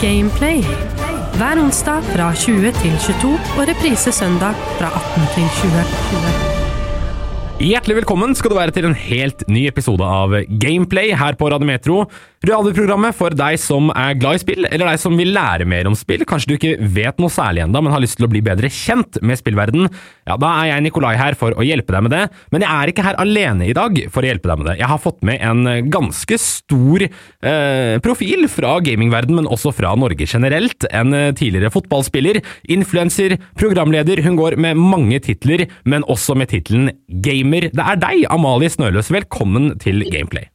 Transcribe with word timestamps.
Gameplay. 0.00 0.60
Hver 1.36 1.58
onsdag 1.60 2.04
fra 2.12 2.28
20 2.36 2.72
til 2.82 2.94
22 3.00 3.30
og 3.56 3.68
reprise 3.70 4.12
søndag 4.12 4.52
fra 4.76 4.88
18 4.92 5.24
til 5.34 5.46
20. 5.62 5.70
Hjertelig 7.66 7.96
velkommen 8.02 8.34
skal 8.36 8.50
du 8.52 8.56
være 8.58 8.74
til 8.76 8.84
en 8.90 8.96
helt 8.96 9.40
ny 9.48 9.62
episode 9.70 10.04
av 10.04 10.34
Gameplay 10.60 11.14
her 11.16 11.34
på 11.40 11.48
Radiometro. 11.48 12.04
Radioprogrammet 12.46 13.16
for 13.16 13.34
deg 13.34 13.56
som 13.58 13.88
er 13.90 14.14
glad 14.20 14.36
i 14.36 14.40
spill, 14.42 14.66
eller 14.68 14.92
deg 14.92 15.00
som 15.02 15.16
vil 15.18 15.32
lære 15.34 15.66
mer 15.66 15.88
om 15.88 15.96
spill. 15.98 16.22
Kanskje 16.28 16.50
du 16.50 16.54
ikke 16.54 16.88
vet 16.94 17.18
noe 17.18 17.32
særlig 17.32 17.64
ennå, 17.64 17.80
men 17.82 17.90
har 17.94 18.02
lyst 18.04 18.20
til 18.20 18.28
å 18.28 18.30
bli 18.30 18.42
bedre 18.44 18.70
kjent 18.70 19.18
med 19.26 19.40
spillverden. 19.40 19.88
Ja, 20.28 20.36
Da 20.38 20.52
er 20.60 20.68
jeg 20.70 20.84
Nikolai 20.86 21.16
her 21.18 21.34
for 21.38 21.56
å 21.56 21.66
hjelpe 21.66 21.96
deg 21.96 22.06
med 22.06 22.14
det, 22.14 22.22
men 22.54 22.62
jeg 22.62 22.70
er 22.70 22.92
ikke 22.92 23.06
her 23.08 23.18
alene 23.22 23.66
i 23.66 23.74
dag 23.74 23.98
for 24.14 24.22
å 24.22 24.30
hjelpe 24.30 24.52
deg 24.52 24.62
med 24.62 24.70
det. 24.70 24.76
Jeg 24.78 24.90
har 24.92 25.02
fått 25.02 25.26
med 25.26 25.42
en 25.42 25.90
ganske 25.90 26.38
stor 26.38 27.06
eh, 27.08 27.98
profil 28.06 28.46
fra 28.52 28.78
gamingverden, 28.84 29.40
men 29.40 29.50
også 29.50 29.74
fra 29.74 29.96
Norge 29.98 30.30
generelt. 30.30 30.86
En 30.94 31.14
eh, 31.16 31.32
tidligere 31.34 31.74
fotballspiller, 31.74 32.42
influenser, 32.70 33.38
programleder. 33.58 34.22
Hun 34.22 34.38
går 34.38 34.60
med 34.62 34.78
mange 34.78 35.18
titler, 35.24 35.66
men 35.82 36.06
også 36.06 36.38
med 36.38 36.54
tittelen 36.54 36.92
Gamer. 37.08 37.72
Det 37.74 37.88
er 37.90 38.04
deg, 38.06 38.28
Amalie 38.30 38.70
Snøløs. 38.70 39.10
Velkommen 39.10 39.74
til 39.82 40.06
Gameplay. 40.12 40.46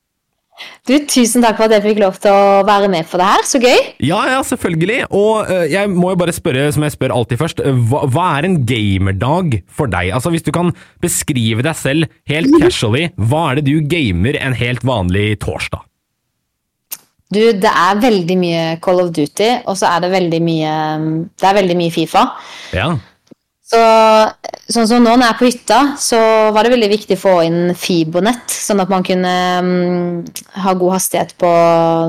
Du, 0.88 0.96
Tusen 1.06 1.44
takk 1.46 1.60
for 1.60 1.68
at 1.68 1.76
jeg 1.76 1.86
fikk 1.86 2.02
lov 2.02 2.18
til 2.22 2.34
å 2.34 2.62
være 2.66 2.90
med 2.92 3.06
på 3.10 3.20
det 3.22 3.28
her. 3.28 3.46
Så 3.48 3.62
gøy. 3.62 3.84
Ja, 4.02 4.22
ja, 4.32 4.40
selvfølgelig. 4.46 5.04
Og 5.14 5.52
uh, 5.52 5.66
jeg 5.70 5.92
må 5.94 6.14
jo 6.14 6.20
bare 6.22 6.36
spørre, 6.36 6.66
som 6.74 6.86
jeg 6.88 6.96
spør 6.96 7.14
alltid 7.16 7.42
først, 7.42 7.62
hva, 7.92 8.04
hva, 8.10 8.26
er 8.40 8.50
en 8.50 8.58
gamerdag 8.68 9.62
for 9.70 9.92
deg? 9.92 10.10
Altså, 10.16 10.34
Hvis 10.34 10.48
du 10.48 10.52
kan 10.56 10.74
beskrive 11.04 11.66
deg 11.68 11.78
selv 11.78 12.10
helt 12.32 12.56
casually, 12.62 13.10
hva 13.22 13.52
er 13.52 13.62
det 13.62 13.70
du 13.70 13.88
gamer 13.92 14.40
en 14.42 14.58
helt 14.58 14.86
vanlig 14.88 15.36
torsdag? 15.46 15.86
Du, 17.32 17.40
det 17.40 17.70
er 17.70 18.02
veldig 18.04 18.36
mye 18.36 18.64
Call 18.84 19.06
of 19.06 19.14
Duty, 19.16 19.54
og 19.64 19.78
så 19.80 19.94
er 19.94 20.04
det 20.04 20.10
veldig 20.12 20.40
mye 20.44 20.74
Det 21.40 21.48
er 21.48 21.56
veldig 21.62 21.78
mye 21.80 21.94
Fifa. 21.94 22.26
Ja. 22.76 22.90
Så, 23.72 23.82
sånn 24.74 24.88
som 24.90 25.00
nå 25.00 25.14
når 25.14 25.22
jeg 25.24 25.32
er 25.32 25.38
på 25.40 25.48
hytta, 25.48 25.80
så 26.02 26.20
var 26.52 26.68
det 26.68 26.74
veldig 26.74 26.90
viktig 26.92 27.16
å 27.16 27.22
få 27.22 27.36
inn 27.46 27.76
fibonett. 27.80 28.52
sånn 28.52 28.84
at 28.84 28.92
man 28.92 29.06
kunne 29.08 29.36
um, 29.64 30.26
ha 30.60 30.74
god 30.76 30.98
hastighet 30.98 31.32
på 31.40 31.52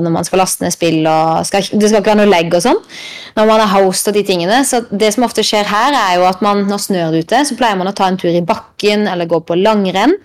når 0.03 0.11
man 0.11 0.27
skal 0.27 0.43
laste 0.43 0.65
ned 0.65 0.75
spill. 0.75 1.07
skal, 1.47 1.69
Det 1.71 1.87
skal 1.87 2.01
ikke 2.01 2.11
være 2.11 2.21
noe 2.23 2.31
legg 2.33 2.51
og 2.51 2.65
sånn 2.65 2.81
når 3.37 3.47
man 3.49 3.63
er 3.63 3.71
host 3.71 4.11
og 4.11 4.17
de 4.17 4.25
tingene. 4.27 4.59
Så 4.67 4.83
det 4.91 5.13
som 5.15 5.25
ofte 5.25 5.45
skjer 5.45 5.69
her, 5.69 5.95
er 5.97 6.17
jo 6.19 6.27
at 6.27 6.43
man, 6.45 6.65
når 6.69 6.83
snør 6.83 7.15
det 7.15 7.23
ute, 7.25 7.45
så 7.47 7.57
pleier 7.57 7.79
man 7.79 7.89
å 7.89 7.95
ta 7.95 8.09
en 8.11 8.19
tur 8.19 8.33
i 8.33 8.43
bakken 8.45 9.07
eller 9.09 9.29
gå 9.29 9.39
på 9.47 9.57
langrenn. 9.57 10.17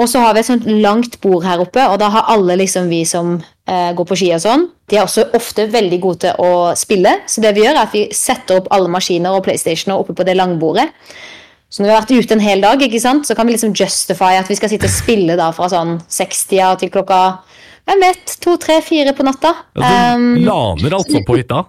Og 0.00 0.08
så 0.08 0.22
har 0.22 0.32
vi 0.32 0.40
et 0.40 0.48
sånt 0.48 0.68
langt 0.80 1.18
bord 1.20 1.44
her 1.44 1.60
oppe, 1.60 1.82
og 1.84 1.98
da 2.00 2.08
har 2.12 2.30
alle 2.32 2.56
liksom 2.62 2.88
vi 2.88 3.02
som 3.08 3.34
eh, 3.36 3.90
går 3.96 4.06
på 4.08 4.16
ski 4.16 4.30
og 4.32 4.40
sånn, 4.40 4.64
de 4.88 4.96
er 4.96 5.04
også 5.04 5.26
ofte 5.36 5.66
veldig 5.70 5.98
gode 6.00 6.22
til 6.24 6.40
å 6.40 6.70
spille. 6.78 7.18
Så 7.28 7.44
det 7.44 7.52
vi 7.56 7.66
gjør, 7.66 7.76
er 7.76 7.84
at 7.84 7.92
vi 7.94 8.06
setter 8.16 8.62
opp 8.62 8.70
alle 8.72 8.88
maskiner 8.92 9.36
og 9.36 9.44
PlayStationer 9.44 10.00
oppe 10.00 10.16
på 10.16 10.24
det 10.26 10.38
langbordet. 10.38 10.88
Så 11.70 11.82
når 11.82 11.90
vi 11.90 11.92
har 11.92 12.00
vært 12.00 12.24
ute 12.24 12.34
en 12.34 12.42
hel 12.42 12.64
dag, 12.64 12.80
ikke 12.82 13.02
sant, 13.02 13.28
så 13.28 13.36
kan 13.38 13.46
vi 13.46 13.54
liksom 13.54 13.76
justify 13.76 14.40
at 14.40 14.48
vi 14.50 14.56
skal 14.58 14.72
sitte 14.72 14.88
og 14.88 14.94
spille 14.94 15.36
da 15.38 15.52
fra 15.54 15.68
sånn 15.70 16.00
60 16.10 16.80
til 16.80 16.90
klokka 16.90 17.20
hvem 17.90 18.04
vet, 18.04 18.34
to, 18.42 18.54
tre, 18.60 18.78
fire 18.86 19.14
på 19.16 19.24
natta. 19.26 19.50
Ja, 19.74 19.88
du 20.14 20.20
um, 20.20 20.26
laner 20.46 20.94
altså 21.00 21.22
på 21.26 21.38
hytta? 21.40 21.64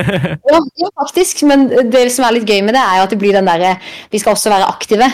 ja, 0.52 0.60
ja, 0.80 0.90
faktisk. 1.02 1.42
Men 1.50 1.66
det 1.90 2.06
som 2.14 2.26
er 2.26 2.36
litt 2.36 2.48
gøy 2.48 2.62
med 2.62 2.76
det, 2.76 2.82
er 2.82 3.00
jo 3.00 3.08
at 3.08 3.14
det 3.14 3.20
blir 3.20 3.34
den 3.34 3.48
derre 3.48 3.74
Vi 4.12 4.20
skal 4.22 4.36
også 4.36 4.52
være 4.52 4.70
aktive. 4.70 5.08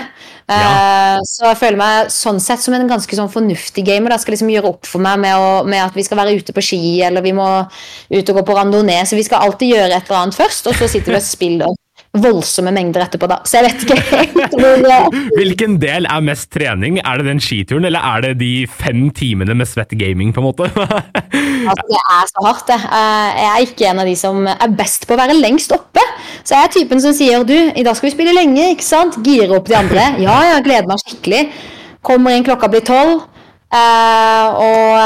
Ja. 0.50 0.60
Uh, 0.60 1.18
så 1.30 1.46
jeg 1.52 1.60
føler 1.60 1.78
meg 1.78 2.12
sånn 2.12 2.40
sett 2.42 2.62
som 2.62 2.74
en 2.76 2.88
ganske 2.90 3.16
sånn 3.16 3.30
fornuftig 3.32 3.86
gamer. 3.86 4.12
Det 4.12 4.22
skal 4.24 4.36
liksom 4.36 4.50
gjøre 4.52 4.74
opp 4.74 4.88
for 4.90 5.02
meg 5.04 5.20
med, 5.22 5.36
å, 5.38 5.60
med, 5.64 5.84
at 5.86 5.96
vi 5.96 6.04
skal 6.06 6.20
være 6.20 6.36
ute 6.36 6.54
på 6.56 6.64
ski, 6.64 6.82
eller 7.06 7.24
vi 7.24 7.34
må 7.36 7.48
ut 7.62 8.32
og 8.34 8.40
gå 8.40 8.46
på 8.48 8.58
randonee. 8.58 9.06
Så 9.08 9.18
vi 9.18 9.24
skal 9.26 9.46
alltid 9.46 9.76
gjøre 9.76 9.94
et 9.94 10.10
eller 10.10 10.24
annet 10.24 10.40
først, 10.40 10.68
og 10.68 10.76
så 10.76 10.90
sitter 10.90 11.16
vi 11.16 11.22
og 11.22 11.28
spiller 11.28 11.79
voldsomme 12.18 12.72
mengder 12.74 13.04
etterpå, 13.04 13.28
da. 13.30 13.38
Så 13.46 13.60
jeg 13.60 13.68
vet 13.68 13.84
ikke 13.84 13.98
helt. 14.10 15.20
Hvilken 15.38 15.76
del 15.82 16.08
er 16.10 16.24
mest 16.26 16.48
trening? 16.50 16.98
Er 17.04 17.20
det 17.20 17.28
den 17.28 17.42
skituren, 17.42 17.86
eller 17.86 18.02
er 18.02 18.24
det 18.24 18.32
de 18.40 18.66
fem 18.66 19.04
timene 19.14 19.54
med 19.54 19.70
svett 19.70 19.94
gaming, 19.98 20.32
på 20.34 20.42
en 20.42 20.48
måte? 20.48 20.66
altså, 21.70 21.86
det 21.86 22.00
er 22.00 22.30
så 22.32 22.46
hardt, 22.48 22.66
det. 22.72 22.80
Eh, 22.82 23.40
jeg 23.40 23.50
er 23.52 23.66
ikke 23.68 23.88
en 23.92 24.02
av 24.02 24.10
de 24.10 24.16
som 24.18 24.50
er 24.50 24.76
best 24.82 25.06
på 25.06 25.14
å 25.14 25.20
være 25.22 25.38
lengst 25.38 25.74
oppe. 25.76 26.02
Så 26.42 26.56
jeg 26.56 26.66
er 26.66 26.74
typen 26.80 27.02
som 27.04 27.14
sier 27.14 27.46
du, 27.46 27.56
i 27.56 27.86
dag 27.86 27.94
skal 27.94 28.10
vi 28.10 28.16
spille 28.16 28.34
lenge, 28.34 28.72
ikke 28.74 28.86
sant? 28.86 29.20
Gire 29.26 29.60
opp 29.60 29.70
de 29.70 29.78
andre. 29.78 30.12
Ja, 30.22 30.40
jeg 30.54 30.66
gleder 30.66 30.90
meg 30.90 31.04
skikkelig. 31.04 31.44
Kommer 32.06 32.34
inn, 32.34 32.46
klokka 32.46 32.72
blir 32.72 32.82
tolv. 32.86 33.20
Uh, 33.70 34.46
og 34.58 34.96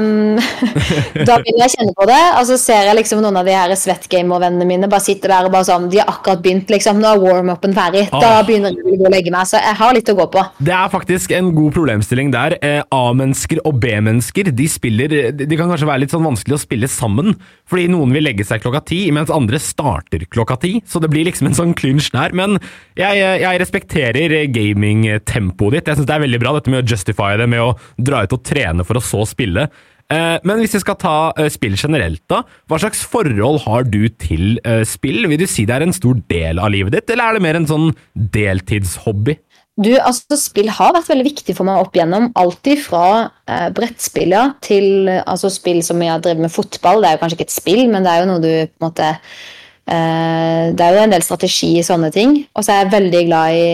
um, 0.00 0.38
da 1.28 1.34
begynner 1.36 1.66
jeg 1.66 1.68
å 1.68 1.72
kjenne 1.74 1.92
på 1.98 2.06
det, 2.08 2.20
og 2.38 2.46
så 2.48 2.56
ser 2.56 2.86
jeg 2.88 2.96
liksom 2.96 3.20
noen 3.20 3.36
av 3.36 3.44
de 3.44 3.52
her 3.52 3.74
Sweatgamer-vennene 3.76 4.64
mine 4.64 4.88
bare 4.88 5.04
sitter 5.04 5.34
der 5.34 5.48
og 5.48 5.52
bare 5.52 5.66
sånn 5.68 5.90
De 5.92 6.00
har 6.00 6.08
akkurat 6.08 6.40
begynt, 6.40 6.72
liksom. 6.72 7.02
Nå 7.02 7.10
er 7.10 7.20
warm-upen 7.20 7.76
ferdig. 7.76 8.06
Ah. 8.08 8.22
Da 8.24 8.30
begynner 8.46 8.72
jeg 8.72 9.02
å 9.04 9.12
legge 9.12 9.34
meg. 9.34 9.44
Så 9.50 9.60
jeg 9.60 9.76
har 9.82 9.92
litt 9.92 10.08
å 10.08 10.16
gå 10.16 10.26
på. 10.32 10.44
Det 10.64 10.72
er 10.72 10.88
faktisk 10.94 11.34
en 11.36 11.50
god 11.58 11.76
problemstilling 11.76 12.32
der. 12.32 12.56
Eh, 12.64 12.80
A-mennesker 12.96 13.60
og 13.68 13.76
B-mennesker 13.82 14.48
de 14.48 14.68
spiller 14.70 15.12
De 15.36 15.58
kan 15.58 15.68
kanskje 15.68 15.90
være 15.90 16.06
litt 16.06 16.14
sånn 16.14 16.24
vanskelig 16.24 16.56
å 16.56 16.62
spille 16.62 16.88
sammen, 16.88 17.36
fordi 17.68 17.84
noen 17.92 18.16
vil 18.16 18.24
legge 18.24 18.46
seg 18.48 18.64
klokka 18.64 18.80
ti, 18.88 19.02
mens 19.12 19.32
andre 19.34 19.60
starter 19.60 20.24
klokka 20.32 20.56
ti. 20.64 20.72
Så 20.88 21.04
det 21.04 21.12
blir 21.12 21.28
liksom 21.28 21.50
en 21.50 21.58
sånn 21.58 21.76
klynsj 21.76 22.14
der. 22.16 22.32
Men 22.36 22.56
jeg, 22.96 23.20
jeg 23.44 23.60
respekterer 23.60 24.38
gamingtempoet 24.56 25.76
ditt. 25.76 25.92
Jeg 25.92 26.00
syns 26.00 26.08
det 26.08 26.16
er 26.16 26.24
veldig 26.24 26.40
bra, 26.40 26.56
dette 26.56 26.72
med 26.72 26.80
å 26.80 26.88
justify 26.96 27.34
det 27.36 27.50
med 27.52 27.60
å 27.60 27.74
dra 28.06 28.24
ut 28.24 28.34
og 28.36 28.42
trene 28.46 28.86
for 28.86 28.98
å 28.98 29.04
så 29.04 29.24
spille. 29.28 29.68
Eh, 30.06 30.36
men 30.46 30.60
hvis 30.62 30.76
vi 30.76 30.82
skal 30.84 30.98
ta 31.00 31.16
eh, 31.34 31.50
spill 31.50 31.74
generelt, 31.78 32.22
da. 32.30 32.44
Hva 32.70 32.78
slags 32.78 33.02
forhold 33.10 33.64
har 33.64 33.88
du 33.90 34.06
til 34.22 34.60
eh, 34.62 34.84
spill? 34.86 35.26
Vil 35.26 35.40
du 35.42 35.48
si 35.50 35.66
det 35.66 35.74
er 35.74 35.86
en 35.86 35.96
stor 35.96 36.20
del 36.30 36.62
av 36.62 36.70
livet 36.74 36.94
ditt, 36.94 37.10
eller 37.10 37.26
er 37.26 37.38
det 37.38 37.46
mer 37.46 37.58
en 37.58 37.68
sånn 37.70 37.90
deltidshobby? 38.14 39.38
Du, 39.76 39.90
altså 40.00 40.38
Spill 40.40 40.70
har 40.72 40.94
vært 40.96 41.10
veldig 41.10 41.26
viktig 41.26 41.54
for 41.56 41.68
meg 41.68 41.82
opp 41.82 41.96
igjennom. 41.96 42.30
Alltid 42.40 42.80
fra 42.80 43.08
eh, 43.44 43.66
brettspill 43.76 44.32
til 44.64 45.10
altså, 45.18 45.50
spill 45.52 45.82
som 45.84 46.00
jeg 46.00 46.14
har 46.14 46.22
drevet 46.24 46.46
med 46.46 46.54
fotball. 46.54 47.02
Det 47.02 47.10
er 47.10 47.18
jo 47.18 47.22
kanskje 47.24 47.38
ikke 47.40 47.48
et 47.50 47.58
spill, 47.58 47.82
men 47.92 48.06
det 48.06 48.14
er 48.14 48.22
jo 48.22 48.30
noe 48.30 48.40
du 48.40 48.48
på 48.48 48.80
en 48.80 48.86
måte 48.86 49.10
eh, 49.10 50.72
Det 50.72 50.86
er 50.86 50.96
jo 50.96 51.02
en 51.02 51.12
del 51.12 51.26
strategi 51.26 51.74
i 51.76 51.84
sånne 51.84 52.08
ting. 52.14 52.38
Og 52.56 52.64
så 52.64 52.72
er 52.72 52.84
jeg 52.84 52.94
veldig 52.94 53.22
glad 53.28 53.58
i 53.58 53.68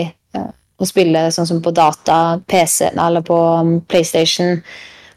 å 0.83 0.89
spille 0.89 1.27
sånn 1.33 1.49
som 1.49 1.61
på 1.63 1.73
data, 1.75 2.39
PC 2.47 2.91
eller 2.93 3.23
på 3.25 3.37
um, 3.59 3.77
PlayStation. 3.89 4.59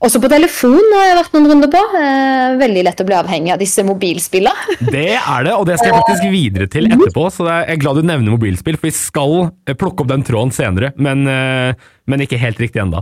Også 0.05 0.21
på 0.21 0.29
telefon 0.29 0.91
har 0.93 1.07
jeg 1.09 1.17
vært 1.17 1.37
noen 1.37 1.49
runder 1.51 1.71
på. 1.73 1.81
Eh, 1.97 2.57
veldig 2.61 2.83
lett 2.85 3.01
å 3.01 3.07
bli 3.09 3.17
avhengig 3.17 3.55
av 3.55 3.63
disse 3.63 3.85
mobilspillene. 3.87 4.77
Det 4.97 5.17
er 5.17 5.47
det, 5.47 5.55
og 5.57 5.65
det 5.69 5.79
skal 5.79 5.91
jeg 5.91 6.03
faktisk 6.03 6.27
videre 6.33 6.69
til 6.71 6.91
etterpå. 6.91 7.27
Så 7.33 7.47
jeg 7.49 7.65
er 7.73 7.81
glad 7.81 8.01
du 8.01 8.07
nevner 8.07 8.35
mobilspill, 8.35 8.77
for 8.77 8.91
vi 8.91 8.97
skal 8.97 9.35
eh, 9.67 9.77
plukke 9.79 10.05
opp 10.05 10.13
den 10.13 10.25
tråden 10.27 10.53
senere. 10.55 10.93
Men, 11.01 11.25
eh, 11.31 11.89
men 12.07 12.23
ikke 12.23 12.41
helt 12.41 12.61
riktig 12.61 12.83
ennå. 12.85 13.01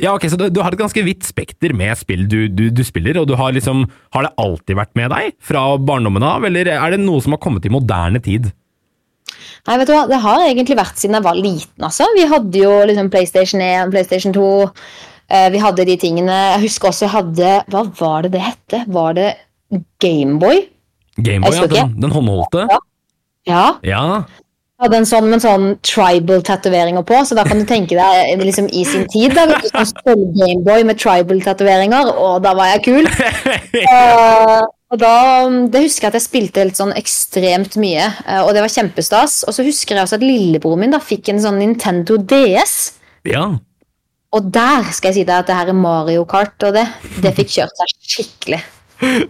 Ja, 0.00 0.14
ok, 0.14 0.24
så 0.32 0.38
du, 0.40 0.46
du, 0.48 0.62
har 0.64 0.72
et 0.72 0.80
ganske 0.80 1.02
vidt 1.04 1.26
spekter 1.28 1.74
med 1.76 1.92
spill 2.00 2.24
du, 2.30 2.38
du, 2.48 2.64
du 2.72 2.80
spiller, 2.86 3.20
og 3.20 3.28
du 3.28 3.34
har 3.38 3.52
liksom 3.52 3.84
Har 4.16 4.24
det 4.24 4.32
alltid 4.40 4.78
vært 4.78 4.94
med 4.98 5.12
deg 5.12 5.36
fra 5.44 5.66
barndommen 5.76 6.24
av, 6.24 6.46
eller 6.48 6.72
er 6.72 6.94
det 6.94 7.02
noe 7.04 7.20
som 7.22 7.36
har 7.36 7.42
kommet 7.44 7.68
i 7.68 7.72
moderne 7.72 8.22
tid? 8.24 8.48
Nei, 9.68 9.76
vet 9.80 9.90
du 9.90 9.94
hva, 9.94 10.06
Det 10.10 10.18
har 10.24 10.46
egentlig 10.46 10.78
vært 10.78 10.98
siden 11.00 11.18
jeg 11.18 11.26
var 11.26 11.38
liten. 11.38 11.86
altså. 11.86 12.08
Vi 12.16 12.26
hadde 12.30 12.64
jo 12.64 12.74
liksom 12.90 13.12
PlayStation 13.12 13.62
1, 13.64 13.94
PlayStation 13.94 14.34
2. 14.36 14.50
Eh, 15.30 15.48
vi 15.54 15.62
hadde 15.62 15.86
de 15.86 15.96
tingene. 16.00 16.36
Jeg 16.56 16.66
husker 16.66 16.90
også 16.90 17.06
jeg 17.06 17.14
hadde 17.14 17.54
Hva 17.70 17.86
var 18.00 18.26
det 18.26 18.34
det 18.34 18.44
hette? 18.44 18.84
Var 18.90 19.16
det 19.18 19.30
Gameboy? 20.02 20.64
Gameboy, 21.20 21.56
ja. 21.56 21.66
Den, 21.70 21.96
den 22.02 22.14
håndholdte? 22.14 22.66
Ja. 22.70 22.78
ja. 23.46 23.66
ja. 23.86 24.04
Jeg 24.80 24.88
hadde 24.88 24.98
en 25.02 25.08
sånn 25.10 25.26
med 25.28 25.42
sånn 25.44 25.64
tribal-tatoveringer 25.84 27.04
på, 27.04 27.18
så 27.28 27.36
da 27.36 27.42
kan 27.44 27.58
du 27.60 27.66
tenke 27.68 27.98
deg 27.98 28.40
liksom 28.40 28.64
i 28.72 28.80
sin 28.88 29.04
tid. 29.12 29.34
da, 29.36 29.44
Gameboy 30.08 30.86
med 30.88 30.96
tribal-tatoveringer, 31.02 32.08
og 32.16 32.40
da 32.46 32.54
var 32.56 32.70
jeg 32.72 32.86
kul. 32.86 33.04
uh, 33.04 34.64
Og 34.90 34.98
da, 34.98 35.14
Det 35.70 35.84
husker 35.84 36.08
jeg 36.08 36.10
at 36.10 36.18
jeg 36.18 36.26
spilte 36.26 36.62
helt 36.64 36.78
sånn 36.78 36.92
ekstremt 36.98 37.76
mye, 37.80 38.08
eh, 38.26 38.42
og 38.42 38.52
det 38.56 38.64
var 38.64 38.72
kjempestas. 38.74 39.44
Og 39.46 39.54
så 39.54 39.66
husker 39.66 39.94
jeg 39.96 40.06
også 40.06 40.18
at 40.18 40.26
lillebroren 40.26 40.82
min 40.82 40.96
da 40.96 41.02
fikk 41.02 41.30
en 41.30 41.42
sånn 41.42 41.60
Nintendo 41.62 42.18
DS. 42.18 42.76
Ja. 43.30 43.46
Og 44.34 44.50
der 44.54 44.90
skal 44.94 45.10
jeg 45.10 45.20
si 45.20 45.24
deg 45.28 45.42
at 45.42 45.48
det 45.50 45.56
her 45.58 45.70
er 45.70 45.78
Mario 45.78 46.26
Kart, 46.28 46.56
og 46.66 46.74
det, 46.74 46.86
det 47.22 47.34
fikk 47.38 47.54
kjørt 47.58 47.82
seg 47.82 47.96
skikkelig. 48.16 48.62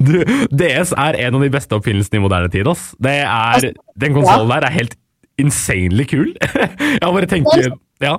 Du, 0.03 0.17
DS 0.51 0.91
er 0.99 1.15
en 1.29 1.37
av 1.39 1.45
de 1.45 1.49
beste 1.55 1.77
oppfinnelsene 1.77 2.19
i 2.19 2.23
moderne 2.25 2.51
tid. 2.51 2.67
Ass. 2.67 2.89
Det 2.99 3.13
er, 3.21 3.29
altså, 3.31 3.71
den 4.03 4.17
konsollen 4.17 4.51
der 4.51 4.67
er 4.67 4.75
helt 4.75 4.97
insanely 5.39 6.09
kul. 6.11 6.33
jeg 6.97 7.05
bare 7.05 7.29
tenker 7.31 7.69
ja. 8.03 8.17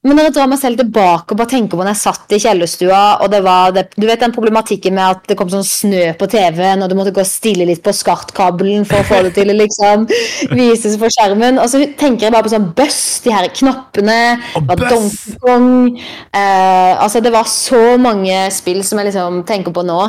Men 0.00 0.16
når 0.16 0.30
jeg 0.30 0.32
drar 0.38 0.46
meg 0.48 0.58
selv 0.62 0.78
tilbake 0.80 1.34
og 1.34 1.36
bare 1.36 1.50
tenker 1.50 1.76
på 1.76 1.82
når 1.84 1.90
jeg 1.92 2.00
satt 2.00 2.32
i 2.32 2.38
kjellerstua, 2.40 3.00
og 3.20 3.28
det 3.34 3.40
var 3.44 3.74
det, 3.76 3.82
du 4.00 4.06
vet 4.08 4.22
den 4.22 4.32
problematikken 4.32 4.94
med 4.96 5.04
at 5.04 5.26
det 5.28 5.36
kom 5.36 5.50
sånn 5.52 5.66
snø 5.68 6.06
på 6.16 6.28
TV-en, 6.32 6.80
og 6.80 6.88
du 6.88 6.94
måtte 6.96 7.12
gå 7.12 7.24
stille 7.28 7.66
litt 7.68 7.82
på 7.84 7.92
skartkabelen 7.92 8.86
for 8.88 9.02
å 9.02 9.08
få 9.10 9.18
det 9.26 9.34
til 9.36 9.52
å 9.52 9.58
liksom 9.58 10.06
vises 10.56 10.96
på 11.02 11.10
skjermen. 11.12 11.60
Og 11.60 11.68
så 11.68 11.82
tenker 12.00 12.30
jeg 12.30 12.32
bare 12.32 12.46
på 12.48 12.54
sånn 12.54 12.70
Buss, 12.78 13.00
de 13.26 13.34
her 13.36 13.50
knappene, 13.60 14.16
og 14.56 14.72
Donkey 14.80 15.36
Kong 15.44 15.68
eh, 15.92 16.96
Altså, 16.96 17.20
det 17.20 17.34
var 17.36 17.44
så 17.52 17.82
mange 18.00 18.46
spill 18.56 18.80
som 18.88 19.02
jeg 19.02 19.10
liksom 19.12 19.42
tenker 19.52 19.76
på 19.76 19.84
nå. 19.84 20.00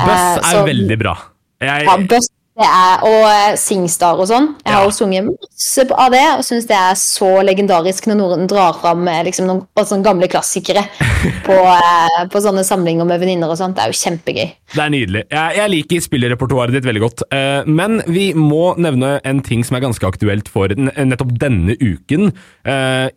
Buss 0.00 0.08
Eh, 0.08 0.36
er 0.40 0.52
så- 0.54 0.64
veldig 0.64 0.96
bra. 1.04 1.12
Jeg, 1.60 1.84
Ja, 1.84 1.96
Buss 2.08 2.32
det 2.60 2.68
er, 2.68 3.04
og 3.08 3.22
eh, 3.30 3.54
Singstar 3.60 4.18
og 4.20 4.28
sånn. 4.28 4.50
Jeg 4.66 4.74
har 4.76 4.84
Ja. 4.84 4.92
sunget 4.92 5.26
masse 5.30 5.84
av 5.96 6.10
det 6.12 6.24
og 6.36 6.42
syns 6.44 6.66
det 6.68 6.76
er 6.76 6.94
så 7.00 7.30
legendarisk 7.46 8.06
når 8.10 8.18
noen 8.20 8.46
drar 8.50 8.76
fram 8.80 9.06
eh, 9.08 9.22
liksom, 9.24 9.46
noen 9.48 9.64
sånne 9.76 10.04
gamle 10.04 10.28
klassikere 10.28 10.82
på, 11.46 11.56
eh, 11.56 12.18
på 12.32 12.42
sånne 12.44 12.64
samlinger 12.66 13.08
med 13.08 13.20
venninner 13.22 13.48
og 13.52 13.56
sånt. 13.60 13.78
Det 13.78 13.84
er 13.86 13.94
jo 13.94 13.98
kjempegøy. 14.00 14.50
Det 14.74 14.82
er 14.84 14.92
nydelig. 14.92 15.24
Jeg, 15.32 15.56
jeg 15.56 15.72
liker 15.74 16.04
spillerepertoaret 16.04 16.76
ditt 16.76 16.86
veldig 16.86 17.02
godt. 17.02 17.22
Men 17.66 17.98
vi 18.06 18.28
må 18.38 18.74
nevne 18.78 19.16
en 19.26 19.40
ting 19.42 19.64
som 19.66 19.76
er 19.76 19.82
ganske 19.82 20.06
aktuelt 20.06 20.46
for 20.52 20.70
nettopp 20.76 21.32
denne 21.42 21.74
uken. 21.80 22.30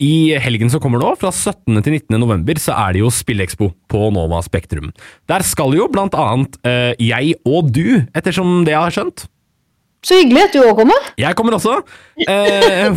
I 0.01 0.13
helgen 0.41 0.71
som 0.73 0.81
kommer 0.81 1.03
nå, 1.03 1.11
fra 1.21 1.29
17. 1.29 1.77
til 1.85 1.93
19. 1.99 2.17
november, 2.17 2.57
så 2.61 2.73
er 2.87 2.95
det 2.95 3.03
jo 3.03 3.11
Spillekspo 3.13 3.69
på 3.93 4.09
Nova 4.15 4.41
Spektrum. 4.45 4.89
Der 5.29 5.45
skal 5.45 5.77
jo 5.77 5.87
blant 5.93 6.17
annet 6.17 6.57
eh, 6.65 6.91
jeg 7.01 7.37
og 7.45 7.69
du, 7.73 8.01
ettersom 8.17 8.63
det 8.65 8.75
jeg 8.75 8.81
har 8.81 8.97
skjønt. 8.97 9.27
Så 10.03 10.17
hyggelig 10.19 10.49
at 10.49 10.55
du 10.55 10.59
òg 10.65 10.75
kommer. 10.81 11.05
Jeg 11.19 11.35
kommer 11.39 11.55
også. 11.55 11.77
Eh, 12.27 12.89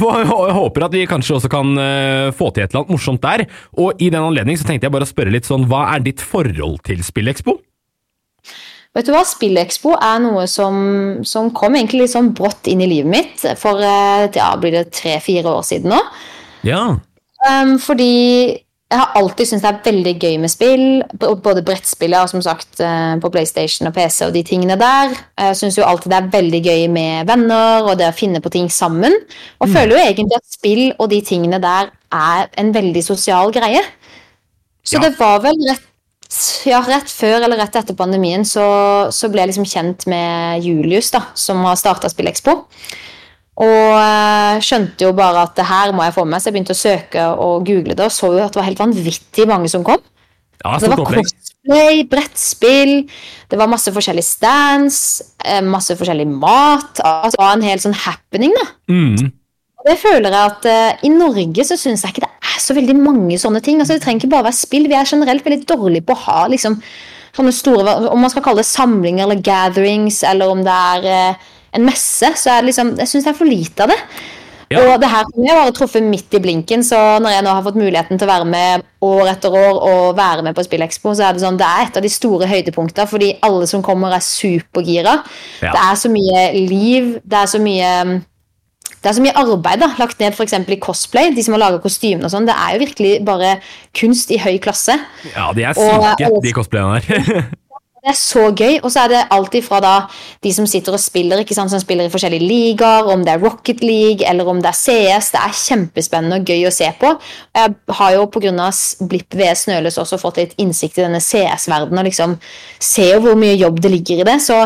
håper 0.59 0.87
at 0.89 0.97
vi 0.97 1.05
kanskje 1.07 1.37
også 1.37 1.51
kan 1.53 1.77
eh, 1.79 2.33
få 2.35 2.51
til 2.51 2.65
et 2.65 2.73
eller 2.73 2.83
annet 2.83 2.97
morsomt 2.97 3.23
der. 3.23 3.45
Og 3.79 4.03
i 4.03 4.11
den 4.11 4.25
anledning 4.27 4.59
så 4.59 4.67
tenkte 4.67 4.89
jeg 4.89 4.95
bare 4.97 5.07
å 5.07 5.13
spørre 5.13 5.31
litt 5.35 5.47
sånn, 5.47 5.69
hva 5.71 5.85
er 5.95 6.03
ditt 6.03 6.25
forhold 6.25 6.81
til 6.89 7.05
Spillekspo? 7.07 7.61
Vet 8.97 9.07
du 9.07 9.13
hva, 9.15 9.23
Spillekspo 9.29 9.95
er 10.01 10.19
noe 10.25 10.49
som, 10.51 10.77
som 11.29 11.53
kom 11.55 11.79
egentlig 11.79 12.07
litt 12.07 12.15
sånn 12.17 12.33
brått 12.35 12.67
inn 12.73 12.83
i 12.83 12.91
livet 12.91 13.13
mitt 13.13 13.47
for 13.61 13.79
eh, 13.79 14.27
ja, 14.35 14.51
blir 14.59 14.75
det 14.75 14.89
tre-fire 14.97 15.53
år 15.53 15.67
siden 15.69 15.95
nå. 15.95 16.03
Ja. 16.67 16.83
Um, 17.47 17.77
fordi 17.79 18.57
jeg 18.87 19.01
har 19.01 19.17
alltid 19.19 19.49
syntes 19.49 19.65
det 19.65 19.71
er 19.73 19.87
veldig 19.89 20.13
gøy 20.23 20.37
med 20.39 20.51
spill. 20.53 20.85
Både 21.19 21.63
brettspillet 21.67 22.23
og 22.23 22.31
som 22.31 22.43
sagt 22.45 22.79
eh, 22.85 23.17
på 23.23 23.31
PlayStation 23.35 23.89
og 23.89 23.95
PC 23.97 24.21
og 24.29 24.35
de 24.37 24.45
tingene 24.47 24.77
der. 24.79 25.17
Jeg 25.43 25.57
syns 25.59 25.79
jo 25.81 25.87
alltid 25.87 26.13
det 26.13 26.21
er 26.21 26.29
veldig 26.37 26.61
gøy 26.63 26.85
med 26.95 27.27
venner 27.27 27.89
og 27.89 27.97
det 27.99 28.07
å 28.13 28.15
finne 28.15 28.39
på 28.45 28.53
ting 28.55 28.71
sammen. 28.71 29.17
Og 29.59 29.73
føler 29.75 29.97
jo 29.97 30.05
egentlig 30.05 30.39
at 30.39 30.47
spill 30.55 30.85
og 31.01 31.11
de 31.11 31.19
tingene 31.27 31.59
der 31.63 31.91
er 32.15 32.47
en 32.63 32.71
veldig 32.77 33.03
sosial 33.03 33.51
greie. 33.55 33.83
Så 34.87 35.01
Ja. 35.01 35.09
det 35.09 35.19
var 35.19 35.41
vel 35.43 35.59
rett, 35.67 35.83
ja, 36.65 36.79
rett 36.87 37.11
før 37.11 37.43
eller 37.43 37.59
rett 37.59 37.75
etter 37.75 37.99
pandemien 37.99 38.45
så, 38.47 39.11
så 39.11 39.27
ble 39.29 39.43
jeg 39.43 39.51
liksom 39.51 39.67
kjent 39.67 40.07
med 40.07 40.63
Julius, 40.63 41.11
da, 41.11 41.25
som 41.35 41.59
har 41.67 41.75
starta 41.75 42.07
Spillekspo. 42.09 42.61
Og 43.57 43.93
eh, 43.97 44.59
skjønte 44.65 45.07
jo 45.07 45.15
bare 45.17 45.47
at 45.47 45.55
det 45.57 45.65
her 45.65 45.95
må 45.97 46.05
jeg 46.05 46.15
få 46.17 46.27
med, 46.29 46.43
så 46.43 46.51
jeg 46.51 46.59
begynte 46.59 46.77
å 46.77 46.81
søke 46.81 47.25
og 47.41 47.65
google 47.65 47.97
det, 47.97 48.05
og 48.05 48.13
så 48.13 48.29
jo 48.35 48.45
at 48.45 48.53
det 48.53 48.61
var 48.61 48.69
helt 48.69 48.83
vanvittig 48.83 49.49
mange 49.49 49.71
som 49.73 49.87
kom. 49.87 50.03
ja 50.61 50.75
Det 50.83 50.91
var 50.93 51.01
cosplay, 51.09 52.03
brettspill, 52.11 52.95
det 53.49 53.61
var 53.61 53.73
masse 53.73 53.93
forskjellig 53.95 54.27
stands, 54.27 55.01
eh, 55.41 55.65
masse 55.65 55.97
forskjellig 55.97 56.29
mat. 56.29 57.01
Altså 57.01 57.39
det 57.39 57.45
var 57.47 57.57
en 57.57 57.67
hel 57.71 57.81
sånn 57.81 57.97
happening, 58.05 58.53
da. 58.61 58.69
Mm. 58.93 59.33
Og 59.81 59.89
det 59.89 59.99
føler 60.03 60.35
jeg 60.35 60.53
at 60.53 60.69
uh, 60.69 61.05
I 61.07 61.15
Norge 61.15 61.65
så 61.65 61.77
syns 61.79 62.03
jeg 62.05 62.13
ikke 62.13 62.27
det 62.27 62.33
er 62.51 62.63
så 62.63 62.75
veldig 62.77 62.97
mange 62.99 63.37
sånne 63.41 63.61
ting. 63.65 63.81
Altså 63.81 63.97
Det 63.97 64.05
trenger 64.05 64.25
ikke 64.25 64.35
bare 64.35 64.49
være 64.49 64.59
spill. 64.59 64.89
Vi 64.91 64.97
er 64.99 65.09
generelt 65.09 65.45
veldig 65.47 65.69
dårlige 65.69 66.07
på 66.09 66.17
å 66.17 66.25
ha 66.27 66.41
liksom 66.51 66.81
sånne 67.37 67.53
store 67.53 67.93
Om 68.09 68.23
man 68.25 68.33
skal 68.33 68.43
kalle 68.47 68.63
det 68.65 68.71
samlinger 68.71 69.27
eller 69.27 69.43
gatherings, 69.45 70.23
eller 70.25 70.51
om 70.51 70.63
det 70.65 70.73
er 70.73 71.09
eh, 71.13 71.51
en 71.75 71.85
messe, 71.85 72.33
så 72.37 72.51
er 72.55 72.61
det 72.63 72.71
liksom 72.73 72.97
Jeg 72.99 73.09
syns 73.09 73.25
det 73.25 73.33
er 73.35 73.39
for 73.39 73.49
lite 73.51 73.83
av 73.87 73.89
det. 73.89 73.99
Ja. 74.71 74.81
Og 74.83 75.01
det 75.01 75.07
her 75.07 75.23
har 75.23 75.45
jeg 75.47 75.55
bare 75.61 75.73
truffet 75.77 76.03
midt 76.03 76.33
i 76.35 76.41
blinken, 76.43 76.83
så 76.83 76.99
når 77.23 77.37
jeg 77.37 77.45
nå 77.47 77.53
har 77.55 77.63
fått 77.63 77.77
muligheten 77.79 78.19
til 78.19 78.27
å 78.27 78.33
være 78.33 78.49
med 78.51 78.83
år 79.07 79.29
etter 79.31 79.55
år 79.55 79.77
og 79.79 80.17
være 80.19 80.43
med 80.43 80.57
på 80.59 80.65
Spillekspo, 80.67 81.13
så 81.15 81.29
er 81.29 81.37
det 81.37 81.45
sånn, 81.45 81.59
det 81.61 81.67
er 81.69 81.85
et 81.87 81.99
av 82.01 82.03
de 82.03 82.11
store 82.11 82.49
høydepunktene, 82.51 83.07
fordi 83.07 83.29
alle 83.47 83.69
som 83.71 83.85
kommer 83.87 84.11
er 84.17 84.25
supergira. 84.27 85.21
Ja. 85.63 85.71
Det 85.71 85.85
er 85.85 86.01
så 86.01 86.11
mye 86.11 86.43
liv, 86.67 87.13
det 87.23 87.39
er 87.45 87.53
så 87.53 87.61
mye 87.63 87.93
det 88.97 89.13
er 89.13 89.15
så 89.21 89.23
mye 89.23 89.37
arbeid 89.39 89.79
da, 89.79 89.93
lagt 90.01 90.19
ned 90.19 90.35
for 90.35 90.43
eksempel 90.43 90.75
i 90.75 90.81
cosplay. 90.83 91.31
De 91.37 91.43
som 91.47 91.55
har 91.55 91.61
laga 91.63 91.79
kostymene 91.79 92.27
og 92.27 92.33
sånn. 92.33 92.47
Det 92.49 92.55
er 92.59 92.75
jo 92.75 92.81
virkelig 92.83 93.13
bare 93.29 93.53
kunst 93.95 94.33
i 94.35 94.39
høy 94.43 94.57
klasse. 94.63 94.97
Ja, 95.31 95.53
de 95.55 95.63
er 95.63 95.79
syke, 95.79 96.27
og- 96.33 96.43
de 96.43 96.55
cosplayene 96.57 96.99
der. 97.07 97.47
Det 98.07 98.13
er 98.13 98.19
så 98.21 98.43
gøy. 98.55 98.77
Og 98.87 98.93
så 98.95 99.03
er 99.03 99.11
det 99.11 99.21
alltid 99.35 99.65
fra 99.67 99.81
da 99.83 99.95
de 100.45 100.53
som 100.55 100.67
sitter 100.71 100.95
og 100.95 101.03
spiller, 101.03 101.41
ikke 101.43 101.57
sant, 101.57 101.73
som 101.73 101.81
spiller 101.83 102.07
i 102.07 102.13
forskjellige 102.13 102.47
ligaer, 102.47 103.09
om 103.11 103.25
det 103.27 103.33
er 103.33 103.43
Rocket 103.43 103.83
League 103.83 104.23
eller 104.31 104.47
om 104.47 104.61
det 104.63 104.71
er 104.71 104.79
CS. 104.79 105.33
Det 105.35 105.41
er 105.41 105.57
kjempespennende 105.59 106.39
og 106.39 106.47
gøy 106.47 106.69
å 106.69 106.75
se 106.75 106.93
på. 107.01 107.11
Jeg 107.59 107.75
har 107.99 108.13
jo 108.15 108.29
pga. 108.31 108.69
Blipp 109.11 109.35
VS 109.35 109.65
Snøløs 109.67 109.99
også 109.99 110.21
fått 110.23 110.39
litt 110.39 110.55
innsikt 110.63 111.01
i 111.01 111.03
denne 111.03 111.19
CS-verdenen 111.19 111.99
og 112.05 112.07
liksom 112.07 112.37
ser 112.79 113.19
hvor 113.25 113.35
mye 113.39 113.59
jobb 113.59 113.83
det 113.83 113.91
ligger 113.97 114.23
i 114.23 114.29
det. 114.31 114.39
Så 114.45 114.61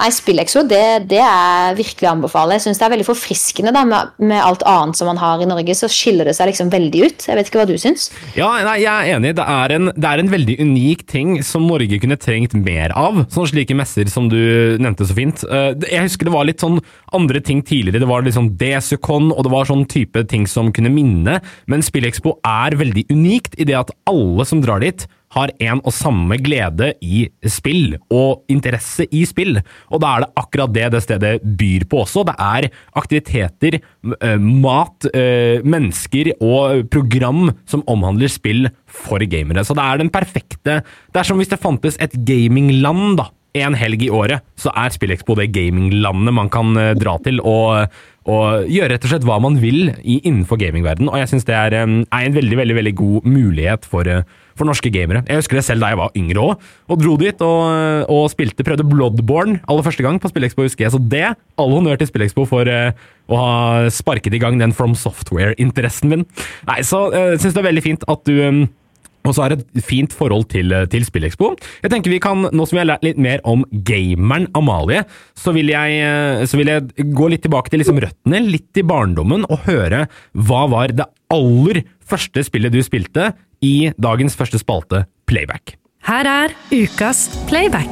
nei, 0.00 0.08
Spillexo, 0.14 0.64
det, 0.68 0.82
det 1.10 1.20
er 1.22 1.76
virkelig 1.78 2.08
å 2.08 2.14
anbefale. 2.16 2.56
Jeg 2.56 2.64
syns 2.66 2.80
det 2.80 2.86
er 2.88 2.94
veldig 2.96 3.06
forfriskende 3.08 3.72
da, 3.76 3.84
med, 3.88 4.14
med 4.24 4.40
alt 4.42 4.64
annet 4.68 4.98
som 4.98 5.10
man 5.10 5.20
har 5.20 5.42
i 5.44 5.48
Norge. 5.48 5.76
Så 5.78 5.90
skiller 5.92 6.26
det 6.28 6.34
seg 6.38 6.50
liksom 6.50 6.72
veldig 6.72 7.04
ut. 7.06 7.26
Jeg 7.28 7.38
vet 7.38 7.50
ikke 7.50 7.60
hva 7.62 7.68
du 7.68 7.76
syns? 7.80 8.08
Ja, 8.38 8.50
nei, 8.66 8.80
jeg 8.82 8.90
er 8.90 9.14
enig. 9.18 9.34
Det 9.38 9.46
er, 9.46 9.76
en, 9.76 9.92
det 9.94 10.10
er 10.10 10.24
en 10.24 10.32
veldig 10.32 10.58
unik 10.64 11.06
ting 11.10 11.36
som 11.46 11.68
Norge 11.68 12.00
kunne 12.02 12.18
trengt 12.20 12.56
mer 12.58 12.96
av. 12.98 13.22
Sånne 13.30 13.52
slike 13.52 13.76
messer 13.78 14.10
som 14.10 14.26
du 14.32 14.40
nevnte 14.80 15.06
så 15.06 15.16
fint. 15.16 15.44
Eh, 15.46 15.72
Jeg 15.86 16.08
husker 16.08 16.26
det 16.28 16.34
var 16.34 16.48
litt 16.48 16.64
sånn 16.64 16.80
andre 17.16 17.44
ting 17.44 17.62
tidligere. 17.66 18.02
Det 18.02 18.10
var 18.10 18.24
liksom 18.26 18.40
sånn 18.40 18.56
Desicon, 18.60 19.30
og 19.34 19.44
det 19.44 19.52
var 19.52 19.68
sånn 19.68 19.86
type 19.90 20.22
ting 20.30 20.46
som 20.48 20.72
kunne 20.72 20.92
minne. 20.92 21.40
Men 21.70 21.84
Spillexpo 21.84 22.38
er 22.46 22.78
veldig 22.80 23.08
unikt 23.12 23.58
i 23.60 23.66
det 23.68 23.76
at 23.76 23.92
alle 24.08 24.46
som 24.48 24.62
drar 24.64 24.80
dit, 24.80 25.04
har 25.36 25.52
en 25.62 25.80
og 25.86 25.94
samme 25.94 26.38
glede 26.42 26.90
i 27.06 27.24
spill, 27.46 27.94
og 28.10 28.42
interesse 28.50 29.06
i 29.14 29.22
spill. 29.28 29.60
Og 29.90 30.02
da 30.02 30.14
er 30.14 30.24
det 30.24 30.30
akkurat 30.42 30.74
det 30.74 30.88
det 30.94 31.02
stedet 31.04 31.34
byr 31.60 31.86
på 31.90 32.02
også. 32.04 32.24
Det 32.26 32.36
er 32.36 32.68
aktiviteter, 32.98 33.80
eh, 34.20 34.38
mat, 34.38 35.06
eh, 35.14 35.62
mennesker 35.62 36.32
og 36.40 36.90
program 36.90 37.52
som 37.64 37.84
omhandler 37.86 38.28
spill 38.28 38.68
for 38.86 39.18
gamere. 39.18 39.64
Så 39.64 39.74
det 39.74 39.84
er 39.84 39.98
den 39.98 40.10
perfekte 40.10 40.82
Det 41.12 41.16
er 41.16 41.24
som 41.24 41.38
hvis 41.38 41.48
det 41.48 41.60
fantes 41.60 41.96
et 42.00 42.12
gamingland, 42.12 43.16
da. 43.16 43.30
En 43.52 43.74
helg 43.74 44.02
i 44.02 44.10
året, 44.10 44.42
så 44.56 44.70
er 44.76 44.90
SpillExpo 44.90 45.34
det 45.34 45.50
gaminglandet 45.50 46.32
man 46.32 46.48
kan 46.48 46.76
eh, 46.76 46.94
dra 46.94 47.18
til 47.18 47.40
og, 47.40 47.88
og 48.26 48.68
gjøre 48.70 48.92
rett 48.92 49.04
og 49.04 49.10
slett 49.10 49.26
hva 49.26 49.40
man 49.42 49.58
vil 49.58 49.90
innenfor 50.04 50.56
gamingverdenen. 50.56 51.10
Og 51.10 51.18
jeg 51.18 51.28
syns 51.28 51.44
det 51.44 51.54
er, 51.54 51.74
er 51.74 51.86
en 51.86 52.36
veldig, 52.36 52.56
veldig, 52.56 52.76
veldig 52.76 52.94
god 52.94 53.26
mulighet 53.26 53.84
for 53.84 54.06
for 54.60 54.68
norske 54.68 54.92
gamere. 54.92 55.24
Jeg 55.28 55.40
husker 55.40 55.58
det 55.58 55.66
selv 55.66 55.84
da 55.84 55.92
jeg 55.92 56.00
var 56.00 56.16
yngre 56.18 56.44
òg, 56.44 56.66
og 56.90 57.00
dro 57.00 57.16
dit 57.20 57.44
og, 57.46 58.10
og 58.12 58.26
spilte, 58.32 58.66
prøvde 58.66 58.86
Bloodborne 58.88 59.60
aller 59.70 59.86
første 59.86 60.04
gang 60.06 60.20
på 60.20 60.30
Spillekspo, 60.30 60.66
husker 60.66 60.86
jeg. 60.86 60.94
Så 60.94 61.00
det, 61.12 61.24
all 61.60 61.72
honnør 61.76 62.00
til 62.00 62.10
Spillekspo 62.10 62.46
for 62.48 62.68
eh, 62.70 62.92
å 63.30 63.40
ha 63.40 63.54
sparket 63.94 64.36
i 64.36 64.42
gang 64.42 64.60
den 64.60 64.74
From 64.76 64.96
Software-interessen 64.98 66.12
min. 66.12 66.26
Nei, 66.68 66.82
så 66.86 67.08
jeg 67.14 67.38
uh, 67.38 67.40
syns 67.40 67.56
det 67.56 67.62
er 67.62 67.70
veldig 67.70 67.86
fint 67.86 68.06
at 68.10 68.28
du 68.28 68.36
eh, 68.44 68.62
også 69.28 69.44
har 69.44 69.54
et 69.54 69.82
fint 69.84 70.12
forhold 70.16 70.48
til, 70.52 70.72
eh, 70.72 70.86
til 70.90 71.04
Spillekspo. 71.04 71.52
Jeg 71.82 71.92
tenker 71.92 72.10
vi 72.10 72.20
kan, 72.22 72.48
Nå 72.50 72.66
som 72.66 72.76
vi 72.76 72.82
har 72.82 72.88
lært 72.88 73.04
litt 73.04 73.18
mer 73.18 73.40
om 73.44 73.64
gameren 73.70 74.48
Amalie, 74.54 75.04
så 75.36 75.52
vil 75.52 75.68
jeg, 75.68 76.00
eh, 76.00 76.46
så 76.46 76.56
vil 76.56 76.66
jeg 76.66 77.12
gå 77.12 77.28
litt 77.28 77.42
tilbake 77.42 77.70
til 77.70 77.80
liksom 77.80 78.00
røttene, 78.00 78.40
litt 78.50 78.76
i 78.76 78.82
barndommen, 78.82 79.44
og 79.50 79.66
høre 79.68 80.08
hva 80.34 80.68
var 80.68 80.88
det 80.88 81.06
aller 81.30 81.84
første 82.10 82.44
spillet 82.46 82.74
du 82.74 82.80
spilte 82.86 83.30
i 83.64 83.90
dagens 84.00 84.36
første 84.38 84.60
spalte, 84.60 85.04
Playback. 85.30 85.76
Her 86.06 86.26
er 86.26 86.54
ukas 86.72 87.26
playback. 87.48 87.90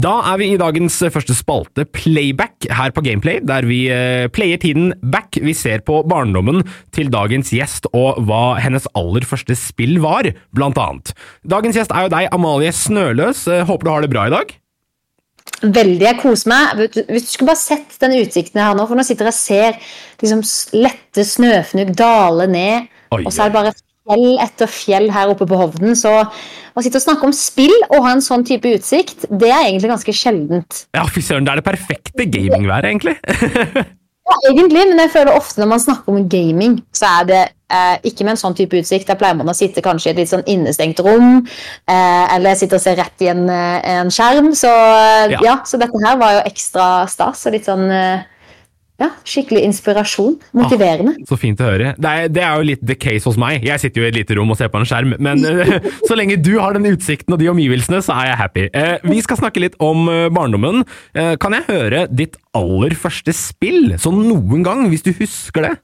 Da 0.00 0.12
er 0.30 0.38
vi 0.40 0.46
i 0.52 0.58
dagens 0.58 0.94
første 1.12 1.34
spalte, 1.34 1.84
Playback, 1.92 2.68
her 2.72 2.92
på 2.94 3.02
Gameplay, 3.04 3.40
der 3.44 3.66
vi 3.66 3.82
eh, 3.92 4.28
player 4.32 4.60
tiden 4.62 4.92
back. 5.12 5.36
Vi 5.42 5.52
ser 5.56 5.82
på 5.86 6.00
barndommen 6.08 6.62
til 6.94 7.10
dagens 7.12 7.50
gjest 7.52 7.88
og 7.90 8.20
hva 8.28 8.54
hennes 8.62 8.86
aller 8.96 9.26
første 9.28 9.56
spill 9.58 9.98
var, 10.02 10.30
blant 10.56 10.78
annet. 10.80 11.12
Dagens 11.42 11.76
gjest 11.76 11.92
er 11.92 12.06
jo 12.06 12.14
deg, 12.14 12.30
Amalie 12.32 12.72
Snøløs. 12.72 13.44
Eh, 13.50 13.66
Håper 13.68 13.86
du 13.88 13.92
har 13.92 14.06
det 14.06 14.12
bra 14.14 14.28
i 14.30 14.34
dag? 14.38 14.54
Veldig. 15.60 16.06
Jeg 16.06 16.18
koser 16.22 16.50
meg. 16.50 16.80
Hvis 17.10 17.26
du 17.26 17.32
skulle 17.34 17.50
bare 17.50 17.60
sett 17.60 17.98
den 18.00 18.16
utsikten 18.22 18.62
jeg 18.62 18.66
har 18.70 18.78
nå, 18.78 18.86
for 18.88 18.96
nå 18.96 19.04
sitter 19.06 19.28
jeg 19.28 19.34
og 19.34 19.40
ser 19.40 19.92
liksom 20.22 20.42
lette 20.80 21.26
snøfnugg 21.28 21.92
dale 21.98 22.48
ned, 22.50 22.90
Oi, 23.12 23.24
og 23.24 23.32
så 23.34 23.44
er 23.44 23.52
det 23.52 23.58
bare 23.58 23.74
fjell 23.76 24.40
etter 24.42 24.70
fjell 24.72 25.10
her 25.12 25.34
oppe 25.34 25.46
på 25.50 25.60
Hovden. 25.60 25.92
Så 25.98 26.12
å 26.20 26.84
sitte 26.84 27.00
og 27.00 27.04
snakke 27.04 27.28
om 27.28 27.36
spill 27.36 27.74
og 27.90 28.00
ha 28.06 28.16
en 28.16 28.24
sånn 28.24 28.46
type 28.48 28.72
utsikt, 28.78 29.28
det 29.28 29.52
er 29.52 29.68
egentlig 29.68 29.92
ganske 29.92 30.16
sjeldent. 30.16 30.84
Ja, 30.96 31.04
fy 31.10 31.24
søren, 31.24 31.44
det 31.46 31.54
er 31.54 31.62
det 31.62 31.68
perfekte 31.68 32.28
gamingværet, 32.30 32.92
egentlig. 32.94 33.18
Ja, 34.30 34.36
egentlig, 34.52 34.84
men 34.88 35.00
jeg 35.02 35.10
føler 35.10 35.34
ofte 35.34 35.58
når 35.62 35.68
man 35.72 35.80
snakker 35.82 36.14
om 36.14 36.28
gaming, 36.30 36.76
så 36.94 37.08
er 37.20 37.24
det 37.26 37.40
eh, 37.74 37.96
ikke 38.06 38.26
med 38.26 38.36
en 38.36 38.40
sånn 38.44 38.54
type 38.58 38.78
utsikt. 38.78 39.08
Da 39.08 39.16
pleier 39.18 39.34
man 39.38 39.50
å 39.50 39.56
sitte 39.56 39.82
kanskje 39.82 40.10
i 40.10 40.12
et 40.12 40.20
litt 40.22 40.30
sånn 40.30 40.46
innestengt 40.50 41.02
rom, 41.02 41.40
eh, 41.90 42.34
eller 42.36 42.58
sitte 42.58 42.78
og 42.78 42.84
se 42.84 42.94
rett 42.98 43.24
i 43.26 43.30
en, 43.32 43.48
eh, 43.50 43.80
en 43.96 44.12
skjerm. 44.14 44.52
Så, 44.54 44.70
eh, 44.70 45.34
Ja. 45.34 45.40
ja. 45.48 45.56
så 45.66 45.80
dette 45.82 46.04
her 46.04 46.16
var 46.20 46.38
jo 46.38 46.44
ekstra 46.46 47.08
stas 47.10 47.46
og 47.46 47.52
litt 47.56 47.66
sånn 47.66 47.90
eh, 47.90 48.22
ja, 49.00 49.08
skikkelig 49.24 49.62
inspirasjon. 49.64 50.36
Motiverende. 50.56 51.14
Så 51.28 51.38
fint 51.40 51.60
å 51.62 51.68
høre. 51.70 51.94
Det 51.96 52.10
er, 52.10 52.30
det 52.32 52.44
er 52.44 52.60
jo 52.60 52.68
litt 52.68 52.82
the 52.84 52.96
case 53.00 53.24
hos 53.28 53.38
meg. 53.40 53.64
Jeg 53.64 53.80
sitter 53.80 54.02
jo 54.02 54.06
i 54.06 54.10
et 54.10 54.18
lite 54.18 54.36
rom 54.36 54.52
og 54.52 54.58
ser 54.60 54.68
på 54.72 54.80
en 54.80 54.88
skjerm, 54.88 55.14
men 55.22 55.44
eh, 55.48 55.76
så 56.08 56.18
lenge 56.18 56.36
du 56.44 56.52
har 56.58 56.76
den 56.76 56.90
utsikten 56.92 57.36
og 57.36 57.40
de 57.40 57.48
omgivelsene, 57.52 58.02
så 58.04 58.18
er 58.18 58.32
jeg 58.32 58.40
happy. 58.42 58.66
Eh, 58.76 58.96
vi 59.08 59.20
skal 59.24 59.40
snakke 59.40 59.64
litt 59.64 59.78
om 59.80 60.04
eh, 60.12 60.26
barndommen. 60.36 60.84
Eh, 61.16 61.36
kan 61.40 61.56
jeg 61.56 61.68
høre 61.70 62.06
ditt 62.12 62.36
aller 62.56 62.96
første 62.98 63.32
spill, 63.36 63.94
sånn 64.00 64.20
noen 64.28 64.66
gang, 64.66 64.84
hvis 64.92 65.06
du 65.06 65.14
husker 65.16 65.70
det? 65.70 65.78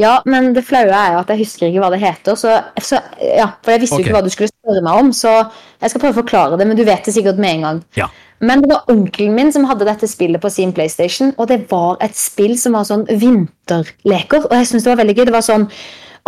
Ja, 0.00 0.18
men 0.26 0.50
det 0.56 0.64
flaue 0.66 0.92
er 0.92 1.14
jo 1.14 1.20
at 1.22 1.30
jeg 1.32 1.44
husker 1.44 1.68
ikke 1.68 1.82
hva 1.84 1.90
det 1.94 2.02
heter. 2.02 2.36
Så, 2.38 2.52
så, 2.82 2.98
ja, 3.22 3.52
for 3.62 3.74
jeg 3.74 3.84
visste 3.84 3.96
jo 3.96 4.02
okay. 4.02 4.10
ikke 4.10 4.18
hva 4.18 4.24
du 4.26 4.32
skulle 4.34 4.50
spørre 4.50 4.82
meg 4.84 5.00
om, 5.00 5.12
så 5.14 5.32
jeg 5.38 5.92
skal 5.92 6.02
prøve 6.02 6.16
å 6.16 6.20
forklare 6.22 6.58
det, 6.60 6.66
men 6.68 6.78
du 6.78 6.84
vet 6.86 7.06
det 7.06 7.14
sikkert 7.14 7.40
med 7.40 7.58
en 7.58 7.66
gang. 7.68 7.82
Ja. 7.98 8.10
Men 8.40 8.62
det 8.62 8.70
var 8.72 8.90
onkelen 8.92 9.36
min 9.36 9.52
som 9.54 9.66
hadde 9.68 9.86
dette 9.86 10.08
spillet 10.10 10.42
på 10.42 10.50
sin 10.52 10.72
PlayStation, 10.74 11.32
og 11.38 11.48
det 11.52 11.60
var 11.70 12.00
et 12.04 12.16
spill 12.18 12.56
som 12.60 12.74
var 12.76 12.88
sånn 12.88 13.06
vinterleker, 13.08 14.48
og 14.48 14.56
jeg 14.58 14.70
synes 14.70 14.86
det 14.86 14.92
var 14.92 15.02
veldig 15.04 15.16
gøy. 15.16 15.26
Det 15.28 15.36
var 15.36 15.46
sånn 15.46 15.68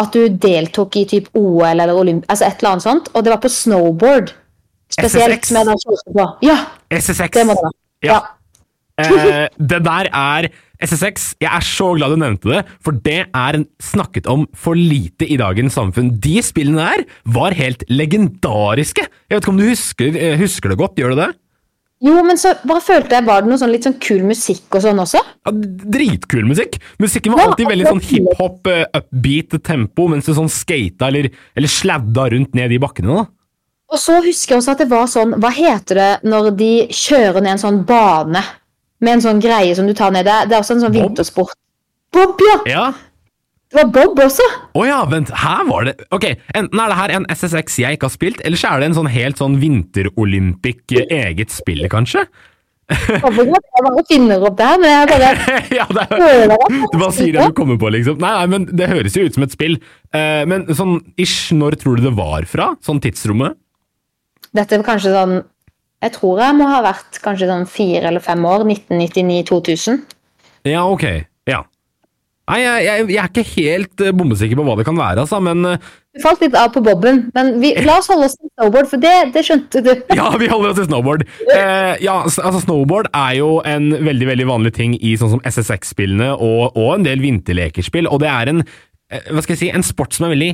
at 0.01 0.13
du 0.13 0.29
deltok 0.29 0.99
i 1.01 1.07
typ 1.09 1.29
OL 1.37 1.81
eller 1.81 1.97
Olymp... 1.97 2.27
Altså 2.31 2.47
et 2.49 2.61
eller 2.61 2.77
annet 2.77 2.87
sånt, 2.87 3.11
og 3.15 3.25
det 3.25 3.33
var 3.33 3.43
på 3.43 3.53
snowboard. 3.53 4.35
Spesielt 4.93 5.41
SSX. 5.41 5.53
med 5.57 5.71
den 5.73 5.83
skjorta 5.83 6.15
på. 6.15 6.27
Ja, 6.47 6.59
SSX. 6.95 7.31
det 7.35 7.47
må 7.49 7.59
det 7.59 7.69
være. 7.69 7.79
Ja. 8.13 8.23
Eh, 8.97 9.51
det 9.61 9.83
der 9.85 10.07
er 10.09 10.47
SSX. 10.81 11.35
Jeg 11.37 11.51
er 11.53 11.65
så 11.69 11.91
glad 11.99 12.15
du 12.15 12.21
nevnte 12.23 12.49
det, 12.49 12.63
for 12.81 12.97
det 13.05 13.27
er 13.29 13.59
snakket 13.85 14.25
om 14.33 14.47
for 14.57 14.73
lite 14.73 15.29
i 15.29 15.37
dagens 15.37 15.77
samfunn. 15.77 16.15
De 16.17 16.39
spillene 16.41 16.81
der 16.81 17.05
var 17.37 17.53
helt 17.59 17.85
legendariske. 17.93 19.05
Jeg 19.05 19.37
vet 19.37 19.45
ikke 19.45 19.53
om 19.53 19.61
du 19.61 19.67
husker, 19.69 20.17
eh, 20.17 20.39
husker 20.41 20.73
det 20.73 20.79
godt? 20.81 20.97
Gjør 20.97 21.13
du 21.13 21.21
det? 21.27 21.29
Jo, 22.05 22.19
men 22.27 22.37
så 22.37 22.51
bare 22.69 22.83
følte 22.85 23.17
jeg 23.17 23.25
var 23.25 23.41
det 23.41 23.49
noe 23.49 23.57
sånn 23.61 23.71
litt 23.73 23.87
sånn 23.87 23.97
kul 24.05 24.21
musikk 24.29 24.75
og 24.77 24.83
sånn 24.85 24.99
også. 25.01 25.23
Ja, 25.47 25.53
dritkul 25.97 26.45
musikk. 26.45 26.77
Musikken 27.01 27.33
var 27.33 27.41
Ja, 27.41 27.47
alltid 27.49 27.71
veldig 27.71 27.87
sånn 27.89 28.03
hiphop, 28.05 28.67
eh, 28.69 28.85
upbeat 28.99 29.57
tempo, 29.65 30.09
mens 30.13 30.27
du 30.29 30.35
sånn 30.37 30.51
skata 30.53 31.09
eller, 31.09 31.31
eller 31.57 31.69
sladda 31.73 32.27
rundt 32.35 32.55
ned 32.55 32.73
i 32.73 32.79
bakkene. 32.79 33.17
da. 33.17 33.27
Og 33.89 33.99
så 34.03 34.19
husker 34.23 34.55
jeg 34.57 34.61
også 34.61 34.73
at 34.75 34.79
det 34.83 34.89
var 34.91 35.07
sånn 35.07 35.37
Hva 35.41 35.51
heter 35.55 35.95
det 35.95 36.13
når 36.27 36.51
de 36.59 36.71
kjører 36.91 37.41
ned 37.41 37.53
en 37.55 37.59
sånn 37.63 37.85
bane 37.87 38.43
med 39.01 39.13
en 39.13 39.21
sånn 39.23 39.41
greie 39.41 39.75
som 39.79 39.87
du 39.87 39.95
tar 39.95 40.11
ned? 40.11 40.27
Det 40.27 40.53
er 40.53 40.61
også 40.61 40.75
en 40.77 40.81
sånn 40.89 40.93
Bob? 40.93 41.03
vintersport. 41.15 41.55
Bob, 42.13 42.37
ja! 42.43 42.59
Ja. 42.67 42.87
Det 43.67 43.81
var 43.81 43.89
Bob 43.91 44.21
også. 44.23 44.45
Å 44.79 44.83
ja, 44.87 44.99
vent, 45.11 45.33
her 45.43 45.65
var 45.67 45.89
det 45.89 45.97
Ok, 46.15 46.29
enten 46.55 46.83
er 46.83 46.93
det 46.93 46.99
her 47.01 47.13
en 47.17 47.25
SSX 47.35 47.81
jeg 47.83 47.99
ikke 47.99 48.07
har 48.07 48.15
spilt, 48.15 48.45
eller 48.47 48.61
så 48.61 48.71
er 48.71 48.83
det 48.83 48.93
en 48.93 48.99
sånn 49.01 49.11
helt 49.11 49.41
sånn 49.43 49.57
vinterolympic 49.63 50.95
eh, 50.95 51.09
eget 51.27 51.55
spill, 51.55 51.83
kanskje? 51.91 52.29
Jeg 52.87 53.19
bare 53.19 54.05
finner 54.07 54.45
opp 54.47 54.55
det 54.61 54.67
her, 54.71 54.79
men 54.79 54.93
jeg 54.93 55.09
bare 55.11 55.57
ja, 55.81 55.87
det 55.91 56.05
er, 56.07 56.55
du 56.93 56.95
bare 56.95 57.11
sier 57.17 57.35
det 57.35 57.49
du 57.51 57.57
kommer 57.59 57.81
på, 57.83 57.91
liksom. 57.91 58.21
Nei, 58.23 58.31
nei, 58.39 58.47
men 58.55 58.69
det 58.71 58.87
høres 58.93 59.19
jo 59.19 59.27
ut 59.27 59.35
som 59.35 59.43
et 59.47 59.55
spill. 59.55 59.81
Eh, 60.15 60.45
men 60.47 60.69
sånn 60.71 61.01
ish, 61.19 61.51
når 61.57 61.81
tror 61.83 61.99
du 61.99 62.07
det 62.07 62.15
var 62.15 62.47
fra? 62.47 62.71
Sånn 62.87 63.03
tidsrommet? 63.03 63.59
Dette 64.55 64.79
er 64.79 64.87
kanskje 64.87 65.11
sånn 65.13 65.35
Jeg 66.05 66.13
tror 66.15 66.39
jeg 66.41 66.55
må 66.57 66.69
ha 66.71 66.79
vært 66.85 67.19
kanskje 67.25 67.49
sånn 67.51 67.67
fire 67.69 68.13
eller 68.13 68.23
fem 68.23 68.47
år. 68.47 68.63
1999-2000. 68.69 70.05
Ja, 70.71 70.87
ok. 70.87 71.09
Ja. 71.51 71.65
Nei, 72.47 72.61
jeg, 72.63 72.83
jeg, 72.87 73.07
jeg 73.11 73.19
er 73.19 73.31
ikke 73.33 73.43
helt 73.57 74.03
eh, 74.05 74.13
bombesikker 74.15 74.59
på 74.59 74.65
hva 74.69 74.77
det 74.79 74.85
kan 74.87 74.99
være, 74.99 75.25
altså, 75.25 75.41
men 75.43 75.67
eh, 75.67 75.89
Du 76.15 76.23
falt 76.23 76.45
litt 76.45 76.55
av 76.55 76.71
på 76.77 76.83
boben, 76.87 77.25
men 77.35 77.57
vi, 77.63 77.73
la 77.83 77.97
oss 77.99 78.07
holde 78.13 78.29
oss 78.29 78.37
til 78.39 78.53
snowboard, 78.53 78.91
for 78.93 79.03
det, 79.03 79.15
det 79.35 79.43
skjønte 79.49 79.83
du. 79.83 79.91
Ja, 80.21 80.29
vi 80.39 80.51
holder 80.53 80.71
oss 80.71 80.79
til 80.79 80.87
snowboard. 80.87 81.27
Eh, 81.43 81.95
ja, 82.07 82.21
altså 82.23 82.63
Snowboard 82.63 83.11
er 83.11 83.35
jo 83.41 83.51
en 83.67 83.91
veldig 84.07 84.31
veldig 84.31 84.47
vanlig 84.53 84.77
ting 84.79 84.95
i 84.95 85.17
sånn 85.19 85.35
som 85.35 85.43
SSX-spillene 85.43 86.37
og, 86.37 86.79
og 86.79 86.93
en 86.95 87.09
del 87.09 87.25
vinterlekerspill, 87.25 88.07
og 88.07 88.23
det 88.23 88.31
er 88.31 88.55
en, 88.55 88.63
eh, 89.11 89.27
hva 89.33 89.43
skal 89.43 89.57
jeg 89.57 89.65
si, 89.65 89.75
en 89.75 89.87
sport 89.87 90.15
som 90.15 90.29
er 90.29 90.37
veldig 90.37 90.53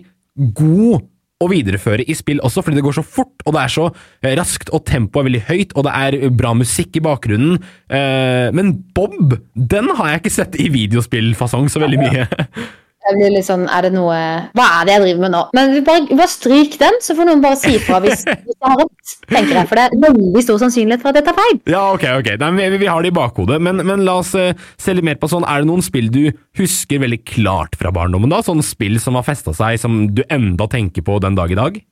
god 0.56 1.04
å 1.42 1.48
videreføre 1.50 2.06
i 2.06 2.16
spill 2.16 2.42
også, 2.46 2.64
fordi 2.64 2.78
det 2.78 2.86
går 2.86 2.98
så 3.00 3.06
fort, 3.06 3.34
og 3.44 3.56
det 3.56 3.64
er 3.64 3.74
så 3.74 3.88
eh, 3.90 4.34
raskt, 4.38 4.72
og 4.72 4.84
tempoet 4.88 5.22
er 5.22 5.30
veldig 5.30 5.42
høyt, 5.50 5.74
og 5.76 5.88
det 5.88 5.96
er 5.98 6.36
bra 6.38 6.54
musikk 6.56 6.98
i 6.98 7.04
bakgrunnen. 7.04 7.58
Eh, 7.92 8.48
men 8.54 8.76
Bob, 8.96 9.36
den 9.54 9.90
har 9.98 10.12
jeg 10.12 10.22
ikke 10.22 10.36
sett 10.38 10.60
i 10.62 10.70
videospillfasong 10.72 11.70
så 11.72 11.82
veldig 11.82 12.00
mye. 12.02 12.28
Jeg 13.02 13.18
blir 13.18 13.32
litt 13.34 13.46
sånn, 13.46 13.64
er 13.66 13.86
det 13.86 13.90
noe 13.96 14.16
Hva 14.54 14.66
er 14.78 14.86
det 14.86 14.94
jeg 14.94 15.02
driver 15.02 15.22
med 15.24 15.32
nå? 15.34 15.40
Men 15.58 15.72
vi 15.74 15.80
bare, 15.86 16.04
bare 16.12 16.30
stryk 16.30 16.76
den, 16.78 16.98
så 17.02 17.16
får 17.18 17.28
noen 17.28 17.42
bare 17.42 17.58
si 17.58 17.74
fra 17.82 17.98
hvis, 18.04 18.22
hvis 18.44 18.54
jeg 18.54 18.62
har 18.62 18.78
rett. 18.78 19.14
tenker 19.32 19.56
jeg, 19.56 19.68
For 19.70 19.80
det 19.80 19.86
er 19.86 20.04
veldig 20.04 20.44
stor 20.46 20.60
sannsynlighet 20.62 21.02
for 21.02 21.10
at 21.10 21.18
jeg 21.18 21.26
tar 21.26 21.38
feil. 21.40 21.58
Ja, 21.72 21.82
ok, 21.96 22.06
ok. 22.20 22.30
Nei, 22.42 22.52
vi, 22.60 22.80
vi 22.84 22.90
har 22.90 23.02
det 23.02 23.10
i 23.10 23.16
bakhodet. 23.16 23.58
Men, 23.64 23.82
men 23.88 24.06
la 24.06 24.18
oss 24.22 24.32
uh, 24.38 24.52
se 24.80 24.94
litt 24.94 25.08
mer 25.08 25.18
på 25.18 25.30
sånn. 25.32 25.46
Er 25.48 25.64
det 25.64 25.70
noen 25.72 25.84
spill 25.84 26.12
du 26.14 26.22
husker 26.60 27.02
veldig 27.02 27.22
klart 27.28 27.74
fra 27.80 27.90
barndommen? 27.94 28.30
da? 28.30 28.42
Sånne 28.46 28.66
spill 28.66 29.00
som 29.02 29.18
har 29.18 29.26
festa 29.26 29.54
seg, 29.56 29.80
som 29.82 30.04
du 30.14 30.22
enda 30.30 30.70
tenker 30.70 31.04
på 31.06 31.18
den 31.24 31.38
dag 31.38 31.50
i 31.50 31.58
dag? 31.58 31.82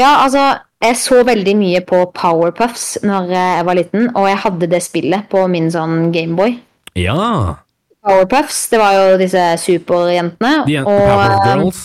Ja, 0.00 0.22
altså, 0.22 0.44
jeg 0.80 0.96
så 0.96 1.20
veldig 1.26 1.56
mye 1.60 1.80
på 1.84 2.04
Powerpuffs 2.16 3.02
når 3.04 3.32
jeg 3.34 3.64
var 3.68 3.76
liten, 3.76 4.06
og 4.16 4.30
jeg 4.30 4.40
hadde 4.46 4.68
det 4.72 4.80
spillet 4.86 5.28
på 5.32 5.44
min 5.52 5.68
sånn 5.72 6.08
Gameboy. 6.14 6.56
Ja. 6.96 7.60
Powerpuffs, 8.00 8.62
det 8.72 8.80
var 8.80 8.96
jo 8.96 9.16
disse 9.20 9.42
superjentene. 9.60 10.52
De 10.64 10.76
jentene 10.78 10.96
og 10.96 11.08
Power 11.10 11.34
eh, 11.34 11.40
Girls. 11.48 11.80